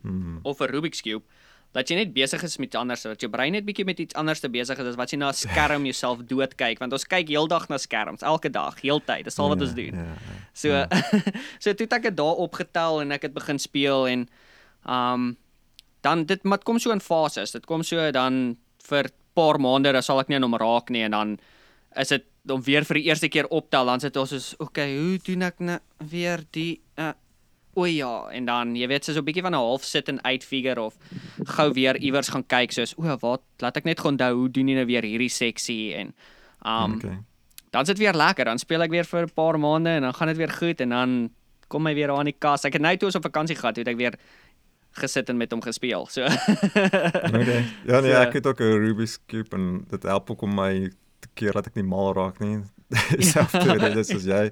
mm, 0.02 0.40
of 0.42 0.60
'n 0.60 0.70
Rubik's 0.70 1.02
cube 1.02 1.24
dat 1.72 1.88
jy 1.88 1.96
net 1.96 2.12
besig 2.12 2.42
is 2.42 2.58
met 2.58 2.74
anders 2.74 3.02
dat 3.02 3.20
jou 3.20 3.30
brein 3.32 3.52
net 3.52 3.64
bietjie 3.64 3.84
met 3.84 3.98
iets 3.98 4.14
anders 4.14 4.40
te 4.40 4.48
besig 4.48 4.78
is 4.78 4.86
as 4.86 4.96
wat 4.96 5.10
jy 5.10 5.18
na 5.18 5.30
'n 5.32 5.34
skerm 5.34 5.84
jouself 5.84 6.22
dood 6.28 6.54
kyk 6.54 6.78
want 6.78 6.92
ons 6.92 7.04
kyk 7.04 7.28
heeldag 7.28 7.68
na 7.68 7.78
skerms 7.78 8.22
elke 8.22 8.50
dag 8.50 8.80
heeltyd 8.80 9.24
dis 9.24 9.38
al 9.38 9.48
wat 9.48 9.58
ja, 9.58 9.64
ons 9.64 9.74
doen 9.74 9.94
Ja, 9.94 10.04
ja. 10.04 10.40
So 10.52 10.68
so 11.62 11.72
toe 11.72 11.86
ek 11.90 12.02
dit 12.02 12.16
daar 12.16 12.36
opgetel 12.36 13.00
en 13.00 13.12
ek 13.12 13.22
het 13.22 13.34
begin 13.34 13.58
speel 13.58 14.06
en 14.06 14.28
um 14.86 15.36
dan 16.02 16.24
dit 16.26 16.42
maar 16.42 16.58
kom 16.58 16.78
so 16.78 16.90
in 16.90 17.00
fases. 17.00 17.54
Dit 17.54 17.66
kom 17.66 17.82
so 17.86 18.10
dan 18.10 18.56
vir 18.88 19.10
paar 19.38 19.58
maande 19.62 19.92
dan 19.94 20.02
sal 20.04 20.20
ek 20.20 20.28
nie 20.28 20.36
aan 20.36 20.46
hom 20.48 20.58
raak 20.60 20.90
nie 20.90 21.04
en 21.06 21.14
dan 21.16 21.34
is 21.96 22.10
dit 22.12 22.24
om 22.50 22.62
weer 22.66 22.84
vir 22.84 22.98
die 22.98 23.06
eerste 23.06 23.30
keer 23.30 23.46
optel 23.54 23.86
dan 23.86 24.02
sit 24.02 24.16
ons 24.18 24.32
soos 24.34 24.48
okay, 24.58 24.90
hoe 24.96 25.18
doen 25.22 25.46
ek 25.46 25.60
nou 25.62 25.78
weer 26.10 26.42
die 26.56 26.80
uh, 26.98 27.12
o 27.74 27.86
ja 27.86 28.28
en 28.30 28.44
dan 28.44 28.76
jy 28.76 28.86
weet 28.88 29.04
so 29.04 29.12
'n 29.12 29.24
bietjie 29.24 29.42
van 29.42 29.52
'n 29.52 29.64
half 29.64 29.84
sit 29.84 30.08
en 30.08 30.24
uitfigure 30.24 30.80
of 30.80 30.94
gou 31.44 31.72
weer 31.72 31.96
iewers 31.96 32.28
gaan 32.28 32.46
kyk 32.46 32.72
soos 32.72 32.94
o 32.98 33.16
wat 33.20 33.42
laat 33.58 33.76
ek 33.76 33.84
net 33.84 34.00
gou 34.00 34.10
onthou 34.12 34.34
hoe 34.34 34.50
doen 34.50 34.68
jy 34.68 34.74
nou 34.74 34.86
weer 34.86 35.02
hierdie 35.02 35.30
seksie 35.30 35.94
en 35.94 36.14
um 36.64 36.94
okay. 36.94 37.18
dan 37.70 37.86
sit 37.86 37.98
weer 37.98 38.14
lekker, 38.14 38.44
dan 38.44 38.58
speel 38.58 38.82
ek 38.82 38.90
weer 38.90 39.04
vir 39.04 39.22
'n 39.26 39.34
paar 39.34 39.58
maande 39.58 39.90
en 39.90 40.02
dan 40.02 40.14
gaan 40.14 40.28
dit 40.28 40.36
weer 40.36 40.52
goed 40.52 40.80
en 40.80 40.88
dan 40.88 41.30
kom 41.68 41.86
hy 41.86 41.94
weer 41.94 42.12
aan 42.12 42.28
die 42.28 42.36
kas. 42.38 42.64
Ek 42.64 42.76
het 42.76 42.82
nou 42.82 42.96
toe 42.96 43.08
ons 43.08 43.16
op 43.16 43.22
vakansie 43.22 43.56
gehad, 43.56 43.76
het 43.76 43.88
ek 43.88 43.96
weer 43.96 44.18
gesit 45.00 45.30
en 45.32 45.36
met 45.40 45.52
hom 45.54 45.62
gespeel. 45.64 46.06
So 46.12 46.24
okay. 47.38 47.64
Ja, 47.88 48.00
nee, 48.00 48.12
So- 48.12 48.20
ek 48.20 48.32
het 48.32 48.46
ook 48.46 48.60
'n 48.60 48.78
Rubik's 48.84 49.18
cube 49.26 49.56
en 49.56 49.84
dit 49.88 50.02
help 50.02 50.30
ook 50.30 50.42
om 50.42 50.54
my 50.54 50.90
te 51.20 51.28
keer 51.34 51.52
dat 51.52 51.66
ek 51.66 51.74
nie 51.74 51.88
mal 51.88 52.12
raak 52.12 52.38
nie. 52.40 52.60
Selfde 53.32 53.72
redes 53.72 54.12
as 54.14 54.24
jy. 54.24 54.50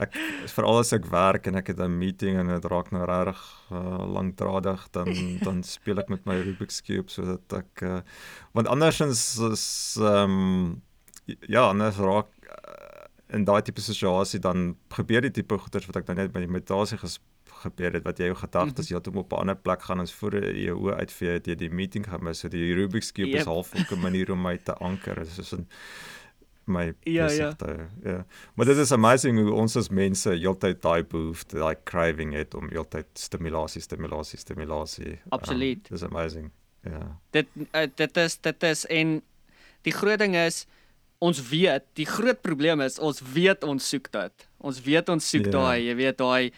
Ek 0.00 0.14
veral 0.54 0.78
as 0.78 0.92
ek 0.92 1.04
werk 1.10 1.46
en 1.46 1.54
ek 1.56 1.66
het 1.66 1.78
'n 1.80 1.98
meeting 1.98 2.38
en 2.38 2.46
dit 2.48 2.64
raak 2.64 2.90
nou 2.92 3.04
regtig 3.04 3.42
uh, 3.72 3.98
lankdradig, 4.08 4.88
dan 4.90 5.06
dan 5.46 5.62
speel 5.62 5.98
ek 5.98 6.08
met 6.08 6.24
my 6.26 6.40
Rubik's 6.40 6.80
cube 6.82 7.10
sodat 7.10 7.52
ek 7.52 7.82
uh, 7.82 8.00
want 8.52 8.66
andersins 8.68 9.38
is 9.38 9.96
ehm 10.00 10.30
um, 10.30 10.82
ja, 11.48 11.68
anders 11.68 11.96
raak 11.98 12.28
uh, 12.48 13.36
in 13.36 13.44
daai 13.44 13.62
tipe 13.62 13.80
situasie 13.80 14.40
dan 14.40 14.76
gebeur 14.90 15.20
die 15.20 15.30
tipe 15.30 15.58
goeters 15.58 15.86
wat 15.86 15.96
ek 15.96 16.06
nou 16.08 16.16
net 16.16 16.32
by 16.32 16.40
die 16.40 16.48
meditasie 16.52 16.98
gebeur 17.62 17.92
het 17.92 18.04
wat 18.04 18.18
jy 18.18 18.26
jou 18.26 18.34
gedagtes 18.36 18.88
Mhm. 18.88 18.94
heeltemal 18.94 19.22
op 19.22 19.32
'n 19.32 19.40
ander 19.40 19.56
plek 19.56 19.82
gaan 19.82 20.00
as 20.00 20.12
voor 20.12 20.34
jou 20.34 20.76
oë 20.82 20.98
uitvee 20.98 21.32
het 21.32 21.46
jy 21.46 21.54
die 21.54 21.70
meeting 21.70 22.04
gemis 22.06 22.38
so 22.40 22.48
die 22.48 22.74
Rubik's 22.74 23.12
cube 23.12 23.28
Yep. 23.28 23.38
is 23.40 23.46
half 23.46 23.72
'n 23.74 24.00
manier 24.00 24.32
om 24.32 24.42
my 24.42 24.56
te 24.58 24.74
anker 24.74 25.18
is 25.20 25.34
soos 25.34 25.52
'n 25.52 25.66
my 26.66 26.92
Ja, 27.04 27.26
besig 27.26 27.38
ja. 27.38 27.52
te 27.58 27.64
hou. 27.64 27.86
ja 28.04 28.24
maar 28.54 28.66
dit 28.66 28.76
is 28.78 28.92
amazing 28.92 29.38
hoe 29.38 29.52
ons 29.52 29.76
as 29.76 29.88
mense 29.90 30.30
heeltyd 30.30 30.82
daai 30.82 31.02
behoefte 31.02 31.58
daai 31.58 31.74
craving 31.84 32.34
het 32.34 32.54
om 32.54 32.68
heeltyd 32.70 33.06
stimulasie 33.18 33.82
stimulasie 33.82 34.38
stimulasie 34.38 35.18
Absoluut. 35.30 35.78
um, 35.90 35.96
dis 35.96 36.02
amazing 36.06 36.50
ja 36.84 37.02
dit 37.30 37.46
uh, 37.74 37.86
dit 37.96 38.16
is 38.16 38.38
dit 38.40 38.62
is 38.62 38.86
en 38.86 39.20
die 39.82 39.92
groot 39.92 40.18
ding 40.18 40.36
is 40.36 40.66
ons 41.22 41.38
weet, 41.48 41.84
die 41.94 42.06
groot 42.06 42.40
probleem 42.42 42.80
is 42.82 42.98
ons 42.98 43.20
weet 43.34 43.62
ons 43.62 43.88
soek 43.88 44.08
dit. 44.10 44.48
Ons 44.58 44.80
weet 44.82 45.08
ons 45.08 45.28
soek 45.30 45.44
Ja. 45.46 45.50
daai, 45.54 45.84
jy 45.86 45.94
weet 45.94 46.16
daai 46.18 46.50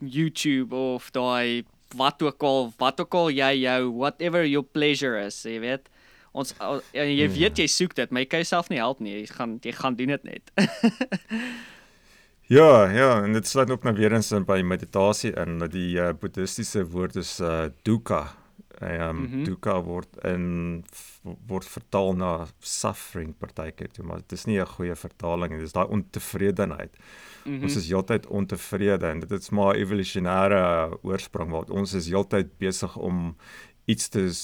YouTube 0.00 0.74
of 0.76 1.10
daai 1.12 1.64
wat 1.96 2.20
ook 2.22 2.42
al, 2.44 2.72
wat 2.78 3.00
ook 3.00 3.14
al 3.14 3.30
jy 3.32 3.52
jou 3.62 3.92
whatever 3.96 4.44
your 4.44 4.64
pleasure 4.64 5.16
is, 5.24 5.38
jy 5.46 5.60
weet. 5.62 5.88
Ons 6.36 6.52
al- 6.60 6.82
en 6.92 7.08
jy 7.08 7.24
Ja. 7.24 7.32
weet 7.32 7.58
jy 7.62 7.66
soek 7.66 7.94
dit, 7.96 8.10
maar 8.10 8.20
jy 8.22 8.28
kan 8.28 8.42
jouself 8.44 8.68
nie 8.68 8.78
help 8.78 9.00
nie. 9.00 9.14
Jy 9.22 9.26
gaan 9.32 9.58
jy 9.64 9.72
gaan 9.72 9.96
doen 9.96 10.12
dit 10.14 10.24
net. 10.24 10.50
Ja, 12.46 12.86
ja, 12.94 13.22
en 13.24 13.32
dit 13.34 13.46
sluit 13.46 13.70
ook 13.70 13.82
nou 13.82 13.94
weer 13.96 14.12
eens 14.14 14.30
in 14.36 14.44
by 14.46 14.60
meditasie 14.62 15.32
in. 15.34 15.58
dat 15.58 15.72
Die 15.74 15.96
uh, 15.98 16.12
boeddhistiese 16.14 16.84
woord 16.92 17.16
is 17.16 17.40
uh 17.40 17.64
dukkha. 17.82 18.28
Ehm 18.78 19.00
um, 19.08 19.16
mm. 19.16 19.26
-hmm. 19.32 19.44
dukkha 19.44 19.80
word 19.82 20.16
in 20.24 20.84
word 21.48 21.64
vertaal 21.64 22.12
na 22.14 22.46
suffering 22.60 23.34
partykeer 23.38 23.90
toe, 23.90 24.04
maar 24.04 24.16
dit 24.22 24.32
is 24.32 24.44
nie 24.44 24.60
'n 24.60 24.66
goeie 24.66 24.94
vertaling 24.94 25.52
nie. 25.52 25.60
Dis 25.60 25.72
daai 25.72 25.88
ontevredenheid. 25.88 26.92
Mm. 27.44 27.52
-hmm. 27.54 27.62
Ons 27.62 27.76
is 27.76 27.88
heeltyd 27.88 28.26
ontevrede 28.26 29.06
en 29.06 29.20
dit 29.20 29.30
is 29.32 29.50
maar 29.50 29.74
evolusionêre 29.74 30.98
oorsprong 31.02 31.50
want 31.50 31.70
ons 31.70 31.94
is 31.94 32.06
heeltyd 32.08 32.58
besig 32.58 32.96
om 32.96 33.36
iets 33.86 34.08
dis 34.10 34.38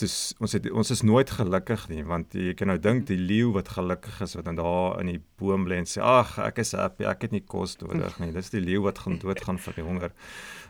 dis 0.00 0.14
ons 0.42 0.54
het 0.56 0.64
ons 0.74 0.88
is 0.90 1.04
nooit 1.06 1.30
gelukkig 1.30 1.84
nie 1.90 2.00
want 2.06 2.32
jy 2.34 2.50
kan 2.58 2.66
nou 2.72 2.78
dink 2.82 3.04
die 3.06 3.18
leeu 3.18 3.52
wat 3.54 3.70
gelukkig 3.76 4.16
is 4.26 4.34
wat 4.34 4.48
dan 4.48 4.58
daar 4.58 4.98
in 5.02 5.12
die 5.12 5.20
boom 5.38 5.68
lê 5.70 5.78
en 5.78 5.86
sê 5.86 6.02
ag 6.02 6.32
ek 6.42 6.58
is 6.64 6.74
happy 6.74 7.06
ek 7.06 7.28
het 7.28 7.36
nie 7.36 7.44
kos 7.54 7.76
nodig 7.78 8.16
nie. 8.18 8.32
Dis 8.34 8.50
die 8.50 8.64
leeu 8.64 8.82
wat 8.88 8.98
gaan 9.04 9.20
doodgaan 9.22 9.62
van 9.62 9.78
die 9.78 9.86
honger. 9.86 10.16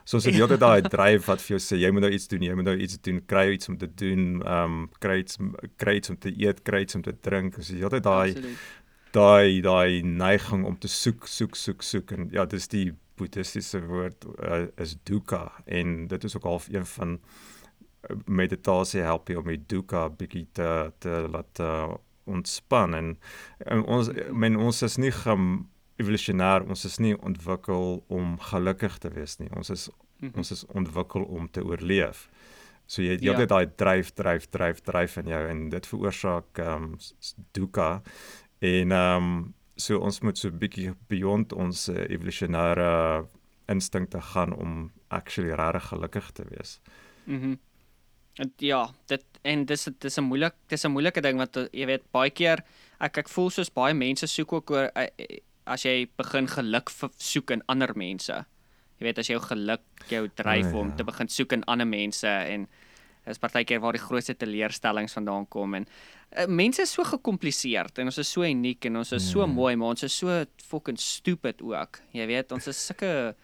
So 0.05 0.21
as 0.21 0.29
jy 0.29 0.43
altyd 0.45 0.61
daai 0.61 0.85
dryf 0.85 1.25
wat 1.31 1.41
vir 1.41 1.55
jou 1.55 1.61
sê 1.65 1.81
jy 1.81 1.89
moet 1.95 2.05
nou 2.05 2.13
iets 2.13 2.29
doen 2.29 2.45
jy 2.45 2.59
moet 2.59 2.69
nou 2.69 2.77
iets 2.77 3.01
doen 3.09 3.23
kry 3.33 3.47
iets 3.55 3.73
om 3.73 3.81
te 3.81 3.89
doen 4.03 4.23
ehm 4.43 4.77
um, 4.77 4.87
kry 5.01 5.19
iets 5.23 5.41
kry 5.81 5.97
iets 5.97 6.13
om 6.13 6.21
te 6.21 6.33
eet 6.37 6.61
kry 6.69 6.85
iets 6.85 7.01
om 7.01 7.05
te 7.05 7.17
drink. 7.17 7.57
As 7.57 7.73
jy 7.73 7.81
altyd 7.89 8.05
daai 8.05 8.37
daai 9.17 9.61
daai 9.65 10.05
neiging 10.05 10.69
om 10.69 10.77
te 10.77 10.87
soek 11.01 11.25
soek 11.25 11.57
soek 11.57 11.81
soek 11.81 12.13
en 12.13 12.29
ja 12.33 12.45
dis 12.45 12.69
die 12.69 12.91
boeddhistiese 13.17 13.81
woord 13.89 14.29
uh, 14.37 14.67
is 14.77 14.99
dukkha 15.09 15.47
en 15.65 16.03
dit 16.11 16.23
is 16.29 16.37
ook 16.37 16.45
half 16.45 16.69
een 16.69 16.85
van 16.85 17.17
meditasie 18.25 19.01
help 19.03 19.29
jy 19.29 19.39
om 19.39 19.49
die 19.51 19.61
dukkha 19.71 20.07
bietjie 20.19 20.47
te 20.53 20.69
te 21.03 21.25
laat 21.31 21.59
uh, 21.63 21.89
ontspan 22.29 22.95
en, 22.95 23.11
en 23.65 23.83
ons 23.85 24.11
men 24.31 24.57
ons 24.57 24.81
is 24.85 24.97
nie 25.01 25.11
gem 25.11 25.49
evolusionêr 25.99 26.63
ons 26.69 26.85
is 26.85 26.99
nie 27.03 27.15
ontwikkel 27.17 27.99
om 28.07 28.37
gelukkig 28.51 28.99
te 29.03 29.11
wees 29.15 29.39
nie 29.39 29.49
ons 29.55 29.69
is 29.69 29.89
mm 29.89 30.29
-hmm. 30.29 30.37
ons 30.37 30.51
is 30.51 30.65
ontwikkel 30.67 31.23
om 31.23 31.49
te 31.51 31.63
oorleef 31.65 32.29
so 32.85 33.01
jy 33.01 33.17
jy 33.19 33.31
ja. 33.31 33.37
het 33.39 33.49
daai 33.49 33.67
dryf 33.75 34.11
dryf 34.11 34.47
dryf 34.49 34.81
dryf 34.81 35.17
in 35.17 35.27
jou 35.27 35.47
en 35.47 35.69
dit 35.69 35.87
veroorsaak 35.87 36.57
ehm 36.57 36.83
um, 36.83 36.97
dukkha 37.51 38.01
en 38.59 38.91
ehm 38.91 39.23
um, 39.23 39.53
so 39.75 39.99
ons 39.99 40.19
moet 40.21 40.37
so 40.37 40.49
'n 40.49 40.57
bietjie 40.57 40.93
beyond 41.07 41.53
ons 41.53 41.89
uh, 41.89 41.95
evolusionêre 42.09 43.25
instinkte 43.69 44.21
gaan 44.21 44.53
om 44.53 44.91
actually 45.07 45.53
regtig 45.53 45.87
gelukkig 45.87 46.31
te 46.31 46.43
wees. 46.49 46.79
Mhm. 47.25 47.47
Mm 47.47 47.59
ja, 48.63 48.83
dit 49.07 49.25
en 49.41 49.65
dis 49.65 49.87
dis 49.99 50.17
'n 50.17 50.23
moeilik 50.23 50.55
dis 50.67 50.85
'n 50.85 50.91
moeilike 50.91 51.21
ding 51.21 51.37
want 51.37 51.55
jy 51.71 51.85
weet 51.85 52.11
baie 52.11 52.29
keer 52.29 52.63
ek 52.99 53.17
ek 53.17 53.29
voel 53.29 53.49
soos 53.49 53.69
baie 53.69 53.93
mense 53.93 54.27
soek 54.27 54.53
ook 54.53 54.71
oor 54.71 54.91
eh, 54.95 55.07
eh, 55.17 55.39
as 55.65 55.83
jy 55.85 56.07
begin 56.17 56.47
geluk 56.47 56.89
soek 57.17 57.51
in 57.51 57.63
ander 57.67 57.93
mense. 57.95 58.45
Jy 58.99 59.05
weet 59.05 59.19
as 59.19 59.27
jou 59.27 59.39
geluk 59.39 59.81
jou 60.09 60.27
dryf 60.27 60.65
oh, 60.65 60.71
ja. 60.71 60.77
om 60.77 60.95
te 60.95 61.03
begin 61.03 61.27
soek 61.27 61.53
in 61.53 61.63
ander 61.63 61.87
mense 61.87 62.27
en 62.27 62.67
is 63.25 63.37
partykeer 63.37 63.79
waar 63.79 63.93
die 63.93 64.01
grootste 64.01 64.33
teleurstellings 64.33 65.13
vandaan 65.13 65.47
kom 65.47 65.75
en 65.75 65.85
uh, 65.85 66.45
mense 66.47 66.81
is 66.81 66.91
so 66.91 67.03
gekompliseerd 67.03 67.99
en 67.99 68.05
ons 68.05 68.17
is 68.17 68.31
so 68.31 68.41
uniek 68.43 68.85
en 68.85 68.97
ons 68.97 69.11
is 69.11 69.31
so 69.31 69.45
mm. 69.45 69.53
mooi 69.53 69.75
maar 69.75 69.89
ons 69.89 70.03
is 70.03 70.17
so 70.17 70.45
fucking 70.63 70.97
stupid 70.97 71.61
ook. 71.61 72.01
Jy 72.11 72.25
weet 72.27 72.51
ons 72.51 72.67
is 72.67 72.85
sulke 72.87 73.35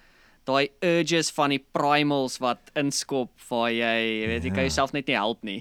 daai 0.45 0.69
urges 0.85 1.31
van 1.35 1.53
die 1.55 1.59
primals 1.59 2.37
wat 2.43 2.71
inskop 2.77 3.31
waar 3.49 3.71
jy, 3.73 3.95
jy 4.21 4.29
weet, 4.29 4.45
jy 4.45 4.53
kan 4.53 4.63
ja. 4.63 4.69
jouself 4.69 4.93
net 4.93 5.09
nie 5.09 5.17
help 5.17 5.43
nie. 5.43 5.59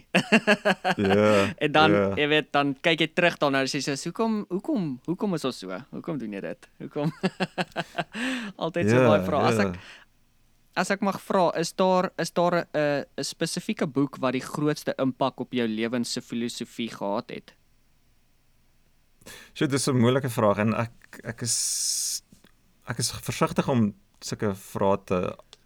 Ja. 1.01 1.33
En 1.65 1.73
dan, 1.73 1.93
yeah. 1.95 2.15
jy 2.19 2.29
weet, 2.29 2.49
dan 2.53 2.75
kyk 2.85 3.05
jy 3.05 3.09
terug 3.17 3.37
daarna 3.41 3.63
en 3.65 3.71
sê 3.71 3.81
jy, 3.81 3.97
"Hoekom, 4.05 4.45
hoekom, 4.51 4.87
hoekom 5.07 5.35
is 5.35 5.45
ons 5.45 5.59
so? 5.59 5.79
Hoekom 5.91 6.19
doen 6.19 6.33
jy 6.37 6.41
dit? 6.45 6.69
Hoekom?" 6.85 7.13
Altyd 8.65 8.91
so 8.91 9.05
baie 9.09 9.25
vrae. 9.25 9.45
As 9.49 9.61
ek 9.65 9.79
as 10.75 10.91
ek 10.91 11.05
mag 11.07 11.21
vra, 11.23 11.49
is 11.59 11.73
daar 11.73 12.11
is 12.19 12.33
daar 12.35 12.67
'n 12.75 13.05
'n 13.17 13.25
spesifieke 13.25 13.87
boek 13.87 14.19
wat 14.21 14.33
die 14.33 14.45
grootste 14.45 14.95
impak 14.99 15.41
op 15.41 15.53
jou 15.53 15.69
lewens 15.69 16.13
se 16.13 16.21
filosofie 16.21 16.91
gehad 16.91 17.31
het? 17.31 17.55
So 19.55 19.67
dis 19.67 19.89
'n 19.89 19.97
moeilike 19.97 20.31
vraag 20.31 20.59
en 20.59 20.75
ek 20.75 21.21
ek 21.25 21.43
is 21.43 22.23
ek 22.87 22.99
is 22.99 23.11
versigtig 23.11 23.69
om 23.69 23.95
sulke 24.25 24.55
vrae 24.55 24.99
te 25.11 25.21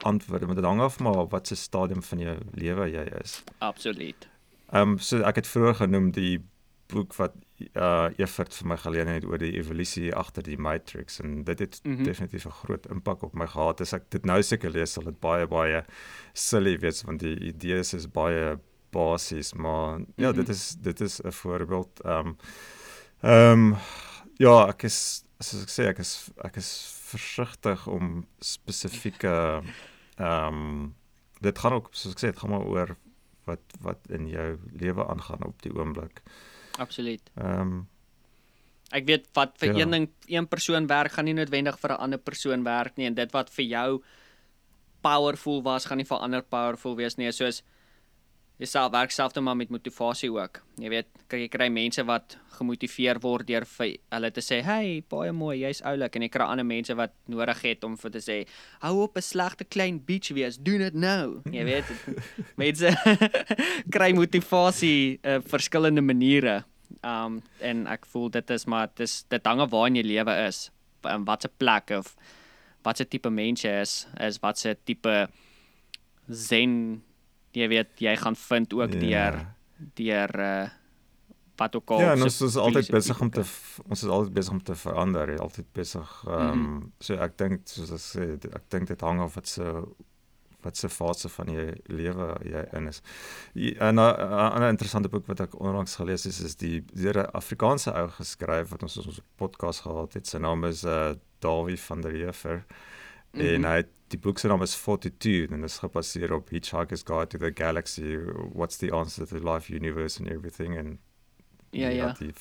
antwoord 0.07 0.47
want 0.47 0.59
dit 0.61 0.67
hang 0.67 0.81
af 0.81 0.99
maar 1.03 1.27
wat 1.33 1.47
se 1.51 1.57
stadium 1.57 2.03
van 2.03 2.19
jou 2.19 2.37
lewe 2.55 2.91
jy 2.91 3.07
is. 3.23 3.43
Absoluut. 3.59 4.29
Ehm 4.73 4.95
um, 4.95 4.99
so 4.99 5.23
ek 5.27 5.43
het 5.43 5.51
vroeër 5.51 5.75
genoem 5.83 6.11
die 6.15 6.39
boek 6.93 7.15
wat 7.19 7.35
uh 7.75 8.09
Evert 8.17 8.55
vir 8.55 8.69
my 8.71 8.77
geleen 8.81 9.11
het 9.11 9.27
oor 9.29 9.41
die 9.41 9.55
evolusie 9.59 10.13
agter 10.15 10.45
die 10.47 10.59
matrix 10.59 11.21
en 11.21 11.43
dit 11.45 11.59
het 11.59 11.81
mm 11.83 11.95
-hmm. 11.95 12.05
definitief 12.05 12.47
'n 12.47 12.59
groot 12.63 12.87
impak 12.87 13.23
op 13.23 13.35
my 13.35 13.47
gehad. 13.47 13.81
As 13.81 13.93
ek 13.93 14.11
dit 14.11 14.25
nou 14.25 14.43
seker 14.43 14.71
lees 14.71 14.93
sal 14.93 15.05
dit 15.05 15.21
baie 15.21 15.47
baie 15.47 15.85
silly 16.33 16.79
wees 16.79 17.03
want 17.03 17.21
die 17.21 17.39
idees 17.39 17.95
is 17.95 18.11
baie 18.11 18.59
basies 18.91 19.53
maar 19.55 19.99
mm 19.99 20.05
-hmm. 20.05 20.25
ja 20.25 20.33
dit 20.33 20.45
mhm. 20.45 20.53
is 20.53 20.77
dit 20.81 21.01
is 21.01 21.21
'n 21.23 21.33
voorbeeld 21.33 22.01
ehm 22.05 22.27
um, 22.27 22.37
ehm 23.21 23.73
um, 23.73 23.77
ja 24.37 24.69
ek 24.69 24.83
is 24.83 25.25
soos 25.39 25.63
ek 25.63 25.69
sê 25.69 25.89
ek 25.89 25.99
is 25.99 26.31
ek 26.37 26.57
is 26.57 26.98
versigtig 27.13 27.87
om 27.87 28.27
spesifieke 28.45 29.35
ehm 30.19 30.63
um, 30.63 30.97
dit 31.41 31.59
gaan 31.59 31.77
ook 31.77 31.93
soos 31.95 32.17
ek 32.17 32.21
sê 32.21 32.31
dit 32.33 32.41
gaan 32.41 32.51
maar 32.51 32.67
oor 32.67 32.97
wat 33.47 33.77
wat 33.85 34.11
in 34.11 34.27
jou 34.29 34.49
lewe 34.73 35.07
aangaan 35.07 35.47
op 35.47 35.63
die 35.63 35.73
oomblik. 35.75 36.23
Absoluut. 36.79 37.31
Ehm 37.37 37.61
um, 37.61 37.87
ek 38.97 39.05
weet 39.05 39.27
wat 39.37 39.59
vir 39.61 39.75
ja. 39.75 39.83
een 39.83 39.91
ding 39.91 40.07
een 40.27 40.49
persoon 40.49 40.87
werk 40.89 41.13
gaan 41.13 41.27
nie 41.29 41.37
noodwendig 41.37 41.79
vir 41.81 41.93
'n 41.93 42.03
ander 42.07 42.19
persoon 42.19 42.65
werk 42.65 42.97
nie 42.97 43.07
en 43.07 43.15
dit 43.15 43.33
wat 43.33 43.51
vir 43.51 43.65
jou 43.65 44.03
powerful 45.01 45.63
was 45.63 45.85
gaan 45.85 46.01
nie 46.01 46.09
vir 46.09 46.19
ander 46.19 46.43
powerful 46.43 46.97
wees 46.97 47.17
nie. 47.17 47.33
Soos 47.33 47.63
jouself 48.59 48.93
werk 48.93 49.11
self 49.15 49.33
dan 49.33 49.45
maar 49.45 49.57
met 49.57 49.71
motivasie 49.71 50.31
ook. 50.33 50.61
Jy 50.83 50.91
weet, 50.91 51.09
kry 51.31 51.45
jy 51.45 51.51
kry 51.53 51.69
mense 51.71 52.03
wat 52.07 52.37
gemotiveer 52.59 53.21
word 53.23 53.47
deur 53.47 53.67
vir 53.71 53.93
hulle 54.11 54.31
te 54.35 54.43
sê, 54.43 54.63
"Hey, 54.63 55.03
baie 55.09 55.33
mooi, 55.33 55.61
jy's 55.61 55.81
oulik." 55.83 56.17
En 56.17 56.23
jy 56.23 56.29
kry 56.29 56.45
ander 56.45 56.67
mense 56.67 56.95
wat 56.95 57.13
nodig 57.27 57.63
het 57.63 57.85
om 57.85 57.97
vir 57.97 58.11
te 58.11 58.19
sê, 58.19 58.47
"Hou 58.81 59.03
op 59.03 59.17
'n 59.17 59.23
slegte 59.23 59.65
klein 59.65 60.01
bitch 60.05 60.33
wees. 60.35 60.59
Doen 60.59 60.79
dit 60.79 60.95
nou." 60.95 61.41
Jy 61.51 61.65
weet, 61.65 61.85
mense 62.57 62.97
kry 63.95 64.13
motivasie 64.13 65.19
op 65.19 65.27
uh, 65.27 65.39
verskillende 65.41 66.03
maniere. 66.03 66.65
Um 67.05 67.43
en 67.61 67.87
ek 67.87 68.07
voel 68.07 68.31
dit 68.31 68.51
is 68.51 68.65
maar 68.65 68.89
dis 68.95 69.25
dit 69.29 69.47
hang 69.47 69.61
af 69.61 69.71
waar 69.71 69.87
in 69.87 69.95
jou 69.95 70.07
lewe 70.07 70.47
is. 70.47 70.71
In 71.05 71.25
watter 71.25 71.51
plek 71.59 71.91
of 71.91 72.17
watse 72.83 73.05
tipe 73.09 73.31
mens 73.31 73.63
jy 73.63 73.81
is, 73.81 74.07
is 74.21 74.41
watse 74.41 74.77
tipe 74.85 75.29
zen 76.29 77.03
jy 77.53 77.69
weet 77.69 78.01
jy 78.01 78.17
gaan 78.17 78.37
vind 78.37 78.73
ook 78.73 78.93
yeah. 78.93 79.05
deur 79.05 79.47
deur 79.95 80.41
uh 80.41 80.69
wat 81.59 81.77
ook 81.77 81.91
al 81.91 82.01
Ja, 82.01 82.13
ons 82.15 82.41
is 82.41 82.57
altyd 82.57 82.91
besig 82.91 83.21
om 83.21 83.31
te 83.31 83.43
ons 83.89 84.03
is 84.03 84.09
altyd 84.09 84.33
besig 84.33 84.53
om 84.53 84.63
te 84.63 84.77
verander, 84.79 85.33
altyd 85.43 85.73
besig 85.73 86.13
ehm 86.27 86.35
um, 86.35 86.59
mm 86.59 86.67
-hmm. 86.67 86.93
so 86.99 87.15
ek 87.15 87.39
dink 87.39 87.61
soos 87.65 87.91
ek 87.91 88.05
sê 88.05 88.55
ek 88.55 88.69
dink 88.69 88.89
dit 88.89 89.01
hang 89.01 89.21
af 89.21 89.35
wat 89.35 89.49
se 89.49 89.67
wat 90.63 90.77
se 90.77 90.89
fase 90.89 91.29
van 91.29 91.51
jou 91.53 91.67
lewe 91.87 92.27
jy 92.43 92.63
in 92.73 92.89
is. 92.89 93.03
'n 93.55 93.99
ander 93.99 94.69
interessante 94.69 95.09
boek 95.09 95.27
wat 95.27 95.41
ek 95.41 95.61
onlangs 95.61 95.95
gelees 95.97 96.25
het 96.25 96.33
is, 96.33 96.41
is 96.41 96.57
die 96.57 96.85
deur 96.93 97.23
'n 97.23 97.31
Afrikaanse 97.33 97.93
ou 97.93 98.09
geskryf 98.09 98.69
wat 98.71 98.83
ons 98.83 98.97
ons 98.97 99.21
podcast 99.37 99.81
gehad 99.81 100.15
het. 100.15 100.27
Sy 100.27 100.39
naam 100.39 100.65
is 100.65 100.85
uh 100.85 101.15
Dawie 101.39 101.81
van 101.81 102.01
der 102.01 102.13
Heever. 102.13 102.65
Mm 103.33 103.41
-hmm. 103.41 103.49
En 103.49 103.65
hy 103.65 103.77
het 103.77 103.89
die 104.13 104.19
boek 104.19 104.39
se 104.39 104.49
naam 104.49 104.63
is 104.63 104.77
42 104.77 105.51
en 105.53 105.61
dit 105.61 105.71
is 105.71 105.79
gebaseer 105.83 106.33
op 106.33 106.49
Hitchhiker's 106.53 107.05
Guide 107.05 107.27
to 107.27 107.39
the 107.39 107.53
Galaxy. 107.55 108.17
What's 108.53 108.79
the 108.79 108.93
answer 108.93 109.27
to 109.27 109.39
life, 109.39 109.73
universe 109.73 110.19
and 110.21 110.31
everything 110.31 110.79
and 110.79 110.99
Ja 111.71 111.89
ja. 111.89 112.13
Die, 112.13 112.33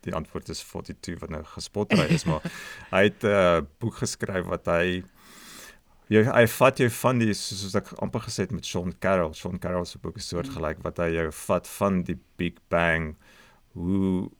die 0.00 0.14
antwoord 0.14 0.48
is 0.48 0.60
42 0.64 1.20
wat 1.20 1.30
nou 1.30 1.42
gespot 1.54 1.92
is, 1.92 2.24
maar 2.28 2.44
hy 2.94 3.04
het 3.08 3.24
'n 3.24 3.32
uh, 3.32 3.62
boek 3.80 4.02
geskryf 4.02 4.46
wat 4.46 4.66
hy 4.66 5.02
jy 6.12 6.24
hy 6.28 6.44
vat 6.46 6.78
jou 6.78 6.90
van 6.90 7.22
die 7.22 7.32
soos 7.34 7.74
ek 7.78 7.92
amper 8.04 8.26
gesê 8.26 8.44
het 8.44 8.52
met 8.52 8.66
Sean 8.66 8.92
Carroll. 8.98 9.32
Sean 9.34 9.58
Carroll 9.58 9.86
se 9.88 9.98
boek 9.98 10.16
is 10.20 10.28
soortgelyk 10.28 10.78
mm. 10.78 10.84
wat 10.84 10.98
hy 10.98 11.08
jou 11.16 11.30
vat 11.32 11.68
van 11.78 12.02
die 12.02 12.18
Big 12.36 12.60
Bang 12.68 13.16
hoe 13.72 14.30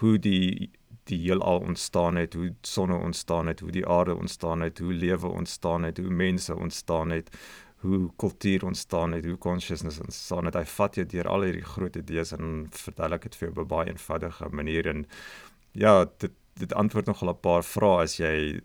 hoe 0.00 0.18
die 0.18 0.70
die 1.04 1.18
heelal 1.18 1.60
ontstaan 1.60 2.16
het, 2.16 2.34
hoe 2.34 2.54
sonne 2.62 2.96
ontstaan 2.96 3.46
het, 3.46 3.60
hoe 3.60 3.70
die 3.70 3.86
aarde 3.86 4.14
ontstaan 4.14 4.60
het, 4.60 4.78
hoe 4.78 4.92
lewe 4.92 5.28
ontstaan 5.28 5.82
het, 5.82 5.98
hoe 5.98 6.10
mense 6.10 6.56
ontstaan 6.56 7.10
het, 7.10 7.30
hoe 7.82 8.10
kultuur 8.16 8.64
ontstaan 8.64 9.12
het, 9.12 9.24
hoe 9.24 9.38
consciousness 9.38 10.00
ontstaan 10.00 10.44
het. 10.44 10.54
Hy 10.54 10.64
vat 10.64 10.94
jou 10.94 11.06
deur 11.06 11.28
al 11.28 11.48
hierdie 11.48 11.64
groot 11.66 11.96
idees 11.96 12.32
en 12.36 12.68
verduidelik 12.70 13.22
dit 13.22 13.36
vir 13.36 13.48
jou 13.48 13.56
op 13.56 13.64
'n 13.64 13.74
baie 13.74 13.88
eenvoudige 13.88 14.48
manier 14.48 14.86
en 14.86 15.06
ja, 15.72 16.06
dit 16.18 16.32
dit 16.60 16.74
antwoord 16.74 17.06
nog 17.06 17.22
'n 17.22 17.40
paar 17.40 17.64
vrae 17.64 18.02
as 18.02 18.16
jy 18.16 18.60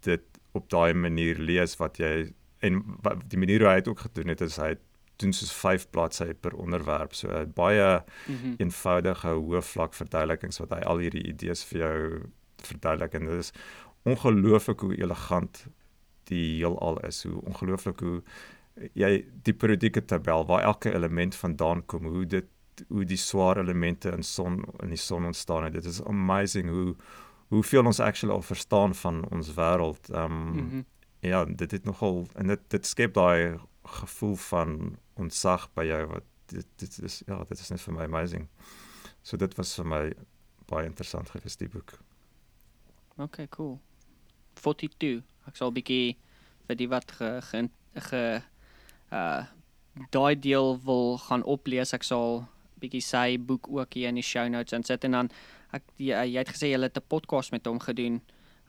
dit 0.00 0.22
op 0.52 0.70
daai 0.70 0.94
manier 0.94 1.38
lees 1.38 1.76
wat 1.76 1.98
jy 1.98 2.32
en 2.58 2.82
die 3.28 3.38
manier 3.38 3.60
hoe 3.60 3.68
hy 3.68 3.74
dit 3.74 3.88
ook 3.88 4.00
gedoen 4.00 4.28
het 4.28 4.40
is 4.40 4.56
hy 4.56 4.68
het 4.68 4.84
doen 5.16 5.32
soos 5.32 5.52
5 5.52 5.90
bladsye 5.90 6.34
per 6.34 6.54
onderwerp. 6.54 7.14
So 7.14 7.28
uh, 7.28 7.44
baie 7.54 8.02
mm 8.26 8.36
-hmm. 8.36 8.54
eenvoudige 8.58 9.28
hoë 9.28 9.62
vlak 9.62 9.94
verduidelikings 9.94 10.58
wat 10.58 10.70
hy 10.70 10.80
al 10.80 10.98
hierdie 10.98 11.26
idees 11.26 11.64
vir 11.64 11.78
jou 11.78 12.22
verduidelik 12.62 13.14
en 13.14 13.24
dit 13.24 13.38
is 13.38 13.52
ongelooflik 14.02 14.80
hoe 14.80 14.96
elegant 14.96 15.66
die 16.24 16.56
heelal 16.56 17.00
is. 17.06 17.22
Hoe 17.22 17.40
ongelooflik 17.44 18.00
hoe 18.00 18.22
jy 18.92 19.24
die 19.42 19.54
periodieke 19.54 20.04
tabel 20.04 20.46
waar 20.46 20.62
elke 20.62 20.92
element 20.94 21.34
vandaan 21.34 21.86
kom, 21.86 22.04
hoe 22.04 22.26
dit 22.26 22.46
hoe 22.88 23.04
die 23.08 23.16
swaar 23.16 23.56
elemente 23.56 24.10
in 24.12 24.22
son 24.22 24.60
in 24.82 24.92
die 24.92 25.00
son 25.00 25.24
ontstaan 25.24 25.64
het. 25.64 25.72
Dit 25.72 25.84
is 25.84 26.02
amazing 26.04 26.68
hoe 26.68 26.94
hoeveel 27.48 27.86
ons 27.86 28.00
actually 28.00 28.34
al 28.34 28.42
verstaan 28.42 28.94
van 28.94 29.24
ons 29.30 29.54
wêreld. 29.54 30.10
Ehm 30.10 30.32
um, 30.32 30.52
mm 30.52 30.70
-hmm. 30.70 30.84
ja, 31.20 31.44
dit 31.44 31.70
het 31.70 31.84
nogal 31.84 32.26
en 32.34 32.46
dit 32.46 32.60
dit 32.68 32.86
skep 32.86 33.14
daai 33.14 33.56
gevoel 33.82 34.36
van 34.36 34.96
ontsag 35.16 35.68
by 35.74 35.84
jou 35.84 36.06
wat 36.06 36.24
dit 36.46 36.66
dit 36.78 36.98
is 37.02 37.22
ja, 37.26 37.38
dit 37.44 37.58
is 37.58 37.70
net 37.70 37.80
vir 37.80 37.94
my 37.94 38.04
amazing. 38.04 38.48
So 39.22 39.36
dit 39.36 39.54
was 39.58 39.74
vir 39.74 39.84
my 39.86 40.02
baie 40.68 40.86
interessant 40.86 41.30
gewees 41.30 41.56
die 41.56 41.68
boek. 41.68 41.98
Okay, 43.18 43.46
cool. 43.50 43.78
42. 44.60 45.22
Ek 45.48 45.56
sal 45.56 45.70
'n 45.70 45.74
bietjie 45.74 46.16
vir 46.66 46.76
die 46.76 46.88
wat 46.88 47.10
ge 47.10 47.40
ge, 47.42 47.68
ge 48.10 48.42
uh 49.12 49.44
daai 50.12 50.34
deel 50.36 50.76
wil 50.84 51.16
gaan 51.18 51.42
oplees. 51.42 51.94
Ek 51.94 52.02
sal 52.04 52.46
bietjie 52.80 53.00
sy 53.02 53.38
boek 53.38 53.68
ook 53.68 53.94
hier 53.94 54.08
in 54.08 54.14
die 54.14 54.22
show 54.22 54.46
notes 54.48 54.72
insit 54.76 55.04
en 55.04 55.10
dan 55.12 55.30
ek 55.72 55.82
jy, 55.96 56.12
jy 56.12 56.38
het 56.38 56.48
gesê 56.48 56.68
jy 56.70 56.80
het 56.82 56.96
'n 56.98 57.08
podcast 57.08 57.52
met 57.52 57.66
hom 57.66 57.78
gedoen. 57.80 58.20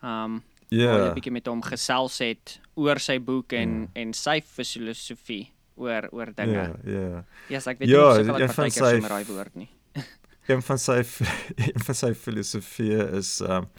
Um 0.03 0.43
Ja. 0.69 0.85
waar 0.91 1.07
jy 1.07 1.13
bietjie 1.15 1.31
met 1.31 1.47
hom 1.47 1.61
gesels 1.61 2.19
het 2.19 2.59
oor 2.75 2.99
sy 2.99 3.19
boek 3.19 3.53
en 3.53 3.81
Ja. 3.81 3.87
en 4.01 4.13
sy 4.13 4.41
filosofie 4.41 5.51
oor 5.78 6.07
oor 6.11 6.32
dinge. 6.36 6.53
Ja, 6.53 6.71
ja. 6.84 7.01
Ja, 7.09 7.23
yes, 7.49 7.67
ek 7.67 7.80
weet 7.80 7.89
Ja, 7.89 8.01
nie 8.13 8.19
een 8.19 8.25
gelyk 8.32 8.47
van 8.51 8.55
partykeer 8.55 8.86
sy- 8.86 8.93
sommer 8.97 9.09
daai 9.15 9.25
woord 9.32 9.55
nie. 9.55 9.69
Een 10.47 10.61
van 10.63 10.78
sy 10.80 10.97
een 11.73 11.84
van 11.89 11.95
sy 11.95 12.13
filosofieë 12.15 13.07
is 13.21 13.38
ehm 13.41 13.63
um, 13.63 13.69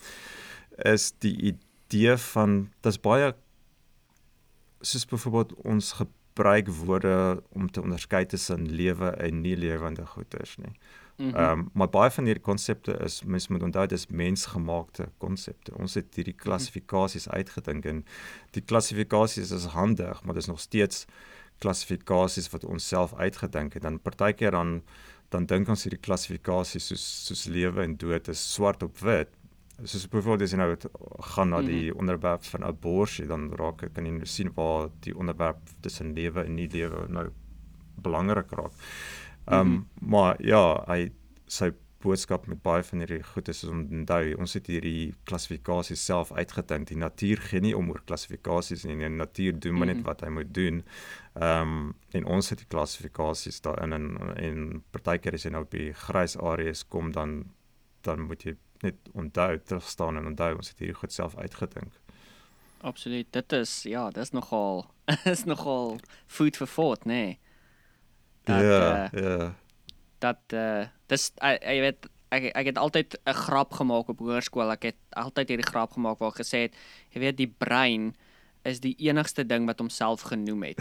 is 0.93 1.09
die 1.25 1.35
idee 1.53 2.17
van 2.31 2.69
dis 2.87 2.99
baie 3.03 3.33
soos 4.81 5.07
byvoorbeeld 5.11 5.55
ons 5.67 5.93
gebruik 5.99 6.69
woorde 6.69 7.43
om 7.51 7.71
te 7.71 7.81
onderskei 7.83 8.27
tussen 8.27 8.69
lewe 8.71 9.09
en 9.11 9.41
nie 9.43 9.57
lewende 9.57 10.07
goeders 10.07 10.57
nie. 10.63 10.75
Mhm. 11.19 11.35
Ehm 11.35 11.59
um, 11.59 11.71
maar 11.75 11.89
baie 11.91 12.11
van 12.15 12.25
hierdie 12.31 12.45
konsepte 12.45 12.95
is 13.05 13.23
mens 13.25 13.49
moet 13.49 13.63
onthou 13.67 13.87
dis 13.91 14.07
mensgemaakte 14.07 15.09
konsepte. 15.19 15.75
Ons 15.75 15.95
het 15.99 16.15
hierdie 16.15 16.37
klassifikasies 16.45 17.27
uitgedink 17.29 17.85
en 17.91 18.05
die 18.55 18.63
klassifikasies 18.63 19.51
is 19.51 19.65
handig, 19.75 20.23
maar 20.23 20.35
dis 20.39 20.47
nog 20.47 20.61
steeds 20.61 21.07
klassifikasies 21.63 22.51
wat 22.53 22.65
ons 22.65 22.89
self 22.89 23.15
uitgedink 23.19 23.77
het. 23.77 23.83
Dan 23.87 24.01
partykeer 24.03 24.57
dan 24.57 24.83
dan 25.29 25.45
dink 25.45 25.69
ons 25.69 25.83
hierdie 25.85 26.01
klassifikasies 26.01 26.87
soos 26.89 27.03
soos 27.27 27.43
lewe 27.53 27.83
en 27.85 27.99
dood 28.01 28.31
is 28.33 28.41
swart 28.55 28.83
op 28.83 29.03
wit. 29.05 29.35
Soos 29.85 30.07
byvoorbeeld 30.09 30.47
as 30.47 30.55
jy 30.55 30.59
nou 30.59 30.71
gaan 31.35 31.53
na 31.53 31.61
die 31.63 31.93
onderwerp 31.95 32.47
van 32.49 32.65
abortus, 32.67 33.29
dan 33.29 33.51
raak 33.61 33.85
kan 33.95 34.09
jy 34.09 34.15
nou 34.17 34.27
sien 34.27 34.51
waar 34.57 34.89
die 35.05 35.13
onderwerp 35.15 35.61
tussen 35.85 36.15
lewe 36.17 36.47
en 36.47 36.57
nie 36.57 36.67
lewe 36.73 37.05
nou 37.13 37.29
belangrik 38.03 38.57
raak. 38.57 38.89
Ehm 39.49 39.61
um, 39.61 39.77
maar 40.01 40.41
ja, 40.45 40.63
hy 40.89 41.11
sy 41.49 41.71
boodskap 42.03 42.47
met 42.47 42.61
baie 42.63 42.83
van 42.87 42.99
hierdie 43.03 43.23
goed 43.23 43.49
is 43.49 43.65
om 43.65 43.81
onthou, 43.91 44.35
ons 44.39 44.53
het 44.55 44.67
hierdie 44.71 45.15
klassifikasies 45.27 46.05
self 46.05 46.33
uitgedink. 46.33 46.87
Die 46.89 46.97
natuur 46.97 47.37
gee 47.49 47.61
nie 47.61 47.75
om 47.77 47.91
oor 47.91 48.03
klassifikasies 48.07 48.85
nie. 48.85 48.97
Die 48.97 49.09
natuur 49.09 49.59
doen 49.61 49.75
maar 49.79 49.87
net 49.87 49.97
Mhm. 49.97 50.05
wat 50.07 50.21
hy 50.21 50.29
moet 50.29 50.55
doen. 50.55 50.85
Ehm 51.35 51.61
um, 51.63 51.95
en 52.13 52.25
ons 52.25 52.49
het 52.51 52.59
die 52.59 52.67
klassifikasies 52.69 53.61
daarin 53.61 53.93
en 53.93 54.07
en 54.37 54.83
partykeer 54.91 55.35
as 55.35 55.43
jy 55.45 55.51
nou 55.51 55.63
op 55.63 55.71
die 55.71 55.93
grys 55.93 56.37
areas 56.39 56.85
kom 56.89 57.13
dan 57.13 57.45
dan 58.03 58.21
moet 58.21 58.43
jy 58.43 58.57
net 58.83 58.95
onthou 59.13 59.59
terug 59.59 59.89
staan 59.89 60.17
en 60.17 60.27
onthou 60.27 60.55
ons 60.57 60.69
het 60.69 60.79
hierdie 60.79 60.95
goed 60.97 61.13
self 61.13 61.37
uitgedink. 61.37 61.93
Absoluut. 62.81 63.27
Dit 63.33 63.53
is 63.53 63.83
ja, 63.83 64.11
dis 64.11 64.31
nogal 64.31 64.87
is 65.35 65.45
nogal 65.45 65.99
food 66.27 66.57
for 66.57 66.67
thought, 66.67 67.05
nê. 67.05 67.13
Nee. 67.13 67.39
Dat 68.45 68.61
Ja, 68.63 69.11
uh, 69.15 69.23
ja. 69.23 69.55
Dat 70.19 70.41
uh 70.53 70.87
dis 71.09 71.33
ek 71.41 71.63
jy 71.65 71.81
weet 71.81 72.07
ek 72.31 72.51
ek 72.55 72.67
het 72.67 72.79
altyd 72.79 73.17
'n 73.27 73.33
grap 73.35 73.73
gemaak 73.73 74.09
op 74.09 74.19
hoërskool. 74.19 74.71
Ek 74.73 74.83
het 74.83 74.97
altyd 75.17 75.49
hierdie 75.49 75.71
grap 75.71 75.93
gemaak 75.93 76.19
waar 76.19 76.31
ek 76.35 76.41
gesê 76.45 76.59
het, 76.69 76.75
jy 77.15 77.21
weet 77.21 77.37
die 77.37 77.49
brein 77.59 78.15
is 78.65 78.81
die 78.81 78.95
enigste 78.99 79.47
ding 79.47 79.65
wat 79.67 79.79
homself 79.79 80.21
genoem 80.29 80.63
het. 80.63 80.79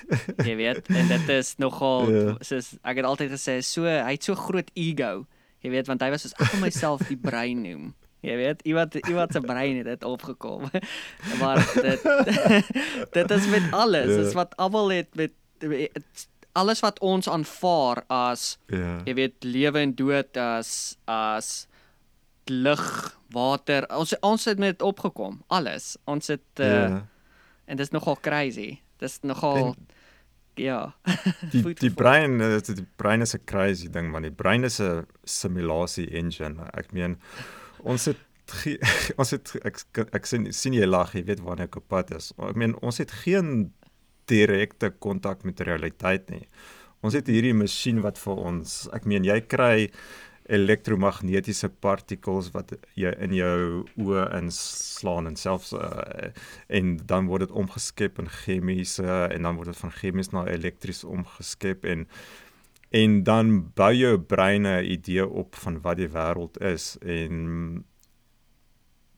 jy 0.48 0.56
weet, 0.56 0.88
en 0.90 1.08
dit 1.08 1.28
is 1.28 1.54
nogal 1.56 2.10
Ja. 2.10 2.36
soos 2.40 2.74
ek 2.84 2.96
het 2.96 3.06
altyd 3.06 3.30
gesê 3.30 3.60
so 3.64 3.84
hy 3.86 4.12
het 4.12 4.24
so 4.24 4.34
groot 4.34 4.70
ego. 4.74 5.26
Jy 5.62 5.70
weet 5.70 5.86
want 5.86 6.02
hy 6.02 6.10
was 6.10 6.22
soos 6.22 6.34
ek 6.40 6.52
wil 6.52 6.60
myself 6.60 7.00
die 7.08 7.16
brein 7.16 7.62
noem. 7.62 7.94
Jy 8.20 8.36
weet, 8.36 8.60
iemand 8.68 8.94
iemand 9.08 9.32
se 9.32 9.40
brein 9.40 9.76
het 9.80 9.86
dit 9.86 10.04
opgekom. 10.04 10.68
maar 11.40 11.56
dit 11.80 12.02
dit 13.16 13.30
is 13.30 13.46
met 13.48 13.72
alles. 13.72 14.06
Ja. 14.10 14.16
Dit 14.16 14.26
is 14.26 14.34
wat 14.36 14.56
almal 14.56 14.88
het 14.92 15.14
met 15.16 15.32
alles 16.52 16.80
wat 16.80 16.98
ons 17.00 17.28
aanvaar 17.28 18.04
as 18.08 18.58
Ja. 18.66 19.00
jy 19.04 19.14
weet 19.14 19.44
lewe 19.44 19.78
en 19.78 19.94
dood 19.94 20.36
as 20.36 20.96
as 21.06 21.66
lig, 22.50 23.18
water. 23.30 23.86
Ons 23.94 24.14
ons 24.20 24.44
het 24.44 24.58
met 24.58 24.78
dit 24.78 24.82
opgekom. 24.82 25.42
Alles. 25.48 25.96
Ons 26.04 26.26
het 26.26 26.42
uh, 26.58 26.66
Ja. 26.66 27.06
en 27.66 27.76
dit 27.76 27.86
is 27.86 27.90
nogal 27.92 28.16
crazy. 28.20 28.80
Dis 28.98 29.18
nogal 29.22 29.56
En- 29.56 29.86
ja. 30.54 30.94
Die 31.52 31.62
die 31.74 31.90
brein 31.94 32.40
eh, 32.40 32.58
die 32.60 32.86
brein 32.96 33.20
is 33.20 33.34
'n 33.34 33.44
crazy 33.44 33.88
ding 33.88 34.10
man. 34.10 34.22
Die 34.22 34.30
brein 34.32 34.64
is 34.64 34.80
'n 34.80 35.06
simulasie 35.24 36.08
engine. 36.10 36.56
Ek 36.74 36.92
meen 36.92 37.18
ons 37.84 38.04
het 38.04 38.16
ons 39.20 39.30
het 39.30 39.52
ek 39.64 39.78
ek 40.12 40.26
sien 40.26 40.52
sien 40.52 40.72
jy 40.74 40.84
lag, 40.86 41.12
jy 41.14 41.24
weet 41.24 41.40
waarna 41.40 41.62
ek 41.64 41.76
op 41.76 41.88
pad 41.88 42.10
is. 42.10 42.32
Ek 42.38 42.56
meen 42.56 42.74
ons 42.82 42.98
het 42.98 43.10
geen 43.10 43.72
direkte 44.30 44.92
kontak 44.98 45.44
met 45.44 45.60
realiteit 45.66 46.30
nie. 46.30 46.46
Ons 47.04 47.16
het 47.16 47.28
hierdie 47.32 47.56
masjien 47.56 48.02
wat 48.04 48.18
vir 48.20 48.42
ons, 48.50 48.82
ek 48.96 49.06
meen 49.08 49.24
jy 49.24 49.40
kry 49.48 49.88
elektromagnetiese 50.50 51.68
partikels 51.82 52.50
wat 52.54 52.72
jy 52.98 53.12
in 53.22 53.34
jou 53.36 53.82
oë 54.02 54.24
inslaan 54.40 55.30
en 55.30 55.38
selfs 55.38 55.72
uh, 55.76 56.30
en 56.68 56.96
dan 57.12 57.28
word 57.30 57.46
dit 57.46 57.56
omgeskep 57.62 58.18
in 58.22 58.30
chemiese 58.40 59.06
en 59.30 59.46
dan 59.46 59.58
word 59.58 59.70
dit 59.70 59.82
van 59.82 59.94
chemies 59.94 60.32
na 60.34 60.46
elektries 60.50 61.04
omgeskep 61.06 61.86
en 61.86 62.06
en 62.90 63.20
dan 63.22 63.52
bou 63.78 63.92
jou 63.94 64.16
brein 64.18 64.66
'n 64.66 64.82
idee 64.82 65.26
op 65.26 65.54
van 65.54 65.80
wat 65.84 65.96
die 66.02 66.10
wêreld 66.10 66.58
is 66.58 66.96
en 67.00 67.84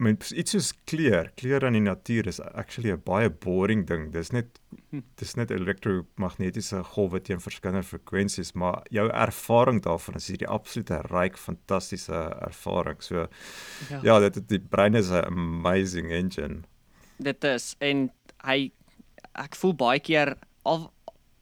met 0.02 0.30
iets 0.30 0.54
soos 0.54 0.70
kleur, 0.88 1.30
kleur 1.38 1.64
in 1.68 1.76
die 1.76 1.84
natuur 1.84 2.26
is 2.30 2.40
actually 2.40 2.92
'n 2.92 3.02
baie 3.04 3.30
boring 3.30 3.86
ding. 3.86 4.10
Dis 4.12 4.32
net 4.32 4.58
dis 5.16 5.34
net 5.36 5.50
elektromagnetiese 5.50 6.82
golwe 6.94 7.20
teen 7.20 7.40
verskillende 7.40 7.82
frekwensies, 7.82 8.52
maar 8.52 8.82
jou 8.90 9.08
ervaring 9.08 9.82
daarvan 9.82 10.14
is 10.16 10.28
hierdie 10.28 10.48
absolute 10.48 11.00
ryk 11.10 11.36
fantastiese 11.38 12.12
ervaring. 12.40 13.02
So 13.02 13.28
ja. 13.90 14.00
ja, 14.02 14.28
dit 14.28 14.48
die 14.48 14.60
brein 14.60 14.94
is 14.94 15.10
'n 15.10 15.24
amazing 15.24 16.10
engine. 16.10 16.62
Dit 17.18 17.44
is 17.44 17.76
en 17.80 18.10
hy 18.44 18.72
ek 19.34 19.54
voel 19.54 19.74
baie 19.74 20.00
keer 20.00 20.36
al 20.64 20.92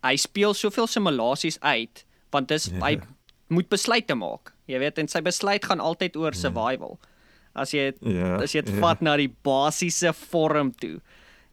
hy 0.03 0.17
speel 0.17 0.55
soveel 0.55 0.87
simulasies 0.87 1.61
uit 1.61 2.05
want 2.31 2.49
dis 2.49 2.67
Ja. 2.67 2.77
ja. 2.77 2.85
hy 2.85 3.01
moet 3.49 3.69
besluite 3.69 4.15
maak. 4.15 4.55
Jy 4.67 4.79
weet 4.79 4.99
en 4.99 5.09
sy 5.09 5.21
besluit 5.21 5.65
gaan 5.65 5.81
altyd 5.81 6.17
oor 6.17 6.35
survival. 6.35 6.99
As 7.55 7.73
jy 7.75 7.93
Ja. 8.03 8.37
as 8.43 8.53
jy 8.55 8.63
dit 8.63 8.75
ja. 8.75 8.81
vat 8.81 9.01
na 9.03 9.17
die 9.17 9.29
basiese 9.45 10.13
vorm 10.13 10.73
toe. 10.73 11.01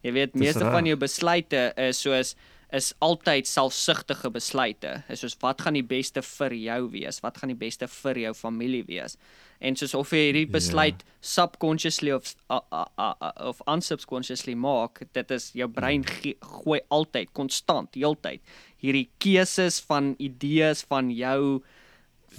Jy 0.02 0.12
weet 0.12 0.32
Dis 0.32 0.40
meeste 0.40 0.62
reg. 0.64 0.72
van 0.72 0.86
jou 0.86 0.96
besluite 0.96 1.72
is 1.76 1.98
soos 2.04 2.34
is 2.70 2.92
altyd 3.00 3.46
selfsugtige 3.48 4.28
besluite. 4.30 5.02
Is 5.08 5.20
soos 5.20 5.34
wat 5.40 5.62
gaan 5.62 5.72
die 5.74 5.82
beste 5.82 6.20
vir 6.22 6.52
jou 6.52 6.90
wees? 6.92 7.20
Wat 7.24 7.38
gaan 7.38 7.48
die 7.48 7.56
beste 7.56 7.86
vir 7.88 8.14
jou 8.18 8.34
familie 8.34 8.84
wees? 8.84 9.16
En 9.60 9.74
soos 9.74 9.94
of 9.94 10.10
jy 10.12 10.26
hierdie 10.32 10.46
besluit 10.52 11.00
ja. 11.00 11.06
subconsciously 11.20 12.12
of 12.12 12.34
a, 12.50 12.60
a, 12.70 12.84
a, 12.98 13.32
of 13.48 13.62
unsubconsciously 13.66 14.54
maak, 14.54 15.00
dit 15.14 15.30
is 15.30 15.50
jou 15.54 15.66
brein 15.68 16.04
gooi 16.04 16.80
altyd 16.90 17.32
konstant 17.32 17.94
heeltyd 17.96 18.40
hierdie 18.82 19.08
keuses 19.18 19.80
van 19.88 20.12
idees 20.20 20.84
van 20.88 21.10
jou 21.10 21.62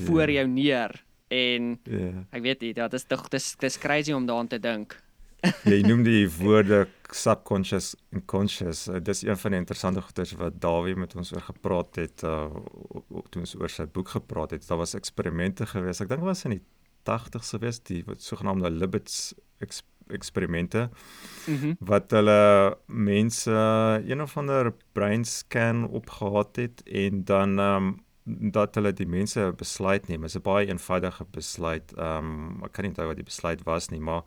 voor 0.06 0.30
jou 0.32 0.46
neer 0.48 0.94
en 1.30 1.80
Ja. 1.84 2.26
ek 2.32 2.42
weet 2.42 2.62
nie, 2.62 2.74
dit 2.74 2.94
is 2.94 3.04
tog 3.08 3.28
dis 3.30 3.56
dis 3.62 3.78
crazy 3.78 4.12
om 4.14 4.26
daaraan 4.26 4.48
te 4.48 4.60
dink. 4.60 4.98
Jy 5.64 5.82
noem 5.88 6.04
die 6.04 6.26
woorde 6.30 6.88
subconscious 7.16 7.94
en 8.12 8.26
conscious. 8.26 8.88
Uh, 8.92 9.00
dis 9.00 9.22
een 9.24 9.38
van 9.40 9.52
die 9.52 9.60
interessante 9.62 10.02
goedes 10.02 10.34
wat 10.36 10.58
Dawie 10.62 10.96
met 11.00 11.16
ons 11.16 11.32
oor 11.34 11.42
gepraat 11.42 11.96
het 11.96 12.24
uh 12.24 12.50
toe 13.32 13.42
ons 13.42 13.56
oor 13.56 13.70
sy 13.72 13.86
boek 13.86 14.10
gepraat 14.18 14.52
het. 14.52 14.68
Daar 14.68 14.82
was 14.82 14.94
eksperimente 15.00 15.66
gewees. 15.70 16.02
Ek 16.02 16.10
dink 16.12 16.26
was 16.28 16.44
in 16.46 16.58
die 16.58 16.64
80s 17.08 17.54
gewees, 17.56 17.80
die 17.88 18.04
wat 18.06 18.22
sogenaamde 18.22 18.70
Libets 18.70 19.34
eks, 19.64 19.82
eksperimente 20.10 20.90
Mhm. 21.48 21.76
wat 21.80 22.12
hulle 22.12 22.76
mense 22.88 23.52
een 24.06 24.22
of 24.22 24.36
ander 24.38 24.74
brain 24.94 25.24
scan 25.26 25.86
opgehaat 25.88 26.56
het 26.56 26.84
en 26.86 27.24
dan 27.24 27.60
um, 27.60 27.90
dat 28.54 28.76
hulle 28.76 28.94
die 28.94 29.08
mense 29.08 29.40
'n 29.40 29.56
besluit 29.56 30.08
neem. 30.08 30.22
Dit 30.22 30.30
is 30.30 30.36
'n 30.38 30.42
baie 30.42 30.68
eenvoudige 30.68 31.26
besluit. 31.32 31.94
Ehm 31.98 32.18
um, 32.18 32.64
ek 32.64 32.72
kan 32.72 32.84
nie 32.84 32.92
onthou 32.92 33.08
wat 33.08 33.16
die 33.16 33.32
besluit 33.32 33.64
was 33.66 33.90
nie, 33.90 34.00
maar 34.00 34.24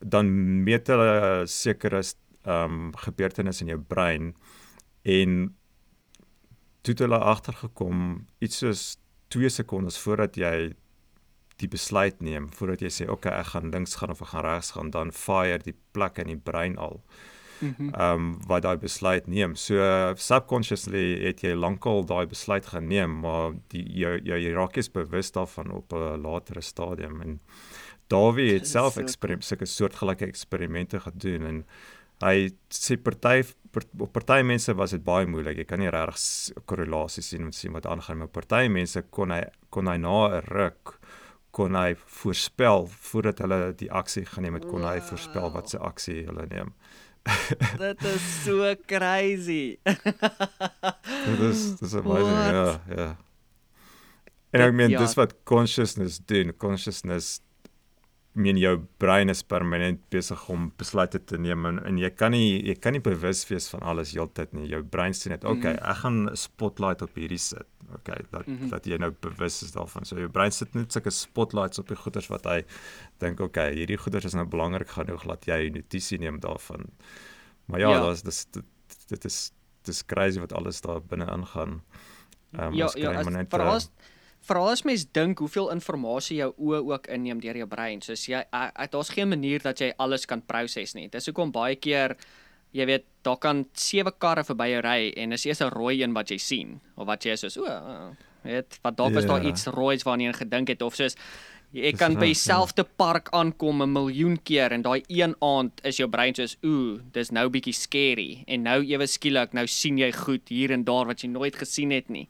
dan 0.00 0.26
meet 0.64 0.86
hulle 0.86 1.42
sekere 1.46 2.02
ehm 2.44 2.64
um, 2.64 2.92
gebeurtenisse 2.96 3.62
in 3.62 3.68
jou 3.68 3.80
brein 3.80 4.34
en 5.02 5.56
toe 6.82 6.94
hulle 6.98 7.18
agtergekom 7.18 8.26
iets 8.38 8.58
soos 8.58 8.98
2 9.28 9.48
sekondes 9.48 9.98
voordat 9.98 10.36
jy 10.36 10.74
die 11.56 11.68
besluit 11.68 12.20
neem 12.20 12.50
voordat 12.52 12.80
jy 12.80 12.90
sê 12.90 13.08
okay 13.08 13.32
ek 13.32 13.46
gaan 13.46 13.70
links 13.70 13.94
gaan 13.94 14.10
of 14.10 14.22
ek 14.22 14.28
gaan 14.28 14.44
regs 14.44 14.70
gaan 14.70 14.90
dan 14.90 15.12
fire 15.12 15.58
die 15.58 15.76
plek 15.92 16.18
in 16.18 16.26
die 16.26 16.42
brein 16.50 16.76
al 16.78 17.02
Ehm 17.02 17.41
um, 17.98 18.32
wat 18.46 18.62
daai 18.62 18.76
besluit 18.76 19.26
neem. 19.26 19.54
So 19.56 20.14
subconsciously 20.16 21.24
het 21.26 21.42
jy 21.42 21.54
lankal 21.54 22.04
daai 22.04 22.26
besluit 22.26 22.66
geneem, 22.66 23.20
maar 23.20 23.52
die 23.68 23.84
jy 24.02 24.18
jy 24.24 24.52
raak 24.52 24.76
eens 24.76 24.90
bewus 24.90 25.32
daarvan 25.32 25.70
op 25.70 25.92
'n 25.92 26.22
latere 26.22 26.60
stadium 26.60 27.20
en 27.20 27.40
Dawie 28.12 28.52
het 28.52 28.68
self 28.68 28.98
eksperimente 29.00 29.46
sulke 29.46 29.66
soortgelyke 29.66 30.26
eksperimente 30.28 31.00
gedoen 31.00 31.46
en 31.48 31.60
hy 32.22 32.50
sê 32.70 32.98
party 33.00 33.40
op 33.74 34.10
party 34.12 34.42
mense 34.46 34.74
was 34.76 34.92
dit 34.92 35.04
baie 35.04 35.26
moeilik. 35.26 35.62
Jy 35.62 35.66
kan 35.68 35.80
nie 35.80 35.90
regtig 35.90 36.64
korrelasies 36.68 37.32
sien 37.32 37.46
om 37.48 37.54
sien 37.56 37.72
wat 37.72 37.88
aangaan 37.88 38.20
met 38.22 38.32
party 38.34 38.66
mense 38.68 39.00
kon 39.10 39.32
hy 39.32 39.42
kon 39.72 39.88
hy 39.88 39.96
na 39.96 40.18
'n 40.28 40.44
ruk 40.50 40.98
kon 41.52 41.74
hy 41.76 41.94
voorspel 41.94 42.86
voordat 42.86 43.38
hulle 43.44 43.72
die 43.76 43.90
aksie 43.92 44.24
geneem 44.24 44.54
het 44.54 44.68
kon 44.68 44.84
hy 44.88 45.00
voorspel 45.00 45.50
wat 45.52 45.68
se 45.70 45.78
aksie 45.78 46.24
hulle 46.26 46.46
neem. 46.48 46.72
Dit 47.78 48.02
is 48.04 48.24
so 48.44 48.74
crazy. 48.86 49.78
dit 51.28 51.40
is 51.50 51.76
dis 51.78 51.94
amazing. 51.94 52.40
Ja, 52.50 52.82
ja. 52.96 53.08
En 54.52 54.64
ek 54.66 54.74
meen 54.76 54.92
ja. 54.92 55.00
dis 55.00 55.14
wat 55.16 55.36
consciousness 55.48 56.18
doen. 56.28 56.52
Consciousness 56.60 57.38
meen 58.32 58.56
jou 58.56 58.78
brein 59.00 59.28
is 59.28 59.42
permanent 59.44 60.00
besig 60.12 60.40
om 60.52 60.70
besluite 60.80 61.20
te 61.28 61.38
neem 61.40 61.66
en, 61.68 61.80
en 61.84 61.98
jy 62.00 62.08
kan 62.16 62.32
nie 62.32 62.62
jy 62.64 62.76
kan 62.80 62.96
nie 62.96 63.02
bewus 63.04 63.44
wees 63.50 63.68
van 63.72 63.84
alles 63.92 64.14
heeltyd 64.16 64.54
nie. 64.56 64.70
Jou 64.72 64.82
brein 64.82 65.16
sê 65.16 65.32
net, 65.32 65.44
"Oké, 65.44 65.58
okay, 65.58 65.74
mhm. 65.76 65.90
ek 65.92 65.98
gaan 66.04 66.18
'n 66.30 66.36
spotlight 66.36 67.02
op 67.02 67.14
hierdie 67.14 67.40
sit." 67.40 67.68
Okay, 67.94 68.24
dat 68.30 68.46
mm 68.46 68.58
-hmm. 68.58 68.68
dat 68.68 68.84
jy 68.84 68.96
nou 68.96 69.12
bewus 69.20 69.62
is 69.62 69.72
daarvan. 69.72 70.04
So 70.04 70.16
jou 70.16 70.28
brein 70.28 70.52
sit 70.52 70.74
net 70.74 70.92
sulke 70.92 71.10
spotlights 71.10 71.78
op 71.78 71.88
die 71.88 71.96
goeders 71.96 72.26
wat 72.26 72.44
hy 72.44 72.64
dink, 73.18 73.40
"Oké, 73.40 73.42
okay, 73.42 73.74
hierdie 73.74 73.96
goeders 73.96 74.24
is 74.24 74.32
nou 74.32 74.46
belangrik 74.46 74.88
genoeg 74.88 75.24
dat 75.26 75.44
jy 75.44 75.68
notisie 75.68 76.18
neem 76.18 76.40
daarvan." 76.40 76.86
Maar 77.64 77.80
ja, 77.80 77.90
ja. 77.90 78.10
dis 78.10 78.22
dis 78.22 78.46
dit, 78.50 78.64
dit 79.08 79.24
is 79.24 79.52
dis 79.82 80.06
crazy 80.06 80.40
wat 80.40 80.52
alles 80.52 80.80
daar 80.80 81.02
binne 81.02 81.26
ingaan. 81.26 81.82
Ehm 82.52 82.66
um, 82.66 82.74
ja, 82.74 82.90
ja, 82.94 83.22
veral 83.48 83.74
as 83.74 83.90
veral 84.42 84.70
as 84.70 84.82
mens 84.82 85.06
dink 85.14 85.38
hoeveel 85.38 85.70
inligting 85.70 86.38
jou 86.38 86.52
oë 86.58 86.80
ook 86.90 87.06
inneem 87.06 87.40
deur 87.40 87.56
jou 87.56 87.68
brein. 87.70 88.02
Soos 88.02 88.26
jy 88.26 88.42
daar's 88.90 89.12
geen 89.14 89.28
manier 89.28 89.62
dat 89.62 89.78
jy 89.78 89.92
alles 89.96 90.26
kan 90.26 90.42
proses 90.46 90.94
nie. 90.94 91.08
Dis 91.08 91.26
hoekom 91.26 91.52
baie 91.54 91.76
keer 91.76 92.16
jy 92.72 92.86
weet 92.88 93.06
daar 93.22 93.38
kan 93.38 93.64
sewe 93.78 94.12
karre 94.18 94.44
verby 94.44 94.68
jou 94.72 94.82
ry 94.84 95.12
en 95.16 95.32
is 95.32 95.46
eers 95.46 95.62
'n 95.62 95.70
rooi 95.70 96.02
een 96.02 96.12
wat 96.12 96.30
jy 96.30 96.38
sien 96.38 96.80
of 96.96 97.06
wat 97.06 97.24
jy 97.24 97.36
soos 97.36 97.56
o, 97.56 97.64
weet 98.42 98.78
wat 98.82 98.96
dalk 98.96 99.14
was 99.14 99.24
yeah. 99.24 99.32
daar 99.34 99.42
ja. 99.42 99.48
iets 99.48 99.66
roois 99.66 100.04
waarna 100.04 100.24
jy 100.24 100.32
gedink 100.32 100.68
het 100.68 100.82
of 100.82 100.94
soos 100.94 101.16
jy 101.72 101.92
kan 101.96 102.14
by 102.20 102.28
dieselfde 102.32 102.84
park 102.84 103.28
aankom 103.32 103.82
'n 103.82 103.92
miljoen 103.92 104.36
keer 104.42 104.72
en 104.72 104.82
daai 104.82 105.02
een 105.08 105.34
aand 105.40 105.80
is 105.84 105.96
jou 105.96 106.08
brein 106.08 106.34
soos 106.34 106.56
ooh, 106.62 107.00
dis 107.12 107.30
nou 107.30 107.48
bietjie 107.48 107.74
scary 107.74 108.44
en 108.46 108.62
nou 108.62 108.82
ewe 108.84 109.06
skielik 109.06 109.52
nou 109.52 109.66
sien 109.66 109.98
jy 109.98 110.12
goed 110.12 110.48
hier 110.48 110.70
en 110.70 110.84
daar 110.84 111.06
wat 111.06 111.22
jy 111.22 111.28
nooit 111.28 111.56
gesien 111.56 111.90
het 111.90 112.08
nie. 112.08 112.28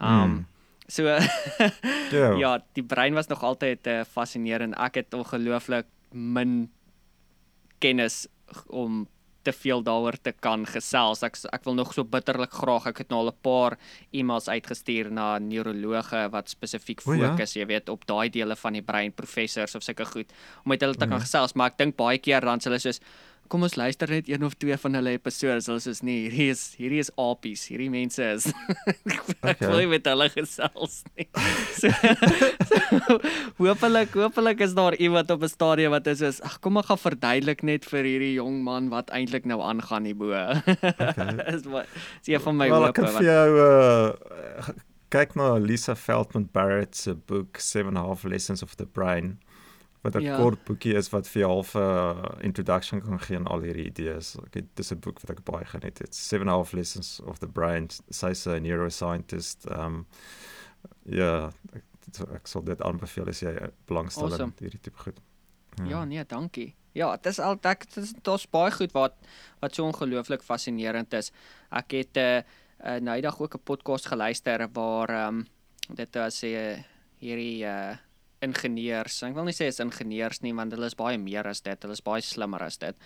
Um 0.00 0.30
mm. 0.30 0.46
So 0.88 1.02
yeah. 1.02 2.38
ja, 2.42 2.58
die 2.72 2.84
brein 2.84 3.14
was 3.14 3.26
nog 3.26 3.42
altyd 3.42 3.86
uh, 3.86 4.04
fascinerend. 4.04 4.76
Ek 4.78 4.94
het 4.94 5.14
ongelooflik 5.14 5.86
min 6.12 6.70
kennis 7.82 8.26
om 8.66 9.08
te 9.46 9.54
veel 9.54 9.84
daaroor 9.86 10.18
te 10.22 10.32
kan 10.44 10.66
gesels. 10.66 11.22
Ek 11.26 11.38
ek 11.54 11.66
wil 11.68 11.78
nog 11.78 11.92
so 11.94 12.04
bitterlik 12.04 12.54
graag. 12.58 12.88
Ek 12.90 13.04
het 13.04 13.12
nou 13.12 13.20
al 13.22 13.30
'n 13.30 13.42
paar 13.42 13.78
e-mails 14.12 14.48
uitgestuur 14.48 15.10
na 15.12 15.38
neurologe 15.38 16.28
wat 16.30 16.50
spesifiek 16.50 17.00
fokus, 17.00 17.54
ja? 17.54 17.60
jy 17.60 17.66
weet, 17.66 17.88
op 17.88 18.06
daai 18.06 18.28
dele 18.30 18.56
van 18.56 18.72
die 18.72 18.82
brein, 18.82 19.12
professors 19.12 19.74
of 19.74 19.82
sulke 19.82 20.04
goed 20.04 20.32
om 20.64 20.70
met 20.70 20.80
hulle 20.80 20.94
te 20.94 21.06
kan 21.06 21.18
mm. 21.18 21.26
gesels, 21.26 21.54
maar 21.54 21.70
ek 21.70 21.78
dink 21.78 21.96
baie 21.96 22.18
keer 22.18 22.40
dan 22.40 22.60
hulle 22.62 22.78
soos 22.78 23.00
kom 23.48 23.66
ons 23.66 23.76
luister 23.78 24.10
net 24.10 24.28
een 24.28 24.44
of 24.46 24.54
twee 24.60 24.76
van 24.80 24.98
hulle 24.98 25.14
episode. 25.16 25.58
Hulle 25.66 25.82
sê 25.82 25.94
nee, 26.06 26.26
hierdie 26.26 26.50
is 26.52 26.62
hierdie 26.78 27.00
is 27.02 27.10
apies. 27.20 27.66
Hierdie 27.70 27.90
mense 27.92 28.22
is 28.22 28.48
ek 29.50 29.62
wil 29.64 29.80
nie 29.82 29.90
met 29.94 30.08
hulle 30.10 30.28
gesels 30.34 31.02
nie. 31.14 31.28
So, 31.76 31.90
so 31.92 33.16
hoopelik 33.58 34.14
hoopelik 34.16 34.62
is 34.64 34.72
daar 34.76 34.94
iemand 34.96 35.30
op 35.30 35.42
'n 35.44 35.50
stadium 35.52 35.92
wat 35.92 36.06
is 36.06 36.22
is 36.24 36.40
ag 36.40 36.58
kom 36.64 36.78
ek 36.80 36.88
gaan 36.88 36.98
verduidelik 36.98 37.62
net 37.62 37.84
vir 37.84 38.08
hierdie 38.08 38.32
jong 38.38 38.62
man 38.64 38.88
wat 38.88 39.10
eintlik 39.10 39.44
nou 39.44 39.60
aangaan 39.60 40.08
hierbo. 40.08 40.32
Okay. 40.32 41.36
is 41.54 41.68
wat 41.68 41.86
sien 42.22 42.40
van 42.40 42.56
my 42.56 42.70
well, 42.70 42.88
hoop 42.88 42.96
wat 42.96 43.20
jou 43.22 43.48
uh, 43.60 44.72
kyk 45.12 45.36
na 45.36 45.56
Lisa 45.58 45.94
Feldman 45.94 46.48
Barrett 46.52 46.96
se 46.96 47.14
boek 47.14 47.60
Seven 47.60 47.96
Half 47.96 48.24
Lessons 48.24 48.62
of 48.62 48.76
the 48.76 48.86
Brain 48.86 49.38
wat 50.06 50.16
'n 50.16 50.24
ja. 50.24 50.36
kort 50.36 50.64
boekie 50.64 50.94
is 50.94 51.10
wat 51.10 51.28
vir 51.28 51.46
half 51.46 51.74
'n 51.74 51.78
uh, 51.78 52.24
introduction 52.40 53.02
kan 53.02 53.20
gee 53.20 53.36
aan 53.36 53.46
al 53.46 53.60
hierdie 53.66 53.86
idees. 53.90 54.36
Ek 54.46 54.54
het 54.54 54.68
dis 54.74 54.92
'n 54.92 55.00
boek 55.00 55.20
wat 55.20 55.30
ek 55.30 55.44
baie 55.44 55.64
geniet 55.64 55.98
het. 55.98 56.14
Seven 56.14 56.48
Half 56.48 56.72
Lessons 56.72 57.20
of 57.20 57.38
the 57.38 57.48
Brain. 57.48 57.88
Sy's 58.10 58.46
'n 58.46 58.62
neuroscientist. 58.62 59.66
Um 59.70 60.06
ja, 61.02 61.50
ek, 61.72 61.84
ek 62.34 62.46
sal 62.46 62.62
dit 62.62 62.82
aanbeveel 62.82 63.28
as 63.28 63.40
jy 63.40 63.54
belangstel 63.86 64.30
awesome. 64.30 64.52
in 64.56 64.64
hierdie 64.66 64.80
tipe 64.80 64.98
goed. 64.98 65.18
Ja, 65.76 65.88
ja 65.88 66.04
nee, 66.04 66.24
dankie. 66.24 66.74
Ja, 66.92 67.16
dit 67.16 67.26
is 67.26 67.38
al 67.38 67.58
ek 67.62 67.84
dit 67.94 68.04
is 68.04 68.14
daar's 68.22 68.46
baie 68.46 68.70
goed 68.70 68.92
wat 68.92 69.14
wat 69.60 69.74
so 69.74 69.84
ongelooflik 69.84 70.42
fascinerend 70.42 71.12
is. 71.12 71.32
Ek 71.70 71.92
het 71.92 72.16
'n 72.16 72.20
uh, 72.20 72.42
uh, 72.84 73.00
nou 73.00 73.16
eendag 73.16 73.40
ook 73.40 73.54
'n 73.54 73.62
podcast 73.64 74.06
geluister 74.06 74.68
waar 74.72 75.26
um, 75.26 75.46
dit 75.94 76.14
was 76.14 76.42
'n 76.42 76.46
uh, 76.46 76.78
hierdie 77.18 77.64
uh 77.64 77.96
ingenieurs. 78.44 79.22
Ek 79.26 79.34
wil 79.36 79.48
nie 79.48 79.56
sê 79.56 79.70
is 79.70 79.80
ingenieurs 79.82 80.42
nie 80.44 80.54
want 80.56 80.74
hulle 80.74 80.90
is 80.90 80.98
baie 80.98 81.18
meer 81.20 81.48
as 81.48 81.62
dit. 81.64 81.78
Hulle 81.82 81.96
is 81.96 82.04
baie 82.04 82.24
slimmer 82.24 82.62
as 82.66 82.78
dit. 82.82 82.96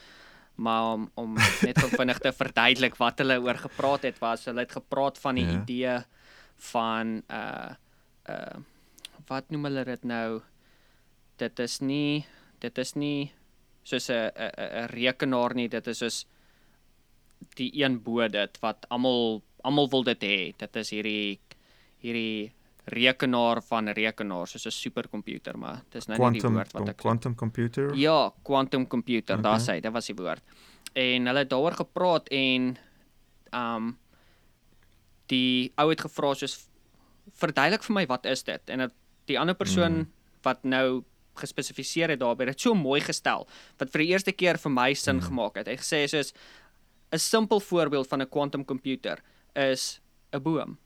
Maar 0.61 0.95
om 0.95 1.07
om 1.21 1.37
net 1.67 1.83
om 1.85 1.93
vinnig 1.95 2.19
te 2.23 2.33
verduidelik 2.37 2.99
wat 3.01 3.23
hulle 3.23 3.39
oor 3.41 3.61
gepraat 3.61 4.09
het 4.09 4.19
was 4.23 4.49
hulle 4.51 4.67
het 4.67 4.75
gepraat 4.79 5.21
van 5.23 5.39
die 5.39 5.47
ja. 5.47 5.61
idee 5.61 5.97
van 6.73 7.21
uh 7.31 7.71
uh 8.29 8.59
wat 9.31 9.53
noem 9.55 9.69
hulle 9.69 9.85
dit 9.87 10.05
nou? 10.05 10.41
Dit 11.39 11.59
is 11.63 11.79
nie 11.81 12.27
dit 12.61 12.79
is 12.79 12.95
nie 12.95 13.31
soos 13.85 14.11
'n 14.11 14.31
'n 14.35 14.53
'n 14.85 14.89
rekenaar 14.95 15.55
nie. 15.55 15.69
Dit 15.69 15.87
is 15.87 15.99
soos 15.99 16.27
die 17.57 17.71
een 17.83 18.03
bo 18.03 18.29
dit 18.29 18.59
wat 18.61 18.87
almal 18.89 19.43
almal 19.63 19.89
wil 19.89 20.03
dit 20.03 20.23
hê. 20.23 20.55
Dit 20.57 20.77
is 20.77 20.91
hierdie 20.91 21.41
hierdie 22.01 22.53
rekenaar 22.91 23.61
van 23.63 23.89
rekenaars 23.97 24.55
soos 24.55 24.67
'n 24.67 24.71
superkomputer, 24.71 25.59
maar 25.59 25.83
dis 25.91 26.07
nou 26.07 26.17
quantum, 26.19 26.33
nie 26.33 26.41
die 26.41 26.57
woord 26.57 26.73
wat 26.73 26.89
ek 26.89 26.97
quantum 26.97 27.35
computer. 27.35 27.95
Ja, 27.95 28.33
quantum 28.43 28.87
computer, 28.87 29.39
okay. 29.39 29.43
daar 29.43 29.61
sê, 29.61 29.81
dit 29.81 29.93
was 29.93 30.07
die 30.07 30.15
woord. 30.15 30.43
En 30.95 31.27
hulle 31.27 31.39
het 31.39 31.51
daaroor 31.51 31.73
gepraat 31.73 32.29
en 32.29 32.77
um 33.53 33.99
die 35.27 35.73
ou 35.77 35.89
het 35.91 36.01
gevra 36.01 36.35
soos 36.35 36.69
verduidelik 37.39 37.83
vir 37.83 37.95
my 37.95 38.07
wat 38.07 38.27
is 38.27 38.43
dit? 38.43 38.71
En 38.71 38.81
het, 38.81 38.93
die 39.27 39.39
ander 39.39 39.55
persoon 39.55 39.93
mm. 39.93 40.09
wat 40.43 40.65
nou 40.65 41.05
gespesifiseer 41.35 42.11
het 42.11 42.21
daarbey 42.21 42.47
het 42.47 42.61
so 42.61 42.75
mooi 42.75 43.01
gestel 43.01 43.47
wat 43.79 43.91
vir 43.91 44.03
die 44.03 44.11
eerste 44.11 44.33
keer 44.33 44.59
vir 44.59 44.71
my 44.71 44.95
sin 44.95 45.17
mm. 45.17 45.29
gemaak 45.31 45.57
het. 45.57 45.69
Hy 45.69 45.77
gesê 45.77 46.07
soos 46.09 46.35
'n 47.13 47.19
simpel 47.19 47.61
voorbeeld 47.61 48.09
van 48.09 48.23
'n 48.23 48.29
quantum 48.29 48.65
computer 48.65 49.23
is 49.55 50.01
'n 50.33 50.43
boom 50.43 50.79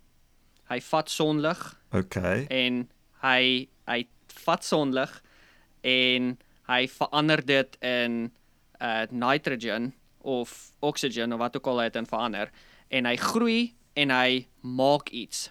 hy 0.73 0.81
vat 0.81 1.11
sonlig. 1.13 1.63
Okay. 1.95 2.47
En 2.51 2.89
hy 3.23 3.69
hy 3.87 4.01
vat 4.45 4.65
sonlig 4.65 5.13
en 5.87 6.35
hy 6.69 6.81
verander 6.89 7.45
dit 7.45 7.77
in 7.85 8.33
uh 8.81 9.05
nitrogen 9.11 9.93
of 10.25 10.73
oxygen 10.81 11.33
of 11.33 11.39
wat 11.39 11.57
ook 11.57 11.67
al 11.67 11.85
dit 11.85 11.97
in 12.01 12.09
verander 12.09 12.51
en 12.89 13.07
hy 13.07 13.17
groei 13.17 13.75
en 13.95 14.11
hy 14.11 14.47
maak 14.61 15.13
iets. 15.15 15.51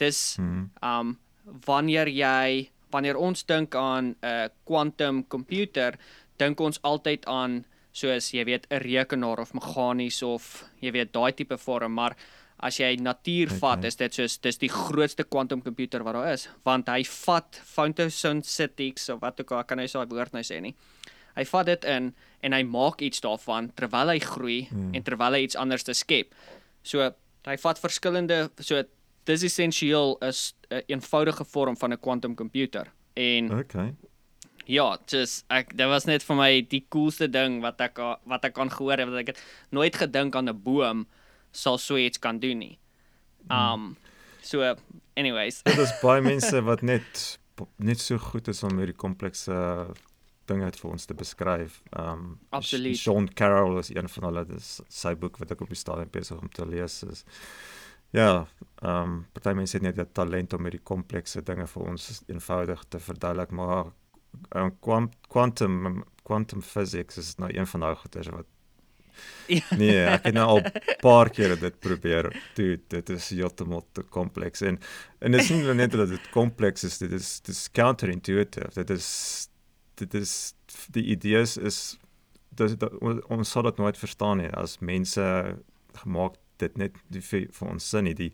Dis 0.00 0.36
hmm. 0.38 0.70
um 0.80 1.18
wanneer 1.66 2.08
jy 2.08 2.70
wanneer 2.90 3.16
ons 3.16 3.44
dink 3.46 3.74
aan 3.74 4.14
'n 4.14 4.26
uh, 4.26 4.48
quantum 4.64 5.26
computer, 5.28 5.98
dink 6.36 6.60
ons 6.60 6.82
altyd 6.82 7.26
aan 7.26 7.64
soos 7.92 8.30
jy 8.32 8.44
weet 8.44 8.66
'n 8.70 8.82
rekenaar 8.82 9.38
of 9.38 9.54
meganies 9.54 10.22
of 10.22 10.64
jy 10.80 10.90
weet 10.92 11.12
daai 11.12 11.32
tipe 11.32 11.58
vorm, 11.58 11.92
maar 11.94 12.16
as 12.62 12.76
jy 12.80 12.90
natuur 13.00 13.48
vat, 13.56 13.78
okay. 13.78 13.88
is 13.88 13.96
dit 13.96 14.16
soos 14.20 14.36
dis 14.44 14.60
die 14.60 14.68
grootste 14.68 15.24
quantum 15.24 15.62
computer 15.64 16.04
wat 16.04 16.18
daar 16.18 16.32
is, 16.34 16.48
want 16.64 16.88
hy 16.92 17.02
vat 17.08 17.60
photosynthetics 17.64 19.08
of 19.14 19.22
wat 19.24 19.40
ook 19.40 19.54
al 19.56 19.64
kan 19.64 19.80
hy 19.80 19.86
so 19.86 20.00
'n 20.00 20.08
woord 20.08 20.32
nou 20.32 20.42
sê 20.42 20.60
nie. 20.60 20.74
Hy 21.36 21.44
vat 21.44 21.66
dit 21.66 21.84
in 21.84 22.14
en 22.42 22.52
hy 22.52 22.62
maak 22.62 23.00
iets 23.00 23.20
daarvan 23.20 23.70
terwyl 23.74 24.08
hy 24.08 24.18
groei 24.18 24.68
hmm. 24.68 24.94
en 24.94 25.02
terwyl 25.02 25.32
hy 25.32 25.42
iets 25.46 25.56
anders 25.56 25.84
te 25.84 25.94
skep. 25.94 26.34
So 26.82 27.12
hy 27.46 27.56
vat 27.56 27.78
verskillende 27.78 28.50
so 28.60 28.82
dis 29.24 29.42
essensieel 29.42 30.18
is 30.20 30.54
'n 30.70 30.74
een 30.74 31.00
eenvoudige 31.00 31.44
vorm 31.44 31.76
van 31.76 31.92
'n 31.92 32.00
quantum 32.00 32.34
computer. 32.34 32.92
En 33.14 33.52
Okay. 33.52 33.94
Ja, 34.66 34.98
dis 35.06 35.44
ek 35.48 35.76
dit 35.76 35.86
was 35.86 36.04
net 36.04 36.22
vir 36.22 36.36
my 36.36 36.60
die 36.60 36.84
coolste 36.88 37.28
ding 37.28 37.60
wat 37.62 37.80
ek 37.80 37.98
wat 38.24 38.44
ek 38.44 38.54
kan 38.54 38.70
gehoor 38.70 38.98
het 38.98 39.08
wat 39.08 39.18
ek 39.18 39.26
het 39.26 39.42
nooit 39.70 39.96
gedink 39.96 40.36
aan 40.36 40.48
'n 40.48 40.62
boom 40.62 41.06
sal 41.52 41.78
so 41.78 41.96
iets 41.96 42.18
kan 42.18 42.38
doen 42.40 42.58
nie. 42.58 42.78
Hmm. 43.48 43.56
Um 43.56 43.96
so 44.42 44.74
anyways. 45.16 45.62
Dit 45.62 45.78
is 45.78 45.92
baie 46.02 46.22
mense 46.30 46.62
wat 46.66 46.82
net 46.82 47.38
net 47.76 48.00
so 48.00 48.16
goed 48.18 48.48
is 48.48 48.62
om 48.64 48.78
hierdie 48.80 48.96
komplekse 48.96 49.56
dinge 50.48 50.64
het 50.64 50.78
vir 50.80 50.90
ons 50.90 51.04
te 51.06 51.14
beskryf. 51.14 51.82
Um 51.96 52.38
Absoluut. 52.56 52.98
Sean 52.98 53.28
Carroll 53.34 53.78
is 53.78 53.92
een 53.94 54.08
van 54.08 54.30
hulle. 54.30 54.46
Dis 54.48 54.78
sy 54.88 55.14
boek 55.14 55.38
wat 55.42 55.52
ek 55.54 55.60
op 55.66 55.72
die 55.72 55.78
stadium 55.78 56.10
besig 56.12 56.40
om 56.40 56.50
te 56.52 56.66
lees 56.66 57.02
is. 57.04 57.26
Ja, 58.10 58.46
ehm 58.82 59.02
um, 59.02 59.26
party 59.32 59.52
mense 59.54 59.76
het 59.76 59.84
net 59.86 59.98
die 60.00 60.06
talent 60.12 60.52
om 60.56 60.66
hierdie 60.66 60.82
komplekse 60.82 61.44
dinge 61.46 61.66
vir 61.70 61.82
ons 61.92 62.06
eenvoudig 62.26 62.82
te 62.90 62.98
verduidelik, 62.98 63.52
maar 63.54 63.92
um, 64.58 64.72
quantum 65.28 66.02
quantum 66.26 66.62
physics 66.62 67.20
is 67.22 67.36
nou 67.38 67.50
een 67.54 67.68
van 67.70 67.86
daai 67.86 67.94
goeie 68.02 68.34
wat. 68.34 68.48
Nee, 69.80 70.04
ek 70.06 70.28
het 70.28 70.36
nou 70.36 70.46
al 70.56 70.60
paar 71.02 71.30
keer 71.34 71.56
dit 71.58 71.78
probeer. 71.82 72.30
Dude, 72.54 72.82
dit 72.92 73.08
is 73.16 73.30
heeltemal 73.34 73.82
te 73.96 74.02
kompleks 74.02 74.62
en 74.66 74.78
en 75.18 75.34
dit 75.34 75.42
is 75.42 75.50
nie 75.50 75.74
net 75.74 75.96
dat 75.98 76.08
dit 76.12 76.28
kompleks 76.34 76.84
is, 76.86 76.98
dit 77.02 77.12
is 77.12 77.32
dit 77.40 77.54
is 77.54 77.64
counterintuitive. 77.76 78.70
Dit 78.78 78.90
is 78.94 79.08
dit 80.00 80.14
is 80.14 80.34
die 80.94 81.04
idees 81.16 81.56
is 81.56 81.98
dat, 82.54 82.78
dat 82.80 82.94
ons 83.28 83.50
sal 83.50 83.66
dit 83.68 83.76
nooit 83.82 83.98
verstaan 83.98 84.40
nie 84.42 84.50
as 84.58 84.78
mense 84.80 85.24
gemaak 86.02 86.38
dit 86.60 86.76
net 86.78 86.96
vir, 87.10 87.48
vir 87.56 87.68
ons 87.72 87.90
sin 87.92 88.06
nie. 88.06 88.14
Die 88.16 88.32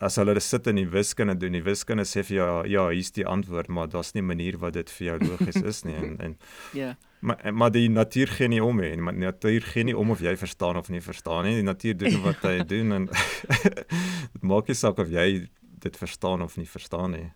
as 0.00 0.16
hulle 0.16 0.40
sit 0.40 0.66
in 0.66 0.76
die 0.76 0.88
wiskunde 0.88 1.34
doen, 1.38 1.52
die 1.52 1.64
wiskunde 1.64 2.04
sê 2.08 2.24
vir 2.26 2.36
jou 2.36 2.48
ja, 2.48 2.64
ja, 2.74 2.88
hier's 2.90 3.12
die 3.12 3.26
antwoord, 3.26 3.68
maar 3.68 3.88
daar's 3.88 4.14
nie 4.14 4.22
'n 4.22 4.26
manier 4.26 4.58
wat 4.58 4.74
dit 4.74 4.90
vir 4.90 5.06
jou 5.06 5.18
logies 5.30 5.62
is 5.62 5.84
nie 5.84 5.94
en 5.94 6.16
en 6.20 6.38
ja. 6.82 6.96
Maar 7.20 7.54
maar 7.54 7.70
die 7.70 7.88
natuur 7.88 8.28
gee 8.28 8.48
nie 8.48 8.62
om 8.64 8.80
nie. 8.80 8.96
Die 8.96 9.26
natuur 9.26 9.62
gee 9.62 9.84
nie 9.84 9.96
om 9.96 10.10
of 10.10 10.20
jy 10.20 10.36
verstaan 10.36 10.76
of 10.76 10.88
nie 10.88 11.00
verstaan 11.00 11.44
nie. 11.44 11.54
Die 11.54 11.62
natuur 11.62 11.96
doen 11.96 12.22
wat 12.22 12.42
hy 12.48 12.64
doen 12.64 12.92
en 12.92 13.08
dit 14.32 14.42
maak 14.42 14.66
nie 14.66 14.74
saak 14.74 14.98
of 14.98 15.08
jy 15.08 15.48
dit 15.62 15.96
verstaan 15.96 16.42
of 16.42 16.56
nie 16.56 16.66
verstaan 16.66 17.10
nie. 17.10 17.32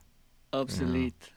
Absoluut. 0.51 1.30
Ja. 1.30 1.32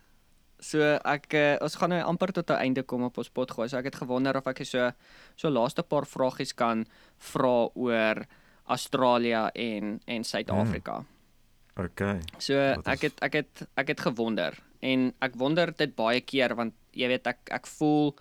So 0.59 0.83
ek 1.07 1.33
uh, 1.39 1.55
ons 1.63 1.77
gaan 1.79 1.93
nou 1.93 2.01
amper 2.03 2.33
tot 2.35 2.49
'n 2.51 2.59
einde 2.59 2.83
kom 2.83 3.03
op 3.03 3.17
ons 3.17 3.29
pot 3.29 3.51
gooi. 3.51 3.69
So 3.69 3.77
ek 3.77 3.85
het 3.85 4.01
gewonder 4.01 4.35
of 4.35 4.47
ek 4.47 4.65
so 4.65 4.91
so 5.35 5.49
laaste 5.49 5.83
paar 5.83 6.05
vragies 6.05 6.53
kan 6.53 6.85
vra 7.17 7.69
oor 7.75 8.25
Australië 8.69 9.49
en 9.53 9.99
en 10.05 10.23
Suid-Afrika. 10.23 10.99
Hmm. 11.01 11.85
OK. 11.85 12.01
So 12.37 12.57
ek 12.85 13.07
het 13.07 13.21
ek 13.25 13.33
het 13.41 13.63
ek 13.79 13.93
het 13.93 14.01
gewonder 14.07 14.57
en 14.79 15.11
ek 15.23 15.37
wonder 15.39 15.71
dit 15.75 15.95
baie 15.95 16.21
keer 16.21 16.55
want 16.55 16.75
jy 16.95 17.07
weet 17.11 17.27
ek 17.31 17.53
ek 17.59 17.69
voel 17.79 18.13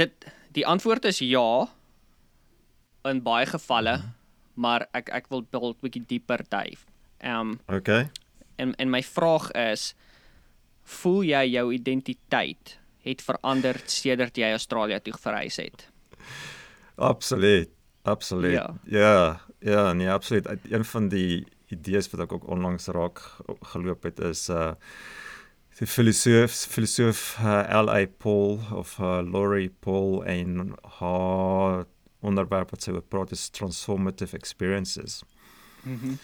dit 0.00 0.26
die 0.54 0.66
antwoord 0.66 1.06
is 1.10 1.20
ja 1.22 1.68
in 3.08 3.22
baie 3.24 3.46
gevalle, 3.48 3.96
hmm. 4.00 4.14
maar 4.60 4.88
ek 4.92 5.12
ek 5.14 5.30
wil 5.30 5.42
'n 5.42 5.74
bietjie 5.80 6.06
dieper 6.06 6.44
dive. 6.48 6.84
Ehm 7.20 7.56
um, 7.56 7.60
OK. 7.76 7.88
En 8.56 8.74
en 8.76 8.90
my 8.90 9.02
vraag 9.02 9.50
is 9.52 9.94
voel 10.82 11.22
jy 11.22 11.44
jou 11.54 11.72
identiteit 11.72 12.78
het 13.04 13.22
verander 13.22 13.80
sedert 13.86 14.36
jy 14.36 14.50
Australië 14.52 15.00
toe 15.00 15.14
verhuis 15.16 15.56
het? 15.56 15.86
Absoluut. 16.96 17.70
Absoluut. 18.02 18.52
Ja. 18.52 18.74
Ja, 18.84 19.40
ja, 19.58 19.92
nee, 19.92 20.10
absoluut. 20.10 20.48
Een 20.70 20.84
van 20.84 21.08
die 21.08 21.46
idees 21.68 22.10
wat 22.10 22.20
ek 22.20 22.32
ook 22.32 22.48
onlangs 22.48 22.86
raak 22.86 23.20
geloop 23.72 24.02
het 24.08 24.20
is 24.20 24.48
uh 24.48 24.72
die 25.80 25.86
filosoof 25.88 26.52
filosoof 26.68 27.38
uh, 27.40 27.62
L.A. 27.82 28.04
Paul 28.20 28.58
of 28.72 28.98
uh, 28.98 29.20
Laurie 29.24 29.70
Paul 29.80 30.24
en 30.28 30.74
haar 30.98 31.84
onderwerp 32.20 32.74
wat 32.74 32.84
sy 32.84 32.92
oor 32.92 33.06
praat 33.08 33.32
is 33.32 33.48
transformative 33.48 34.36
experiences. 34.36 35.22
Mhm. 35.82 36.06
Mm 36.06 36.18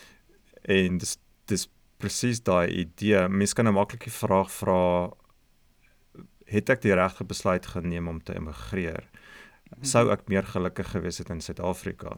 en 0.66 0.96
dis 0.98 1.12
dis 1.46 1.68
presies 2.02 2.40
daai 2.42 2.66
idee. 2.82 3.28
Mens 3.28 3.52
kan 3.54 3.68
'n 3.68 3.72
maklike 3.72 4.10
vraag 4.10 4.50
vra 4.50 5.10
het 6.44 6.70
ek 6.70 6.82
die 6.82 6.94
regte 6.94 7.24
besluit 7.24 7.66
geneem 7.66 8.08
om 8.08 8.22
te 8.22 8.34
emigreer? 8.34 9.06
Sou 9.82 10.08
ek 10.12 10.28
meer 10.28 10.46
gelukkig 10.46 10.90
gewees 10.94 11.18
het 11.18 11.30
in 11.30 11.40
Suid-Afrika? 11.40 12.16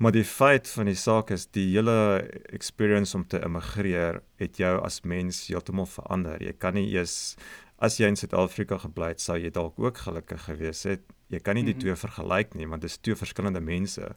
Maar 0.00 0.14
die 0.16 0.24
feit 0.24 0.68
van 0.68 0.88
die 0.88 0.96
saak 0.96 1.30
is 1.34 1.44
die 1.52 1.66
hele 1.74 2.24
experience 2.56 3.16
om 3.16 3.26
te 3.28 3.42
emigreer 3.44 4.22
het 4.40 4.56
jou 4.56 4.78
as 4.80 5.02
mens 5.04 5.42
heeltemal 5.50 5.88
verander. 5.90 6.40
Jy 6.40 6.54
kan 6.56 6.74
nie 6.78 6.86
eers 6.94 7.36
as 7.80 7.98
jy 8.00 8.08
in 8.08 8.16
Suid-Afrika 8.16 8.78
gebly 8.80 9.10
het, 9.14 9.20
sou 9.20 9.36
jy 9.40 9.50
dalk 9.52 9.78
ook 9.80 10.00
gelukkig 10.04 10.40
gewees 10.48 10.84
het. 10.88 11.04
Jy 11.32 11.40
kan 11.44 11.54
nie 11.56 11.64
die 11.64 11.74
mm 11.74 11.80
-hmm. 11.80 11.96
twee 11.96 11.96
vergelyk 11.96 12.54
nie, 12.54 12.68
want 12.68 12.82
dit 12.82 12.90
is 12.90 12.98
twee 12.98 13.16
verskillende 13.16 13.60
mense 13.60 14.14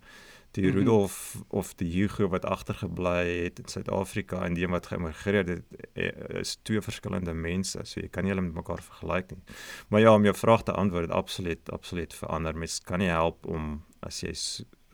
die 0.54 0.68
mhm. 0.68 0.78
Rudolf 0.78 1.16
of 1.50 1.74
die 1.80 1.90
Hugo 1.90 2.28
wat 2.30 2.46
agtergebly 2.46 3.44
het 3.46 3.60
in 3.60 3.70
Suid-Afrika 3.72 4.44
en 4.46 4.54
die 4.58 4.68
wat 4.70 4.92
geëmigreer 4.92 5.48
het 5.50 5.64
eh, 5.94 6.12
is 6.42 6.58
twee 6.62 6.82
verskillende 6.82 7.34
mense 7.34 7.82
so 7.90 8.02
jy 8.02 8.10
kan 8.14 8.26
nie 8.26 8.34
hulle 8.34 8.46
met 8.46 8.60
mekaar 8.62 8.84
vergelyk 8.86 9.34
nie. 9.34 9.42
Maar 9.90 10.06
ja, 10.06 10.14
om 10.14 10.28
jou 10.28 10.36
vraag 10.38 10.64
te 10.68 10.78
antwoord, 10.78 11.12
absoluut 11.12 11.74
absoluut 11.74 12.14
verander. 12.14 12.58
Mens 12.58 12.80
kan 12.86 13.02
nie 13.02 13.10
help 13.10 13.46
om 13.50 13.82
as 14.06 14.22
jy 14.22 14.34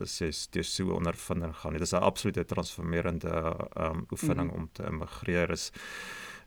as 0.00 0.16
jy 0.22 0.30
deur 0.54 0.64
so 0.64 0.96
ondervinding 0.96 1.54
gaan. 1.60 1.76
Dit 1.76 1.82
is 1.82 1.92
'n 1.92 2.02
absolute 2.08 2.44
transformerende 2.44 3.56
um 3.76 4.06
oefening 4.10 4.48
mm 4.50 4.54
-hmm. 4.54 4.62
om 4.62 4.68
te 4.72 4.86
emigreer 4.86 5.50
is. 5.50 5.72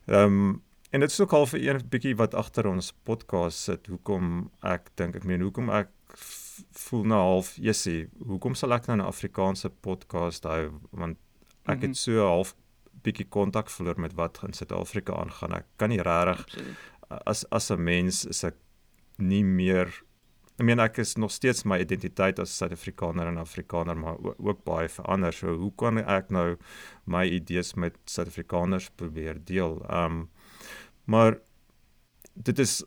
Um 0.05 0.61
en 0.89 0.99
dit 0.99 1.09
is 1.09 1.19
ook 1.19 1.33
al 1.33 1.45
vir 1.45 1.59
een 1.67 1.81
bietjie 1.89 2.15
wat 2.15 2.33
agter 2.33 2.67
ons 2.67 2.93
podcast 3.03 3.57
sit. 3.57 3.87
Hoekom 3.87 4.51
ek 4.61 4.89
dink 4.95 5.15
ek 5.15 5.23
meen 5.23 5.41
hoekom 5.41 5.69
ek 5.69 5.89
voel 6.71 7.03
nou 7.03 7.19
half 7.19 7.55
jessie 7.55 8.09
hoekom 8.25 8.55
sal 8.55 8.73
ek 8.73 8.87
nou 8.87 8.97
'n 8.97 9.07
Afrikaanse 9.07 9.69
podcast 9.69 10.43
hou? 10.43 10.79
Want 10.91 11.17
ek 11.65 11.81
het 11.81 11.95
mhm. 11.95 11.99
so 11.99 12.25
half 12.27 12.55
bietjie 13.03 13.27
kontak 13.29 13.69
verloor 13.69 13.99
met 13.99 14.13
wat 14.13 14.39
in 14.43 14.53
Suid-Afrika 14.53 15.13
aangaan. 15.13 15.53
Ek 15.53 15.65
kan 15.77 15.89
nie 15.89 16.01
regtig 16.01 16.45
as 17.25 17.45
as 17.51 17.71
'n 17.71 17.83
mens 17.83 18.25
is 18.25 18.43
ek 18.43 18.55
nie 19.17 19.43
meer 19.43 19.87
ek 20.59 20.65
meen 20.65 20.79
ek 20.79 20.99
is 20.99 21.15
nog 21.17 21.31
steeds 21.31 21.65
my 21.65 21.79
identiteit 21.79 22.39
as 22.39 22.57
Suid-Afrikaner 22.57 23.27
en 23.27 23.37
Afrikaner 23.37 23.97
maar 23.97 24.17
ook 24.21 24.63
baie 24.63 24.89
verander. 24.89 25.33
So 25.33 25.55
hoe 25.55 25.71
kan 25.77 25.97
ek 25.97 26.29
nou 26.29 26.57
my 27.05 27.25
idees 27.25 27.73
met 27.75 27.97
Suid-Afrikaners 28.05 28.89
probeer 28.95 29.43
deel? 29.45 29.81
Um 29.89 30.29
maar 31.05 31.39
dit 32.35 32.59
is 32.59 32.83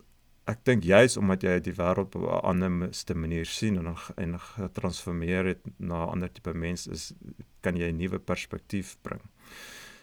ek 0.47 0.63
dink 0.67 0.83
juis 0.87 1.17
omdat 1.19 1.43
jy 1.43 1.57
die 1.59 1.75
wêreld 1.75 2.15
op 2.15 2.23
'n 2.23 2.41
ander 2.51 2.91
manier 3.15 3.45
sien 3.45 3.77
en 3.77 3.95
en 4.15 4.39
getransformeer 4.39 5.45
het 5.45 5.61
na 5.77 6.05
'n 6.05 6.09
ander 6.09 6.31
tipe 6.31 6.53
mens 6.53 6.87
is 6.87 7.13
kan 7.61 7.75
jy 7.75 7.91
'n 7.91 7.97
nuwe 7.97 8.19
perspektief 8.19 8.97
bring. 9.01 9.21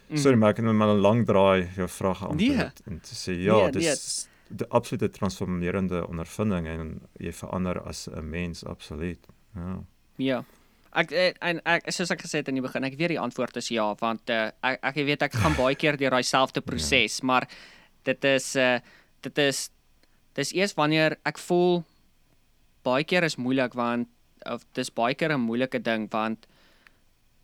Mm. 0.09 0.17
Sorry, 0.17 0.37
maar 0.37 0.49
ek 0.49 0.57
het 0.57 0.65
net 0.65 0.75
maar 0.75 0.93
'n 0.93 1.01
lang 1.01 1.25
draai 1.25 1.69
jou 1.75 1.87
vraag 1.87 2.17
geantwoord 2.17 2.81
nee. 2.85 2.93
en 2.93 2.99
te 3.01 3.15
sê 3.15 3.33
ja, 3.41 3.57
nee, 3.57 3.71
dis 3.71 4.27
nee. 4.29 4.57
die 4.57 4.67
absolute 4.69 5.09
transformerende 5.09 6.07
ondervinding 6.07 6.67
en 6.67 7.01
jy 7.13 7.33
verander 7.33 7.81
as 7.81 8.07
'n 8.07 8.29
mens 8.29 8.65
absoluut. 8.65 9.27
Ja. 9.55 9.83
Ja. 10.17 10.43
Ek 10.95 11.11
eh, 11.11 11.33
en 11.41 11.59
ek 11.65 11.91
soos 11.91 12.11
ek 12.11 12.21
gesê 12.21 12.39
het 12.39 12.47
in 12.47 12.55
die 12.55 12.63
begin, 12.63 12.83
ek 12.83 12.95
weet 12.95 13.09
die 13.09 13.19
antwoord 13.19 13.55
is 13.55 13.67
ja 13.67 13.95
want 13.99 14.29
uh, 14.29 14.51
ek 14.61 14.79
ek 14.81 14.95
weet 14.95 15.21
ek 15.21 15.33
gaan 15.33 15.55
baie 15.63 15.75
keer 15.75 15.97
deur 15.97 16.09
daai 16.09 16.23
selfde 16.23 16.61
ja. 16.61 16.65
proses, 16.65 17.19
ja. 17.19 17.25
maar 17.25 17.49
dit 18.03 18.23
is 18.23 18.55
uh 18.55 18.79
dit 19.25 19.37
is 19.37 19.69
dis 20.35 20.53
eers 20.53 20.75
wanneer 20.77 21.17
ek 21.25 21.39
voel 21.41 21.83
baie 22.85 23.03
keer 23.07 23.23
is 23.23 23.39
moeilik 23.41 23.73
want 23.73 24.09
of 24.45 24.65
dis 24.77 24.91
baie 24.93 25.15
keer 25.15 25.33
'n 25.33 25.41
moeilike 25.41 25.79
ding 25.79 26.07
want 26.11 26.47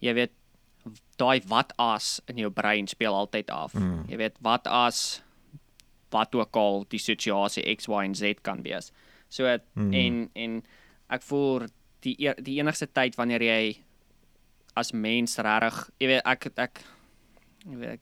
jy 0.01 0.13
weet 0.13 0.33
daai 1.17 1.41
wat 1.47 1.73
as 1.77 2.21
in 2.27 2.37
jou 2.37 2.49
brein 2.49 2.87
speel 2.87 3.13
altyd 3.13 3.49
af. 3.53 3.73
Mm. 3.73 4.05
Jy 4.09 4.17
weet 4.17 4.37
wat 4.41 4.67
as 4.67 5.21
wat 6.11 6.35
ook 6.35 6.55
al 6.55 6.85
die 6.89 6.99
situasie 6.99 7.63
X 7.75 7.87
Y 7.87 8.05
en 8.05 8.15
Z 8.15 8.41
kan 8.41 8.63
wees. 8.63 8.91
So 9.29 9.45
het, 9.45 9.63
mm. 9.73 9.93
en 9.93 10.29
en 10.35 10.63
ek 11.09 11.21
voel 11.21 11.67
die 12.01 12.15
die 12.17 12.59
enigste 12.59 12.87
tyd 12.87 13.15
wanneer 13.15 13.41
jy 13.41 13.77
as 14.75 14.91
mens 14.93 15.37
regtig, 15.37 15.89
jy 15.99 16.07
weet 16.07 16.25
ek 16.25 16.49
ek 16.57 16.83
jy 17.65 17.77
weet 17.77 17.93
ek 17.99 18.01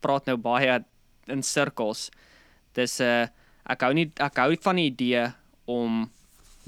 praat 0.00 0.26
nou 0.26 0.36
baie 0.36 0.84
in 1.28 1.42
sirkels. 1.42 2.10
Dis 2.74 3.00
'n 3.00 3.04
uh, 3.04 3.28
ek 3.70 3.84
hou 3.86 3.92
nie 3.94 4.08
ek 4.18 4.40
hou 4.42 4.54
van 4.66 4.80
die 4.80 4.88
idee 4.90 5.26
om 5.70 6.10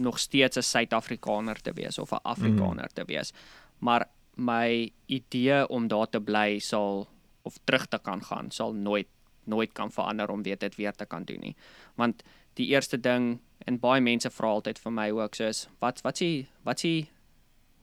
nog 0.02 0.18
steeds 0.18 0.56
'n 0.56 0.62
Suid-Afrikaner 0.62 1.60
te 1.62 1.72
wees 1.72 1.98
of 1.98 2.12
'n 2.12 2.22
Afrikaner 2.22 2.90
mm. 2.90 2.94
te 2.94 3.04
wees. 3.04 3.32
Maar 3.78 4.08
my 4.36 4.92
idee 5.06 5.68
om 5.68 5.88
daar 5.88 6.08
te 6.08 6.20
bly 6.20 6.58
sal 6.58 7.08
of 7.42 7.58
terug 7.64 7.86
te 7.86 7.98
kan 7.98 8.22
gaan 8.22 8.50
sal 8.50 8.72
nooit 8.72 9.08
nooit 9.44 9.72
kan 9.72 9.90
verander 9.90 10.30
om 10.30 10.42
weet 10.42 10.60
dit 10.60 10.76
weer 10.76 10.92
te 10.92 11.06
kan 11.06 11.24
doen 11.24 11.40
nie. 11.40 11.56
Want 11.94 12.22
die 12.54 12.66
eerste 12.66 13.00
ding 13.00 13.40
en 13.58 13.78
baie 13.78 14.00
mense 14.00 14.30
vra 14.30 14.48
altyd 14.48 14.78
vir 14.78 14.92
my 14.92 15.10
ook 15.10 15.34
soos 15.34 15.68
wat 15.80 16.00
wat 16.02 16.16
s'ie 16.16 16.46
wat 16.62 16.80
s'ie 16.80 17.08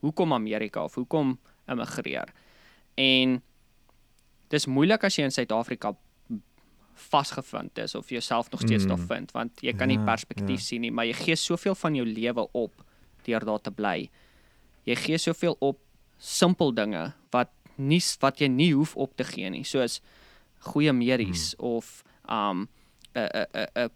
hoekom 0.00 0.32
Amerika 0.32 0.84
of 0.84 0.94
hoekom 0.94 1.38
immigreer? 1.68 2.32
En 2.94 3.42
dis 4.48 4.66
moeilik 4.66 5.04
as 5.04 5.16
jy 5.16 5.24
in 5.24 5.30
Suid-Afrika 5.30 5.94
vasgevind 7.00 7.78
is 7.78 7.94
of 7.94 8.10
jouself 8.10 8.50
nog 8.50 8.60
steeds 8.60 8.84
mm. 8.84 8.88
daar 8.88 9.04
vind 9.12 9.32
want 9.36 9.62
jy 9.64 9.74
kan 9.76 9.88
nie 9.88 9.98
ja, 9.98 10.04
perspektief 10.04 10.60
ja. 10.60 10.66
sien 10.66 10.84
nie 10.84 10.92
maar 10.94 11.08
jy 11.08 11.16
gee 11.20 11.36
soveel 11.36 11.74
van 11.74 11.94
jou 11.98 12.06
lewe 12.06 12.46
op 12.52 12.84
deur 13.24 13.44
daar 13.44 13.60
te 13.60 13.70
bly. 13.70 14.10
Jy 14.88 14.96
gee 14.96 15.18
soveel 15.18 15.56
op 15.60 15.80
simpel 16.18 16.74
dinge 16.74 17.12
wat 17.30 17.52
nie 17.76 18.00
wat 18.20 18.40
jy 18.40 18.48
nie 18.48 18.72
hoef 18.74 18.96
op 18.96 19.16
te 19.16 19.24
gee 19.24 19.50
nie 19.50 19.64
soos 19.64 20.00
goeie 20.72 20.92
medies 20.92 21.54
mm. 21.56 21.64
of 21.64 22.02
um 22.28 22.68
'n 23.14 23.28
'n 23.28 23.66
'n 23.84 23.90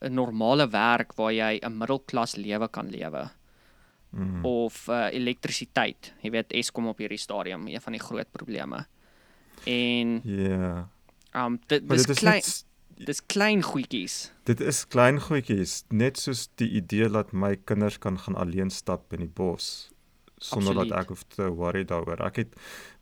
'n 0.00 0.14
normale 0.14 0.68
werk 0.70 1.14
waar 1.18 1.32
jy 1.32 1.58
'n 1.62 1.78
middelklas 1.78 2.36
lewe 2.36 2.68
kan 2.68 2.90
lewe. 2.90 3.30
Mm. 4.10 4.44
Of 4.44 4.88
uh, 4.88 5.08
elektrisiteit. 5.12 6.14
Jy 6.22 6.30
weet 6.30 6.52
Eskom 6.52 6.86
op 6.88 6.98
hierdie 6.98 7.18
stadium, 7.18 7.66
een 7.68 7.80
van 7.80 7.92
die 7.92 8.00
groot 8.00 8.30
probleme. 8.30 8.86
En 9.64 10.20
ja. 10.24 10.46
Yeah. 10.48 10.86
Um 11.36 11.58
dit 11.66 11.88
dis 11.88 12.06
klein 12.06 12.42
net, 12.42 12.64
dis 13.06 13.20
klein 13.26 13.62
goedjies. 13.62 14.32
Dit 14.48 14.60
is 14.60 14.86
klein 14.88 15.20
goedjies, 15.20 15.84
net 15.88 16.18
soos 16.18 16.48
die 16.60 16.70
idee 16.80 17.08
dat 17.08 17.32
my 17.32 17.56
kinders 17.68 17.98
kan 17.98 18.18
gaan 18.18 18.36
alleen 18.36 18.70
stap 18.70 19.12
in 19.12 19.26
die 19.26 19.34
bos 19.34 19.90
sonder 20.38 20.70
Absoluut. 20.70 20.90
dat 20.90 21.02
ek 21.02 21.08
hoef 21.08 21.22
te 21.34 21.46
worry 21.50 21.84
daaroor. 21.84 22.20
Ek 22.22 22.36
het 22.42 22.52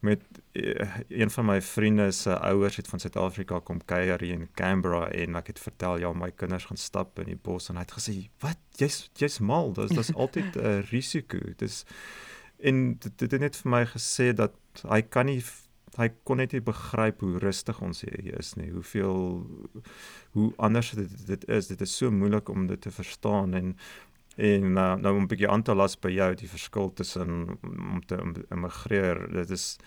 met 0.04 0.22
uh, 0.56 0.86
een 1.08 1.30
van 1.30 1.44
my 1.50 1.58
vriende 1.62 2.10
se 2.10 2.38
ouers 2.38 2.78
het 2.80 2.88
van 2.88 3.02
Suid-Afrika 3.02 3.60
kom 3.60 3.82
kuier 3.84 4.20
hier 4.24 4.38
in 4.38 4.48
Canberra 4.56 5.06
en 5.12 5.36
ek 5.36 5.52
het 5.52 5.60
vertel 5.60 6.00
ja, 6.00 6.12
my 6.16 6.30
kinders 6.32 6.68
gaan 6.70 6.80
stap 6.80 7.20
in 7.20 7.30
die 7.32 7.40
bos 7.48 7.68
en 7.68 7.76
hy 7.76 7.84
het 7.84 7.96
gesê, 7.98 8.16
"Wat? 8.44 8.60
Jy's 8.80 9.10
jy's 9.20 9.38
mal. 9.40 9.72
Dis 9.76 9.92
dis 9.92 10.14
altyd 10.22 10.56
'n 10.56 10.64
uh, 10.64 10.80
risiko." 10.90 11.38
Dis 11.60 11.84
en 12.58 12.96
dit 12.98 13.20
het 13.20 13.40
net 13.40 13.56
vir 13.56 13.70
my 13.70 13.84
gesê 13.84 14.32
dat 14.32 14.56
hy 14.88 15.02
kan 15.02 15.26
nie 15.26 15.42
hy 15.96 16.10
kon 16.24 16.36
net 16.36 16.52
nie 16.52 16.60
begryp 16.60 17.20
hoe 17.20 17.38
rustig 17.38 17.80
ons 17.82 18.02
hier 18.04 18.38
is 18.38 18.54
nie. 18.56 18.70
Hoeveel 18.70 19.46
hoe 20.36 20.52
anders 20.56 20.90
dit 20.90 21.26
dit 21.26 21.48
is. 21.48 21.70
Dit 21.72 21.80
is 21.80 21.96
so 21.96 22.10
moeilik 22.10 22.48
om 22.48 22.66
dit 22.66 22.80
te 22.80 22.90
verstaan 22.90 23.54
en 23.54 23.76
En 24.36 24.76
uh, 24.76 24.94
nou 25.00 25.20
'n 25.20 25.26
bietjie 25.26 25.48
aantal 25.48 25.76
las 25.76 25.94
by 25.96 26.10
jou 26.12 26.34
die 26.34 26.48
verskil 26.48 26.92
tussen 26.92 27.56
om 27.64 28.02
te 28.06 28.18
immigreer. 28.50 29.32
Dit 29.32 29.50
is 29.50 29.78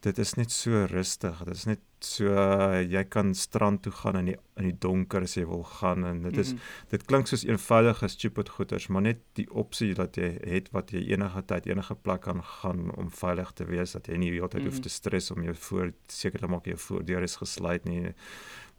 dit 0.00 0.18
is 0.18 0.34
net 0.38 0.52
so 0.54 0.84
rustig. 0.90 1.40
Dit 1.44 1.54
is 1.54 1.64
net 1.66 1.80
so 2.04 2.30
uh, 2.30 2.78
jy 2.86 3.02
kan 3.10 3.32
strand 3.34 3.82
toe 3.82 3.92
gaan 3.92 4.20
in 4.20 4.30
die 4.30 4.36
in 4.58 4.68
die 4.68 4.76
donker 4.84 5.24
as 5.26 5.34
jy 5.34 5.44
wil 5.50 5.64
gaan 5.66 6.06
en 6.06 6.20
dit 6.22 6.36
is 6.38 6.52
mm 6.52 6.58
-hmm. 6.58 6.90
dit 6.90 7.04
klink 7.10 7.26
soos 7.26 7.44
eenvoudige 7.44 8.08
stupid 8.08 8.48
goeders, 8.48 8.86
maar 8.86 9.02
net 9.02 9.18
die 9.32 9.50
opsie 9.50 9.94
dat 9.94 10.16
jy 10.16 10.38
het 10.46 10.70
wat 10.70 10.90
jy 10.90 11.02
enige 11.14 11.42
tyd 11.44 11.66
enige 11.66 11.94
plek 11.94 12.20
kan 12.20 12.42
gaan 12.42 12.94
om 12.96 13.10
veilig 13.10 13.52
te 13.52 13.64
wees 13.64 13.92
dat 13.92 14.06
jy 14.06 14.16
nie 14.16 14.30
die 14.30 14.38
hele 14.38 14.48
tyd 14.48 14.60
mm 14.60 14.66
-hmm. 14.66 14.74
hoef 14.74 14.82
te 14.82 14.88
stres 14.88 15.30
om 15.30 15.42
jou 15.42 15.54
voor 15.54 15.92
seker 16.06 16.40
te 16.40 16.46
maak 16.46 16.66
jy 16.66 16.76
voordeur 16.76 17.22
is 17.22 17.36
gesluit 17.36 17.84
nie. 17.84 18.14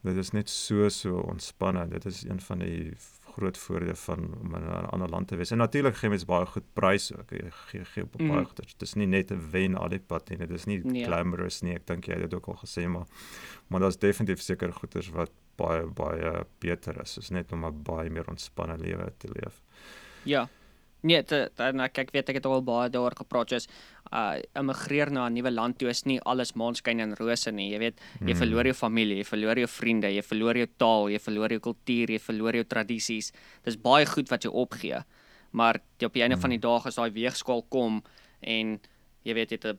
Dit 0.02 0.16
is 0.16 0.30
net 0.30 0.48
so 0.48 0.88
so 0.88 1.18
ontspanne. 1.18 1.88
Dit 1.88 2.04
is 2.04 2.24
een 2.24 2.40
van 2.40 2.58
die 2.58 2.96
groot 3.32 3.58
voordele 3.58 3.94
van 3.94 4.34
om 4.40 4.54
in 4.54 4.62
'n 4.62 4.90
ander 4.94 5.08
land 5.08 5.28
te 5.28 5.36
wees. 5.36 5.50
En 5.50 5.58
natuurlik 5.58 5.96
gee 5.96 6.10
mens 6.10 6.24
baie 6.24 6.46
goed 6.46 6.72
pryse 6.72 7.18
ook. 7.18 7.30
Jy 7.30 7.50
gee 7.50 7.84
gee 7.84 8.02
op 8.02 8.12
baie 8.12 8.30
mm. 8.30 8.44
goed. 8.44 8.56
Dit 8.56 8.82
is 8.82 8.94
nie 8.94 9.06
net 9.06 9.30
'n 9.30 9.50
wen 9.50 9.76
al 9.76 9.88
die 9.88 10.00
pad 10.00 10.28
nie. 10.28 10.38
Dit 10.38 10.50
is 10.50 10.64
nie 10.64 10.80
nee. 10.84 11.04
glamorous 11.04 11.60
nie. 11.60 11.74
Ek 11.74 11.86
dink 11.86 12.04
jy 12.04 12.12
het 12.12 12.30
dit 12.30 12.34
ook 12.34 12.46
al 12.46 12.58
gesê, 12.64 12.88
maar 12.88 13.06
maar 13.66 13.80
daar's 13.80 13.98
definitief 13.98 14.40
seker 14.40 14.72
goeders 14.72 15.10
wat 15.10 15.30
baie 15.56 15.86
baie 15.86 16.44
beter 16.58 17.00
is. 17.00 17.14
Dit 17.14 17.22
is 17.22 17.30
net 17.30 17.52
om 17.52 17.64
'n 17.64 17.82
baie 17.82 18.10
meer 18.10 18.28
ontspanne 18.28 18.78
lewe 18.78 19.12
te 19.18 19.28
leef. 19.28 19.62
Ja. 20.22 20.48
Nee, 21.02 21.22
dan 21.56 21.80
kyk 21.92 22.10
weet 22.12 22.28
ek 22.28 22.40
het 22.40 22.46
al 22.46 22.62
baie 22.62 22.90
daaroor 22.92 23.16
gepraat 23.16 23.54
jy's 23.54 23.68
uh 24.12 24.36
immigreer 24.58 25.10
na 25.10 25.28
'n 25.28 25.34
nuwe 25.34 25.50
land 25.50 25.78
toe 25.78 25.88
is 25.88 26.04
nie 26.04 26.20
alles 26.20 26.52
maanskyn 26.52 27.00
en 27.00 27.14
rose 27.16 27.50
nie. 27.50 27.70
Jy 27.72 27.78
weet, 27.78 28.00
jy 28.20 28.34
mm. 28.34 28.40
verloor 28.42 28.64
jou 28.64 28.74
familie, 28.74 29.16
jy 29.16 29.24
verloor 29.24 29.58
jou 29.58 29.68
vriende, 29.68 30.10
jy 30.12 30.22
verloor 30.22 30.56
jou 30.56 30.68
taal, 30.76 31.10
jy 31.10 31.18
verloor 31.18 31.50
jou 31.50 31.60
kultuur, 31.60 32.10
jy 32.10 32.18
verloor 32.18 32.54
jou 32.54 32.64
tradisies. 32.64 33.32
Dis 33.64 33.76
baie 33.76 34.06
goed 34.06 34.28
wat 34.30 34.44
jy 34.44 34.50
opgee. 34.50 35.02
Maar 35.52 35.80
op 36.04 36.14
die 36.14 36.22
einde 36.22 36.36
van 36.36 36.50
die 36.50 36.58
dag 36.62 36.86
as 36.86 36.94
daai 36.94 37.10
weegskaal 37.10 37.62
kom 37.68 38.02
en 38.40 38.80
jy 39.24 39.34
weet 39.34 39.48
dit 39.48 39.64
'n 39.64 39.78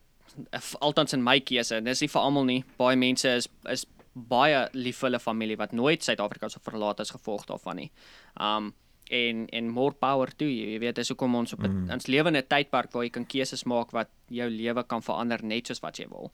altans 0.81 1.13
in 1.13 1.23
my 1.23 1.39
keuse 1.39 1.75
en 1.75 1.83
dis 1.83 2.01
nie 2.01 2.07
vir 2.07 2.21
almal 2.21 2.45
nie. 2.45 2.63
Baie 2.77 2.95
mense 2.95 3.27
is 3.27 3.47
is 3.69 3.85
baie 4.13 4.67
lief 4.73 4.97
vir 4.99 5.09
hulle 5.09 5.19
familie 5.19 5.57
wat 5.57 5.71
nooit 5.71 6.03
Suid-Afrika 6.03 6.49
sou 6.49 6.61
verlaat 6.63 6.99
as 6.99 7.11
gevolg 7.11 7.45
daarvan 7.45 7.75
nie. 7.75 7.91
Um 8.35 8.73
en 9.11 9.45
en 9.49 9.69
more 9.69 9.93
power 9.99 10.31
to 10.35 10.47
you. 10.47 10.71
Jy 10.71 10.79
weet, 10.79 10.95
dis 10.95 11.11
hoekom 11.11 11.35
ons 11.35 11.53
op 11.53 11.63
'n 11.63 11.71
mm. 11.71 11.91
ons 11.97 12.07
lewende 12.07 12.43
tydperk 12.47 12.93
waar 12.95 13.03
jy 13.03 13.13
kan 13.17 13.25
keuses 13.25 13.63
maak 13.63 13.91
wat 13.91 14.09
jou 14.27 14.49
lewe 14.49 14.83
kan 14.87 15.03
verander 15.03 15.43
net 15.43 15.67
soos 15.67 15.83
wat 15.83 15.99
jy 15.99 16.07
wil. 16.09 16.31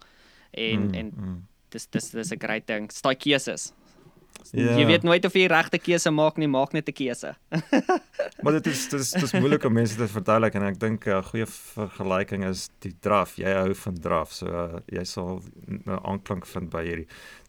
En 0.51 0.87
mm. 0.87 0.93
en 0.93 1.11
mm. 1.15 1.43
dis 1.69 1.87
dis 1.87 2.09
dis 2.11 2.31
'n 2.31 2.39
great 2.39 2.67
ding. 2.67 2.91
Staai 2.91 3.15
keuses. 3.15 3.73
Yeah. 4.51 4.77
Jy 4.77 4.81
ja. 4.81 4.87
weet 4.87 5.03
nooit 5.03 5.25
of 5.25 5.33
jy 5.33 5.47
regte 5.51 5.79
keuse 5.81 6.11
maak 6.13 6.37
nie, 6.37 6.47
maak 6.47 6.73
net 6.73 6.87
'n 6.87 6.93
keuse. 6.93 7.33
maar 8.43 8.53
dit 8.53 8.67
is 8.67 8.87
dit 8.89 8.99
is 8.99 9.11
dis 9.11 9.33
moeilik 9.33 9.65
om 9.65 9.73
mense 9.73 9.97
te 9.97 10.07
verduidelik 10.07 10.55
en 10.55 10.63
ek 10.63 10.79
dink 10.79 11.07
'n 11.07 11.23
goeie 11.23 11.45
vergelyking 11.45 12.45
is 12.45 12.69
die 12.79 12.93
draf. 13.01 13.35
Jy 13.37 13.51
hou 13.51 13.73
van 13.73 13.95
draf, 13.95 14.31
so 14.31 14.47
uh, 14.47 14.79
jy 14.87 15.03
sal 15.03 15.41
'n 15.67 15.99
aanklank 16.03 16.45
vind 16.45 16.69
by 16.69 16.83
hierdie. 16.85 17.07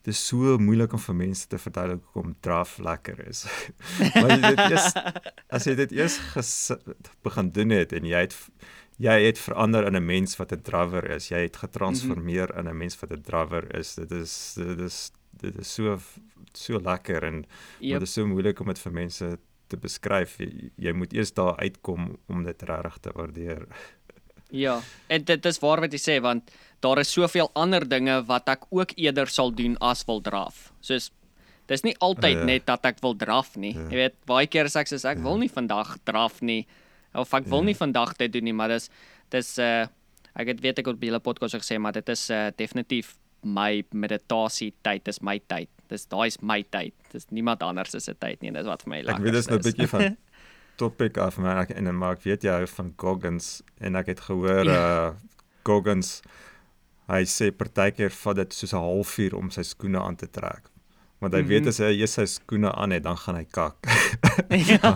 Dit 0.08 0.16
is 0.16 0.24
so 0.24 0.56
moeilik 0.56 0.94
om 0.96 1.00
vir 1.04 1.16
mense 1.18 1.48
te 1.52 1.58
verduidelik 1.60 2.04
hoekom 2.06 2.30
draf 2.40 2.78
lekker 2.80 3.18
is. 3.28 3.42
maar 4.16 4.30
jy 4.32 4.38
dit 4.54 4.62
is 4.78 4.86
as 5.52 5.66
jy 5.68 5.74
dit 5.76 5.92
eers 5.98 6.16
begin 7.26 7.50
doen 7.52 7.74
het 7.76 7.92
en 7.92 8.08
jy 8.08 8.22
het 8.24 8.36
jy 9.04 9.18
het 9.26 9.38
verander 9.38 9.84
in 9.84 9.98
'n 10.00 10.06
mens 10.06 10.38
wat 10.40 10.54
'n 10.56 10.64
drawer 10.64 11.04
is. 11.10 11.28
Jy 11.28 11.42
het 11.44 11.60
getransformeer 11.60 12.48
mm 12.48 12.56
-hmm. 12.56 12.66
in 12.66 12.72
'n 12.72 12.78
mens 12.78 12.96
wat 13.00 13.12
'n 13.12 13.20
drawer 13.22 13.68
is. 13.76 13.94
Dit 13.94 14.10
is 14.10 14.54
dit 14.56 14.80
is 14.80 15.12
dit 15.44 15.58
is 15.58 15.74
so 15.74 15.98
so 16.52 16.80
lekker 16.80 17.22
en 17.24 17.44
yep. 17.78 18.00
dit 18.00 18.08
is 18.08 18.12
so 18.12 18.26
moeilik 18.26 18.60
om 18.60 18.66
dit 18.66 18.78
vir 18.78 18.92
mense 18.92 19.38
te 19.66 19.76
beskryf. 19.76 20.38
Jy, 20.38 20.70
jy 20.76 20.92
moet 20.92 21.12
eers 21.12 21.34
daar 21.34 21.56
uitkom 21.56 22.16
om 22.26 22.42
dit 22.42 22.62
regtig 22.62 22.98
te 22.98 23.10
waardeer. 23.14 23.68
Ja, 24.50 24.80
en 25.06 25.24
dit 25.24 25.44
is 25.44 25.58
waar 25.60 25.80
wat 25.80 25.92
jy 25.92 26.00
sê 26.00 26.20
want 26.24 26.50
daar 26.84 27.00
is 27.02 27.12
soveel 27.12 27.50
ander 27.58 27.84
dinge 27.88 28.20
wat 28.28 28.48
ek 28.48 28.66
ook 28.70 28.94
eerder 28.96 29.30
sal 29.30 29.50
doen 29.54 29.76
as 29.84 30.04
wil 30.06 30.20
draf. 30.22 30.68
Soos 30.80 31.10
dis 31.68 31.84
nie 31.84 31.94
altyd 32.04 32.42
uh, 32.42 32.46
net 32.48 32.66
dat 32.68 32.86
ek 32.88 33.02
wil 33.04 33.16
draf 33.18 33.56
nie. 33.60 33.74
Uh, 33.76 33.88
jy 33.92 34.02
weet, 34.04 34.18
baie 34.28 34.48
keer 34.50 34.70
sê 34.72 34.84
ek 34.84 34.92
soos 34.92 35.06
ek 35.08 35.20
uh, 35.20 35.26
wil 35.26 35.40
nie 35.42 35.50
vandag 35.52 35.96
draf 36.08 36.40
nie 36.40 36.62
of 37.18 37.32
ek 37.34 37.48
wil 37.50 37.64
uh, 37.64 37.68
nie 37.70 37.76
vandag 37.76 38.14
dit 38.20 38.32
doen 38.32 38.46
nie, 38.50 38.56
maar 38.56 38.72
dis 38.72 38.90
dis 39.34 39.56
uh 39.62 39.86
ek 40.38 40.52
het 40.52 40.60
weet 40.62 40.78
ek 40.78 40.92
op 40.92 41.00
hele 41.02 41.18
podcast 41.18 41.56
gesê 41.58 41.80
maar 41.82 41.96
dit 41.96 42.14
is 42.14 42.28
uh 42.30 42.46
definitief 42.56 43.16
my 43.42 43.82
meditasie 43.94 44.72
tyd 44.82 45.08
is 45.10 45.20
my 45.22 45.38
tyd. 45.50 45.70
Dis 45.88 46.06
daai's 46.10 46.40
my 46.42 46.62
tyd. 46.74 46.94
Dis 47.12 47.28
niemand 47.30 47.62
anders 47.62 47.94
se 47.94 48.14
tyd 48.18 48.42
nie. 48.42 48.50
Dis 48.54 48.66
wat 48.66 48.82
vir 48.82 48.90
my 48.92 49.02
lekker 49.06 49.22
is. 49.22 49.22
Ek 49.22 49.26
weet 49.26 49.36
dis 49.38 49.48
nou 49.48 49.58
'n 49.58 49.66
bietjie 49.66 49.90
van 49.92 50.16
topic 50.82 51.18
af 51.18 51.38
maar 51.42 51.64
ek, 51.64 51.74
en 51.74 51.90
maar 51.98 52.16
ek 52.18 52.22
weet 52.22 52.46
jy 52.46 52.66
van 52.70 52.92
Goggins 52.96 53.62
en 53.82 53.98
ek 53.98 54.14
het 54.14 54.20
gehoor 54.28 54.64
ja. 54.64 54.78
uh 54.78 55.38
Goggins 55.66 56.22
hy 57.08 57.22
sê 57.24 57.50
partykeer 57.50 58.12
vat 58.22 58.36
dit 58.36 58.52
soos 58.52 58.74
'n 58.74 58.84
halfuur 58.84 59.36
om 59.36 59.50
sy 59.50 59.62
skoene 59.62 60.00
aan 60.00 60.16
te 60.16 60.26
trek. 60.26 60.68
Want 61.20 61.34
hy 61.34 61.40
mm 61.40 61.44
-hmm. 61.44 61.48
weet 61.48 61.66
as 61.66 61.78
hy 61.78 61.92
eers 61.98 62.14
sy 62.14 62.26
skoene 62.26 62.72
aan 62.72 62.90
het, 62.90 63.02
dan 63.02 63.16
gaan 63.16 63.34
hy 63.34 63.46
kak. 63.50 63.76
ja. 64.70 64.92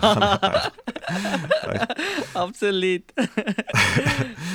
Absoluut. 2.45 3.13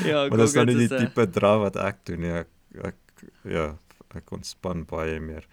ja, 0.04 0.28
maar 0.28 0.38
dis 0.38 0.52
dan 0.52 0.66
nie 0.66 0.78
die 0.86 0.88
tipe 0.88 1.30
dra 1.30 1.58
wat 1.58 1.76
ek 1.76 2.04
doen 2.04 2.20
nie. 2.20 2.32
Ek, 2.32 2.48
ek 2.82 2.96
ja, 3.44 3.76
ek 4.14 4.32
ontspan 4.32 4.86
baie 4.88 5.20
meer. 5.20 5.46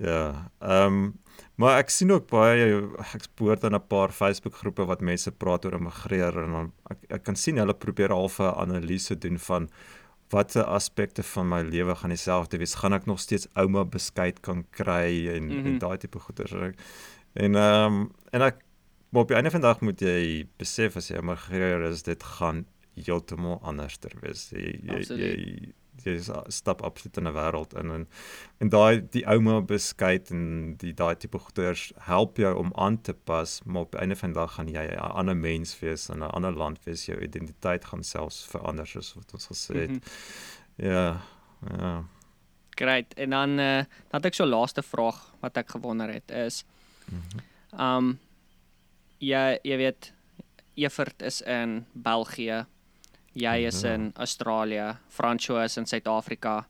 Ja. 0.00 0.50
Ehm 0.60 0.86
um, 0.86 1.14
maar 1.58 1.80
ek 1.80 1.90
sien 1.90 2.10
ook 2.14 2.28
baie 2.30 2.66
ek 3.14 3.24
spoort 3.26 3.64
in 3.66 3.74
'n 3.74 3.86
paar 3.90 4.12
Facebook 4.14 4.54
groepe 4.54 4.84
wat 4.86 5.00
mense 5.00 5.30
praat 5.30 5.64
oor 5.64 5.74
immigreer 5.74 6.38
en 6.44 6.52
dan 6.52 6.72
ek, 6.90 6.98
ek 7.10 7.22
kan 7.22 7.36
sien 7.36 7.58
hulle 7.58 7.74
probeer 7.74 8.14
half 8.14 8.38
'n 8.38 8.54
analise 8.54 9.18
doen 9.18 9.38
van 9.38 9.68
watter 10.30 10.64
aspekte 10.64 11.22
van 11.22 11.48
my 11.48 11.60
lewe 11.62 11.94
gaan 11.94 12.12
dieselfde 12.12 12.58
wees. 12.58 12.74
Gaan 12.74 12.92
ek 12.92 13.06
nog 13.06 13.20
steeds 13.20 13.48
ouma 13.54 13.84
beskuit 13.84 14.40
kan 14.40 14.64
kry 14.70 15.28
en 15.34 15.44
mm 15.44 15.50
-hmm. 15.50 15.66
en 15.66 15.70
mhm. 15.72 15.78
daai 15.78 15.98
tipe 15.98 16.18
goeders. 16.18 16.52
En 17.32 17.54
ehm 17.54 17.92
um, 17.92 18.10
en 18.30 18.42
ek 18.42 18.64
maar 19.08 19.22
op 19.22 19.30
'n 19.30 19.34
einde 19.34 19.50
van 19.50 19.60
die 19.60 19.68
dag 19.68 19.80
moet 19.80 20.00
jy 20.00 20.48
besef 20.56 20.96
as 20.96 21.08
jy 21.08 21.16
immigreer 21.16 21.82
is 21.82 22.02
dit 22.02 22.22
gaan 22.22 22.66
heeltemal 22.94 23.60
anders 23.62 23.96
ter 23.96 24.12
wees. 24.20 24.50
Jy 24.50 24.80
jy, 24.82 25.00
jy 25.16 25.72
jy 26.08 26.42
stap 26.52 26.82
absoluut 26.86 27.16
in 27.20 27.28
'n 27.28 27.34
wêreld 27.36 27.74
in 27.80 27.90
en 27.90 28.06
en 28.58 28.68
daai 28.68 29.08
die 29.14 29.24
ouma 29.26 29.60
beskuit 29.60 30.30
en 30.30 30.74
die 30.76 30.92
daai 30.92 31.14
tipe 31.16 31.38
goeders 31.38 31.92
help 32.10 32.36
jou 32.36 32.54
om 32.56 32.72
aan 32.74 33.00
te 33.00 33.14
pas 33.14 33.60
maar 33.64 33.82
op 33.82 33.94
einde 33.94 34.16
van 34.16 34.32
die 34.32 34.40
dag 34.40 34.54
gaan 34.54 34.68
jy 34.68 34.86
'n 34.86 34.98
ander 34.98 35.36
mens 35.36 35.78
wees 35.80 36.08
in 36.08 36.18
'n 36.18 36.30
ander 36.30 36.52
land 36.52 36.84
wees 36.84 37.06
jou 37.06 37.18
identiteit 37.20 37.84
gaan 37.84 38.02
selfs 38.02 38.46
verander 38.46 38.86
soos 38.86 39.14
wat 39.14 39.32
ons 39.34 39.46
gesê 39.46 39.74
het. 39.74 39.90
Mm 39.90 40.00
-hmm. 40.00 40.86
Ja. 40.90 41.20
Ja. 41.78 42.04
Great. 42.70 43.14
En 43.14 43.30
dan 43.30 43.58
uh, 43.58 43.82
dan 44.10 44.20
het 44.20 44.24
ek 44.24 44.34
so 44.34 44.46
laaste 44.46 44.82
vraag 44.82 45.34
wat 45.40 45.56
ek 45.56 45.70
gewonder 45.70 46.12
het 46.12 46.30
is 46.30 46.64
mm 47.10 47.22
-hmm. 47.30 47.80
um 47.80 48.18
ja, 49.18 49.58
jy 49.62 49.76
weet 49.76 50.12
Evert 50.74 51.22
is 51.22 51.40
in 51.42 51.86
België 51.92 52.66
jy 53.38 53.54
is 53.68 53.82
ja. 53.84 53.94
in 53.94 54.10
Australië, 54.16 54.90
Francois 55.08 55.68
is 55.70 55.78
in 55.80 55.86
Suid-Afrika 55.86 56.60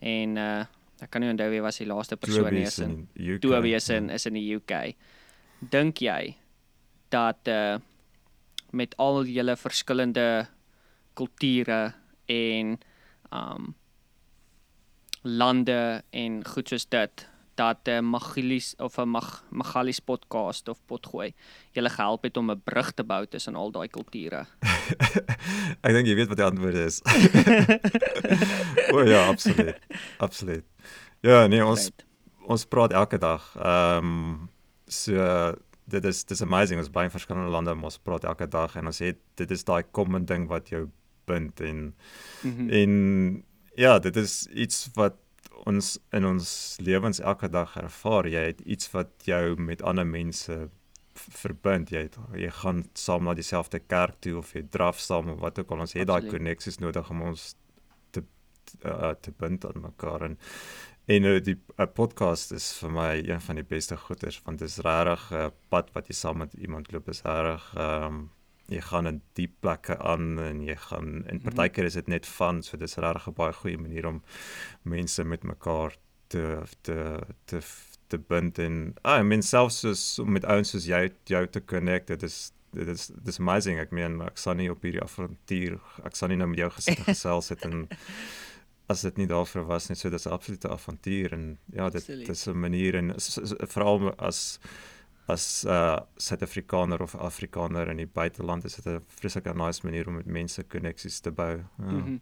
en 0.00 0.36
uh 0.38 0.66
ek 0.98 1.12
kan 1.14 1.22
nie 1.22 1.30
onthou 1.30 1.46
wie 1.52 1.60
was 1.62 1.76
die 1.78 1.86
laaste 1.86 2.16
persoon 2.18 2.48
nie 2.50 2.64
is 2.66 2.80
in 2.82 2.94
Toby 3.38 3.70
is 3.76 3.86
in 3.94 4.08
is 4.10 4.24
in 4.26 4.34
die 4.34 4.48
UK. 4.56 4.96
Dink 5.70 6.02
jy 6.02 6.34
dat 7.14 7.50
uh 7.52 7.78
met 8.74 8.96
al 8.98 9.22
julle 9.24 9.54
verskillende 9.56 10.48
kulture 11.16 11.94
en 12.26 12.74
um 13.32 13.74
lande 15.22 16.02
en 16.10 16.42
goed 16.44 16.68
soos 16.68 16.86
dit 16.90 17.26
dat 17.58 17.86
'n 17.86 17.90
uh, 17.90 18.00
Magilis 18.00 18.74
of 18.78 18.98
'n 18.98 19.08
Mag 19.08 19.44
Magalis 19.50 20.00
podcast 20.00 20.68
of 20.68 20.78
potgooi 20.86 21.34
julle 21.72 21.90
gehelp 21.90 22.22
het 22.22 22.36
om 22.36 22.50
'n 22.50 22.62
brug 22.64 22.92
te 22.92 23.04
bou 23.04 23.26
tussen 23.26 23.54
al 23.54 23.70
daai 23.70 23.88
kulture. 23.88 24.46
ek 25.86 25.92
dink 25.92 26.06
jy 26.06 26.14
weet 26.14 26.28
wat 26.28 26.36
die 26.36 26.46
antwoord 26.46 26.74
is. 26.74 27.02
o 28.94 29.02
ja, 29.02 29.26
absoluut. 29.26 29.78
Absoluut. 30.18 30.64
Ja, 31.20 31.46
nee, 31.46 31.64
ons 31.64 31.90
right. 31.90 32.04
ons 32.46 32.64
praat 32.64 32.92
elke 32.92 33.18
dag. 33.18 33.54
Ehm 33.56 34.04
um, 34.04 34.50
so 34.86 35.14
dit 35.84 36.04
is 36.04 36.24
dis 36.24 36.42
amazing 36.42 36.80
ons 36.80 36.90
baie 36.92 37.10
verskillende 37.10 37.50
lande 37.50 37.74
ons 37.74 37.98
praat 37.98 38.24
elke 38.24 38.48
dag 38.48 38.76
en 38.76 38.86
ons 38.86 38.98
het 38.98 39.18
dit 39.40 39.50
is 39.50 39.64
daai 39.64 39.82
common 39.90 40.24
ding 40.24 40.48
wat 40.48 40.68
jou 40.68 40.88
bind 41.28 41.60
en 41.60 41.94
mm 42.42 42.56
-hmm. 42.56 42.68
en 42.70 43.44
ja 43.74 43.98
dit 43.98 44.16
is 44.16 44.46
iets 44.46 44.88
wat 44.94 45.16
ons 45.66 45.98
in 46.12 46.24
ons 46.24 46.76
lewens 46.80 47.20
elke 47.20 47.48
dag 47.48 47.76
ervaar 47.76 48.26
jy 48.26 48.44
het 48.52 48.60
iets 48.60 48.90
wat 48.90 49.10
jou 49.24 49.56
met 49.56 49.82
ander 49.82 50.06
mense 50.06 50.68
verbind. 51.14 51.90
Jy 51.90 52.04
het, 52.06 52.18
jy 52.38 52.50
gaan 52.50 52.84
saam 52.94 53.24
na 53.24 53.34
dieselfde 53.34 53.80
kerk 53.80 54.20
toe 54.20 54.36
of 54.38 54.52
jy 54.54 54.62
draf 54.70 55.00
saam 55.00 55.32
of 55.34 55.40
wat 55.40 55.58
ook 55.58 55.70
al. 55.70 55.80
Ons 55.86 55.96
het 55.98 56.06
daai 56.06 56.28
koneksies 56.30 56.78
nodig 56.78 57.10
om 57.10 57.22
ons 57.32 57.54
te 58.10 58.22
uh, 58.84 59.14
te 59.20 59.34
bind 59.38 59.66
aan 59.66 59.82
mekaar. 59.82 60.28
En 60.30 60.38
En 61.08 61.22
nou 61.22 61.38
die 61.40 61.56
'n 61.80 61.92
podcast 61.96 62.52
is 62.52 62.72
vir 62.78 62.90
my 62.90 63.12
een 63.24 63.40
van 63.40 63.56
die 63.56 63.64
beste 63.64 63.96
goeders 63.96 64.42
want 64.44 64.58
dit 64.58 64.68
is 64.68 64.76
regtig 64.84 65.30
'n 65.30 65.34
uh, 65.34 65.50
pad 65.68 65.92
wat 65.94 66.06
jy 66.08 66.14
saam 66.14 66.38
met 66.38 66.52
iemand 66.54 66.92
loop. 66.92 67.08
Is 67.08 67.22
regtig 67.22 67.74
ehm 67.76 68.04
um, 68.04 68.30
jy 68.68 68.80
gaan 68.90 69.06
in 69.10 69.20
diep 69.38 69.54
plekke 69.64 69.96
aan 69.98 70.38
en 70.42 70.62
jy 70.64 70.76
gaan 70.88 71.22
in 71.26 71.40
mhm. 71.40 71.44
partykeer 71.48 71.88
is 71.88 71.98
dit 72.00 72.08
net 72.08 72.26
van 72.38 72.62
so 72.62 72.76
dis 72.76 72.96
regtig 72.96 73.28
'n 73.28 73.38
baie 73.38 73.52
goeie 73.52 73.78
manier 73.78 74.06
om 74.06 74.22
mense 74.82 75.24
met 75.24 75.42
mekaar 75.42 75.96
te 76.28 76.62
te 76.82 77.20
te 77.44 77.60
te 78.08 78.18
bind 78.18 78.58
en 78.58 78.94
ah, 79.02 79.18
I 79.20 79.22
mean 79.22 79.42
selfs 79.42 79.80
soos 79.80 80.20
met 80.24 80.44
ouens 80.44 80.70
soos 80.70 80.86
jy 80.86 81.10
jou 81.24 81.46
te 81.46 81.60
connect 81.60 82.08
dit 82.08 82.22
is 82.22 82.52
dit 82.72 82.88
is 82.88 83.10
dis 83.24 83.40
amazing 83.40 83.78
ek 83.80 83.90
meen 83.90 84.20
ek 84.22 84.38
sal 84.38 84.54
nie 84.54 84.70
op 84.70 84.82
hierdie 84.82 85.02
avontuur 85.02 85.78
ek 86.04 86.16
sal 86.16 86.28
nie 86.28 86.36
nou 86.36 86.48
met 86.48 86.58
jou 86.58 86.70
gesit 86.70 87.00
gesels 87.12 87.48
het 87.48 87.64
en 87.64 87.88
as 88.88 89.04
dit 89.04 89.18
nie 89.20 89.28
daarvoor 89.28 89.66
was 89.68 89.88
nie, 89.88 89.96
so 89.96 90.10
dis 90.10 90.26
'n 90.26 90.32
absolute 90.32 90.68
avontuur 90.68 91.32
en 91.32 91.58
ja, 91.72 91.88
dit 91.90 92.06
dis 92.26 92.46
'n 92.46 92.60
manier 92.60 92.94
en 92.94 93.12
veral 93.74 94.14
as 94.16 94.58
as 95.28 95.64
'n 95.64 95.68
uh, 95.68 96.00
Suid-Afrikaner 96.16 97.02
of 97.02 97.14
Afrikaner 97.14 97.88
in 97.88 97.96
die 97.96 98.06
buiteland 98.06 98.64
is 98.64 98.74
dit 98.74 98.86
'n 98.86 99.04
vreeslike 99.20 99.54
nice 99.54 99.80
manier 99.84 100.08
om 100.08 100.14
met 100.14 100.26
mense 100.26 100.62
koneksies 100.62 101.20
te 101.20 101.30
bou. 101.30 101.56
Ja. 101.56 101.84
Mm 101.84 102.04
-hmm. 102.04 102.20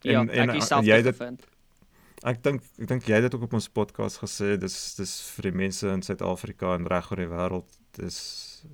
En, 0.00 0.10
ja, 0.10 0.20
en, 0.20 0.50
ek 0.50 0.70
en 0.70 0.84
jy 0.84 1.02
dit 1.02 1.16
vind. 1.16 1.46
Ek 2.24 2.42
dink 2.42 2.62
ek 2.78 2.88
dink 2.88 3.04
jy 3.04 3.14
het 3.14 3.26
dit 3.26 3.34
ook 3.34 3.42
op 3.42 3.52
ons 3.52 3.68
podcast 3.68 4.18
gesê, 4.22 4.54
dis 4.56 4.94
dis 4.96 5.12
vir 5.36 5.50
die 5.50 5.58
mense 5.58 5.88
in 5.88 6.02
Suid-Afrika 6.02 6.74
en 6.74 6.86
reg 6.86 7.10
oor 7.10 7.20
die 7.20 7.28
wêreld, 7.28 7.78
dis 7.98 8.18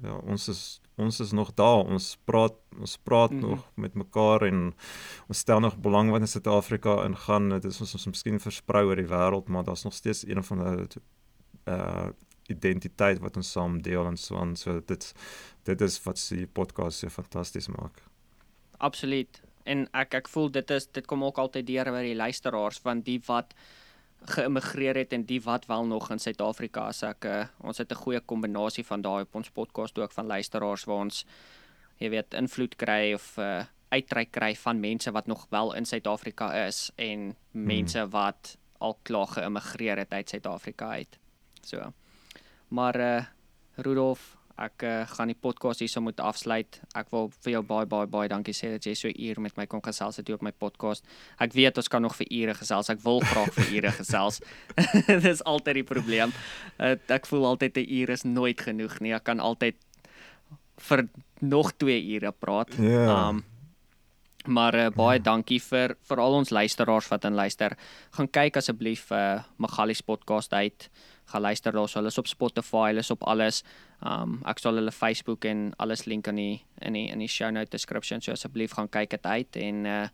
ja, 0.02 0.14
ons 0.14 0.48
is 0.48 0.80
ons 1.00 1.20
is 1.20 1.32
nog 1.32 1.54
daar. 1.54 1.84
Ons 1.84 2.16
praat 2.24 2.54
ons 2.78 2.96
praat 2.96 3.30
mm 3.30 3.40
-hmm. 3.40 3.50
nog 3.50 3.70
met 3.74 3.94
mekaar 3.94 4.42
en 4.42 4.74
ons 5.28 5.38
stel 5.38 5.60
nog 5.60 5.78
belang 5.78 6.10
wat 6.10 6.20
in 6.20 6.28
Suid-Afrika 6.28 7.04
ingaan. 7.04 7.48
Dit 7.48 7.64
is 7.64 7.80
ons 7.80 7.94
ons 7.94 8.06
miskien 8.06 8.40
versprei 8.40 8.84
oor 8.84 8.96
die 8.96 9.08
wêreld, 9.08 9.48
maar 9.48 9.64
daar's 9.64 9.84
nog 9.84 9.94
steeds 9.94 10.26
een 10.26 10.44
van 10.44 10.58
die 10.76 11.02
uh 11.66 12.08
identiteit 12.50 13.20
wat 13.24 13.36
ons 13.36 13.52
saam 13.52 13.80
deel 13.82 14.06
en 14.06 14.16
so 14.16 14.38
aan. 14.40 14.56
So 14.56 14.80
dit 14.86 15.12
dit 15.64 15.80
is 15.80 15.98
wat 16.04 16.18
se 16.18 16.46
podcast 16.52 16.98
so 16.98 17.08
fantasties 17.08 17.68
maak. 17.68 18.02
Absoluut. 18.78 19.42
En 19.64 19.86
ek 19.92 20.14
ek 20.14 20.28
voel 20.28 20.50
dit 20.50 20.70
is 20.70 20.86
dit 20.86 21.06
kom 21.06 21.24
ook 21.24 21.38
altyd 21.38 21.66
deur 21.66 21.92
by 21.92 22.02
die 22.02 22.16
luisteraars 22.16 22.80
van 22.84 23.02
die 23.06 23.20
wat 23.26 23.54
geïmmigreer 24.34 24.96
het 25.00 25.12
en 25.16 25.24
die 25.24 25.40
wat 25.40 25.66
wel 25.66 25.86
nog 25.86 26.10
in 26.10 26.20
Suid-Afrika 26.20 26.88
as 26.92 27.02
ek 27.02 27.24
uh, 27.24 27.44
ons 27.64 27.78
het 27.78 27.92
'n 27.92 28.02
goeie 28.04 28.20
kombinasie 28.20 28.84
van 28.84 29.02
daai 29.02 29.22
op 29.22 29.34
ons 29.34 29.50
podcast 29.50 29.98
ook 29.98 30.12
van 30.12 30.26
luisteraars 30.26 30.84
waar 30.84 31.04
ons 31.06 31.24
jy 31.98 32.10
weet 32.10 32.34
invloed 32.34 32.76
kry 32.76 33.14
of 33.14 33.38
uh, 33.38 33.64
uitreik 33.90 34.30
kry 34.30 34.54
van 34.56 34.80
mense 34.80 35.10
wat 35.10 35.26
nog 35.26 35.46
wel 35.50 35.74
in 35.74 35.84
Suid-Afrika 35.84 36.66
is 36.66 36.90
en 36.96 37.36
hmm. 37.52 37.66
mense 37.66 38.08
wat 38.08 38.56
al 38.78 38.98
klaar 39.02 39.26
geïmmigreer 39.26 39.98
het 39.98 40.12
uit 40.12 40.28
Suid-Afrika 40.28 40.88
uit. 40.88 41.18
So. 41.62 41.92
Maar 42.70 43.00
eh 43.00 43.16
uh, 43.16 43.24
Rudolf, 43.80 44.36
ek 44.60 44.82
uh, 44.84 44.94
gaan 45.08 45.30
die 45.32 45.38
podcast 45.40 45.80
hierso 45.80 46.02
moet 46.04 46.20
afsluit. 46.20 46.80
Ek 46.98 47.08
wil 47.14 47.30
vir 47.44 47.54
jou 47.54 47.62
baie 47.64 47.86
baie 47.88 48.08
baie 48.10 48.28
dankie 48.28 48.54
sê 48.56 48.72
dat 48.74 48.84
jy 48.84 48.94
so 48.98 49.08
uur 49.08 49.40
met 49.40 49.56
my 49.56 49.66
kon 49.70 49.82
gesels 49.84 50.20
het 50.20 50.30
op 50.34 50.42
my 50.44 50.52
podcast. 50.52 51.06
Ek 51.40 51.54
weet 51.56 51.80
ons 51.80 51.88
kan 51.88 52.04
nog 52.04 52.16
vir 52.18 52.28
ure 52.42 52.54
gesels. 52.58 52.90
Ek 52.92 53.00
wil 53.04 53.22
graag 53.24 53.54
vir 53.56 53.70
ure 53.78 53.92
gesels. 53.96 54.40
Dit 55.08 55.24
is 55.24 55.44
altyd 55.48 55.80
die 55.80 55.86
probleem. 55.88 56.34
Uh, 56.78 56.96
ek 57.08 57.30
voel 57.30 57.46
altyd 57.54 57.80
'n 57.80 57.88
uur 58.00 58.10
is 58.10 58.24
nooit 58.24 58.60
genoeg 58.60 59.00
nie. 59.00 59.14
Ek 59.16 59.24
kan 59.24 59.40
altyd 59.40 59.80
vir 60.80 61.08
nog 61.40 61.72
2 61.72 61.96
ure 62.16 62.32
praat. 62.32 62.76
Ja. 62.76 62.84
Yeah. 62.84 63.28
Um 63.28 63.44
Maar 64.48 64.74
uh, 64.74 64.86
baie 64.88 65.18
ja. 65.18 65.24
dankie 65.24 65.60
vir 65.60 65.96
vir 66.08 66.20
al 66.20 66.32
ons 66.32 66.50
luisteraars 66.50 67.08
wat 67.12 67.24
in 67.28 67.36
luister. 67.36 67.76
Gaan 68.16 68.28
kyk 68.32 68.56
asseblief 68.56 69.10
uh 69.12 69.42
Magali 69.60 69.94
se 69.94 70.02
podcast 70.02 70.52
uit 70.52 70.88
gaan 71.30 71.42
luister 71.42 71.72
daar, 71.72 71.88
so 71.88 71.98
hulle 71.98 72.12
is 72.12 72.18
op 72.18 72.26
Spotify, 72.30 72.90
hulle 72.90 73.04
is 73.04 73.10
op 73.10 73.22
alles. 73.28 73.62
Um 74.06 74.38
ek 74.48 74.62
sal 74.62 74.78
hulle 74.80 74.92
Facebook 74.92 75.44
en 75.48 75.70
alles 75.78 76.06
link 76.06 76.28
in 76.30 76.36
die 76.40 76.62
in 76.80 76.98
die 76.98 77.08
in 77.12 77.22
die 77.22 77.28
show 77.28 77.50
note 77.50 77.70
description, 77.70 78.20
so 78.20 78.32
asseblief 78.32 78.76
gaan 78.78 78.88
kyk 78.88 79.10
dit 79.16 79.26
uit 79.26 79.56
en 79.56 79.84
uh 79.86 80.06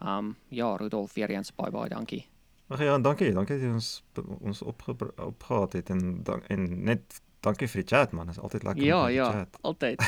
um 0.00 0.36
ja, 0.54 0.76
Rudolf 0.76 1.14
weer 1.14 1.30
eens 1.30 1.50
baie 1.54 1.70
baie 1.74 1.90
dankie. 1.90 2.26
Ag 2.68 2.82
ja, 2.84 2.98
dankie, 2.98 3.32
dankie 3.32 3.56
dat 3.56 3.64
jy 3.64 3.72
ons 3.72 4.02
ons 4.40 4.62
opgehaat 4.62 5.72
het 5.72 5.90
en 5.90 6.22
dan 6.22 6.44
en 6.48 6.68
net 6.84 7.20
dankie 7.40 7.68
vir 7.70 7.82
die 7.82 7.88
chat 7.88 8.12
man, 8.12 8.28
is 8.28 8.38
altyd 8.38 8.66
lekker 8.68 8.84
ja, 8.84 9.06
ja, 9.08 9.30
chat. 9.32 9.48
Ja, 9.52 9.58
altyd. 9.60 9.98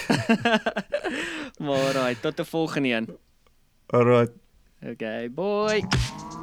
maar 1.67 1.93
right, 1.97 2.23
tot 2.23 2.41
'n 2.41 2.45
volgende 2.45 2.89
een. 2.89 3.09
Alright. 3.87 4.33
Okay, 4.83 5.31
boy. 5.31 5.85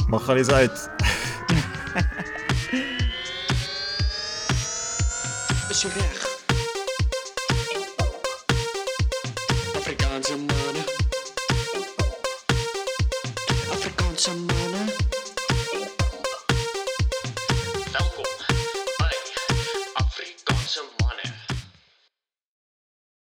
Mag 0.10 0.28
eens 0.28 0.52
uit. 0.52 1.17
Is 5.78 5.84
je 5.84 5.90
recht. 5.90 6.44
Afrikaanse 9.76 10.36
mannen. 10.36 10.84
Afrikaanse 13.72 14.34
mannen. 14.34 14.57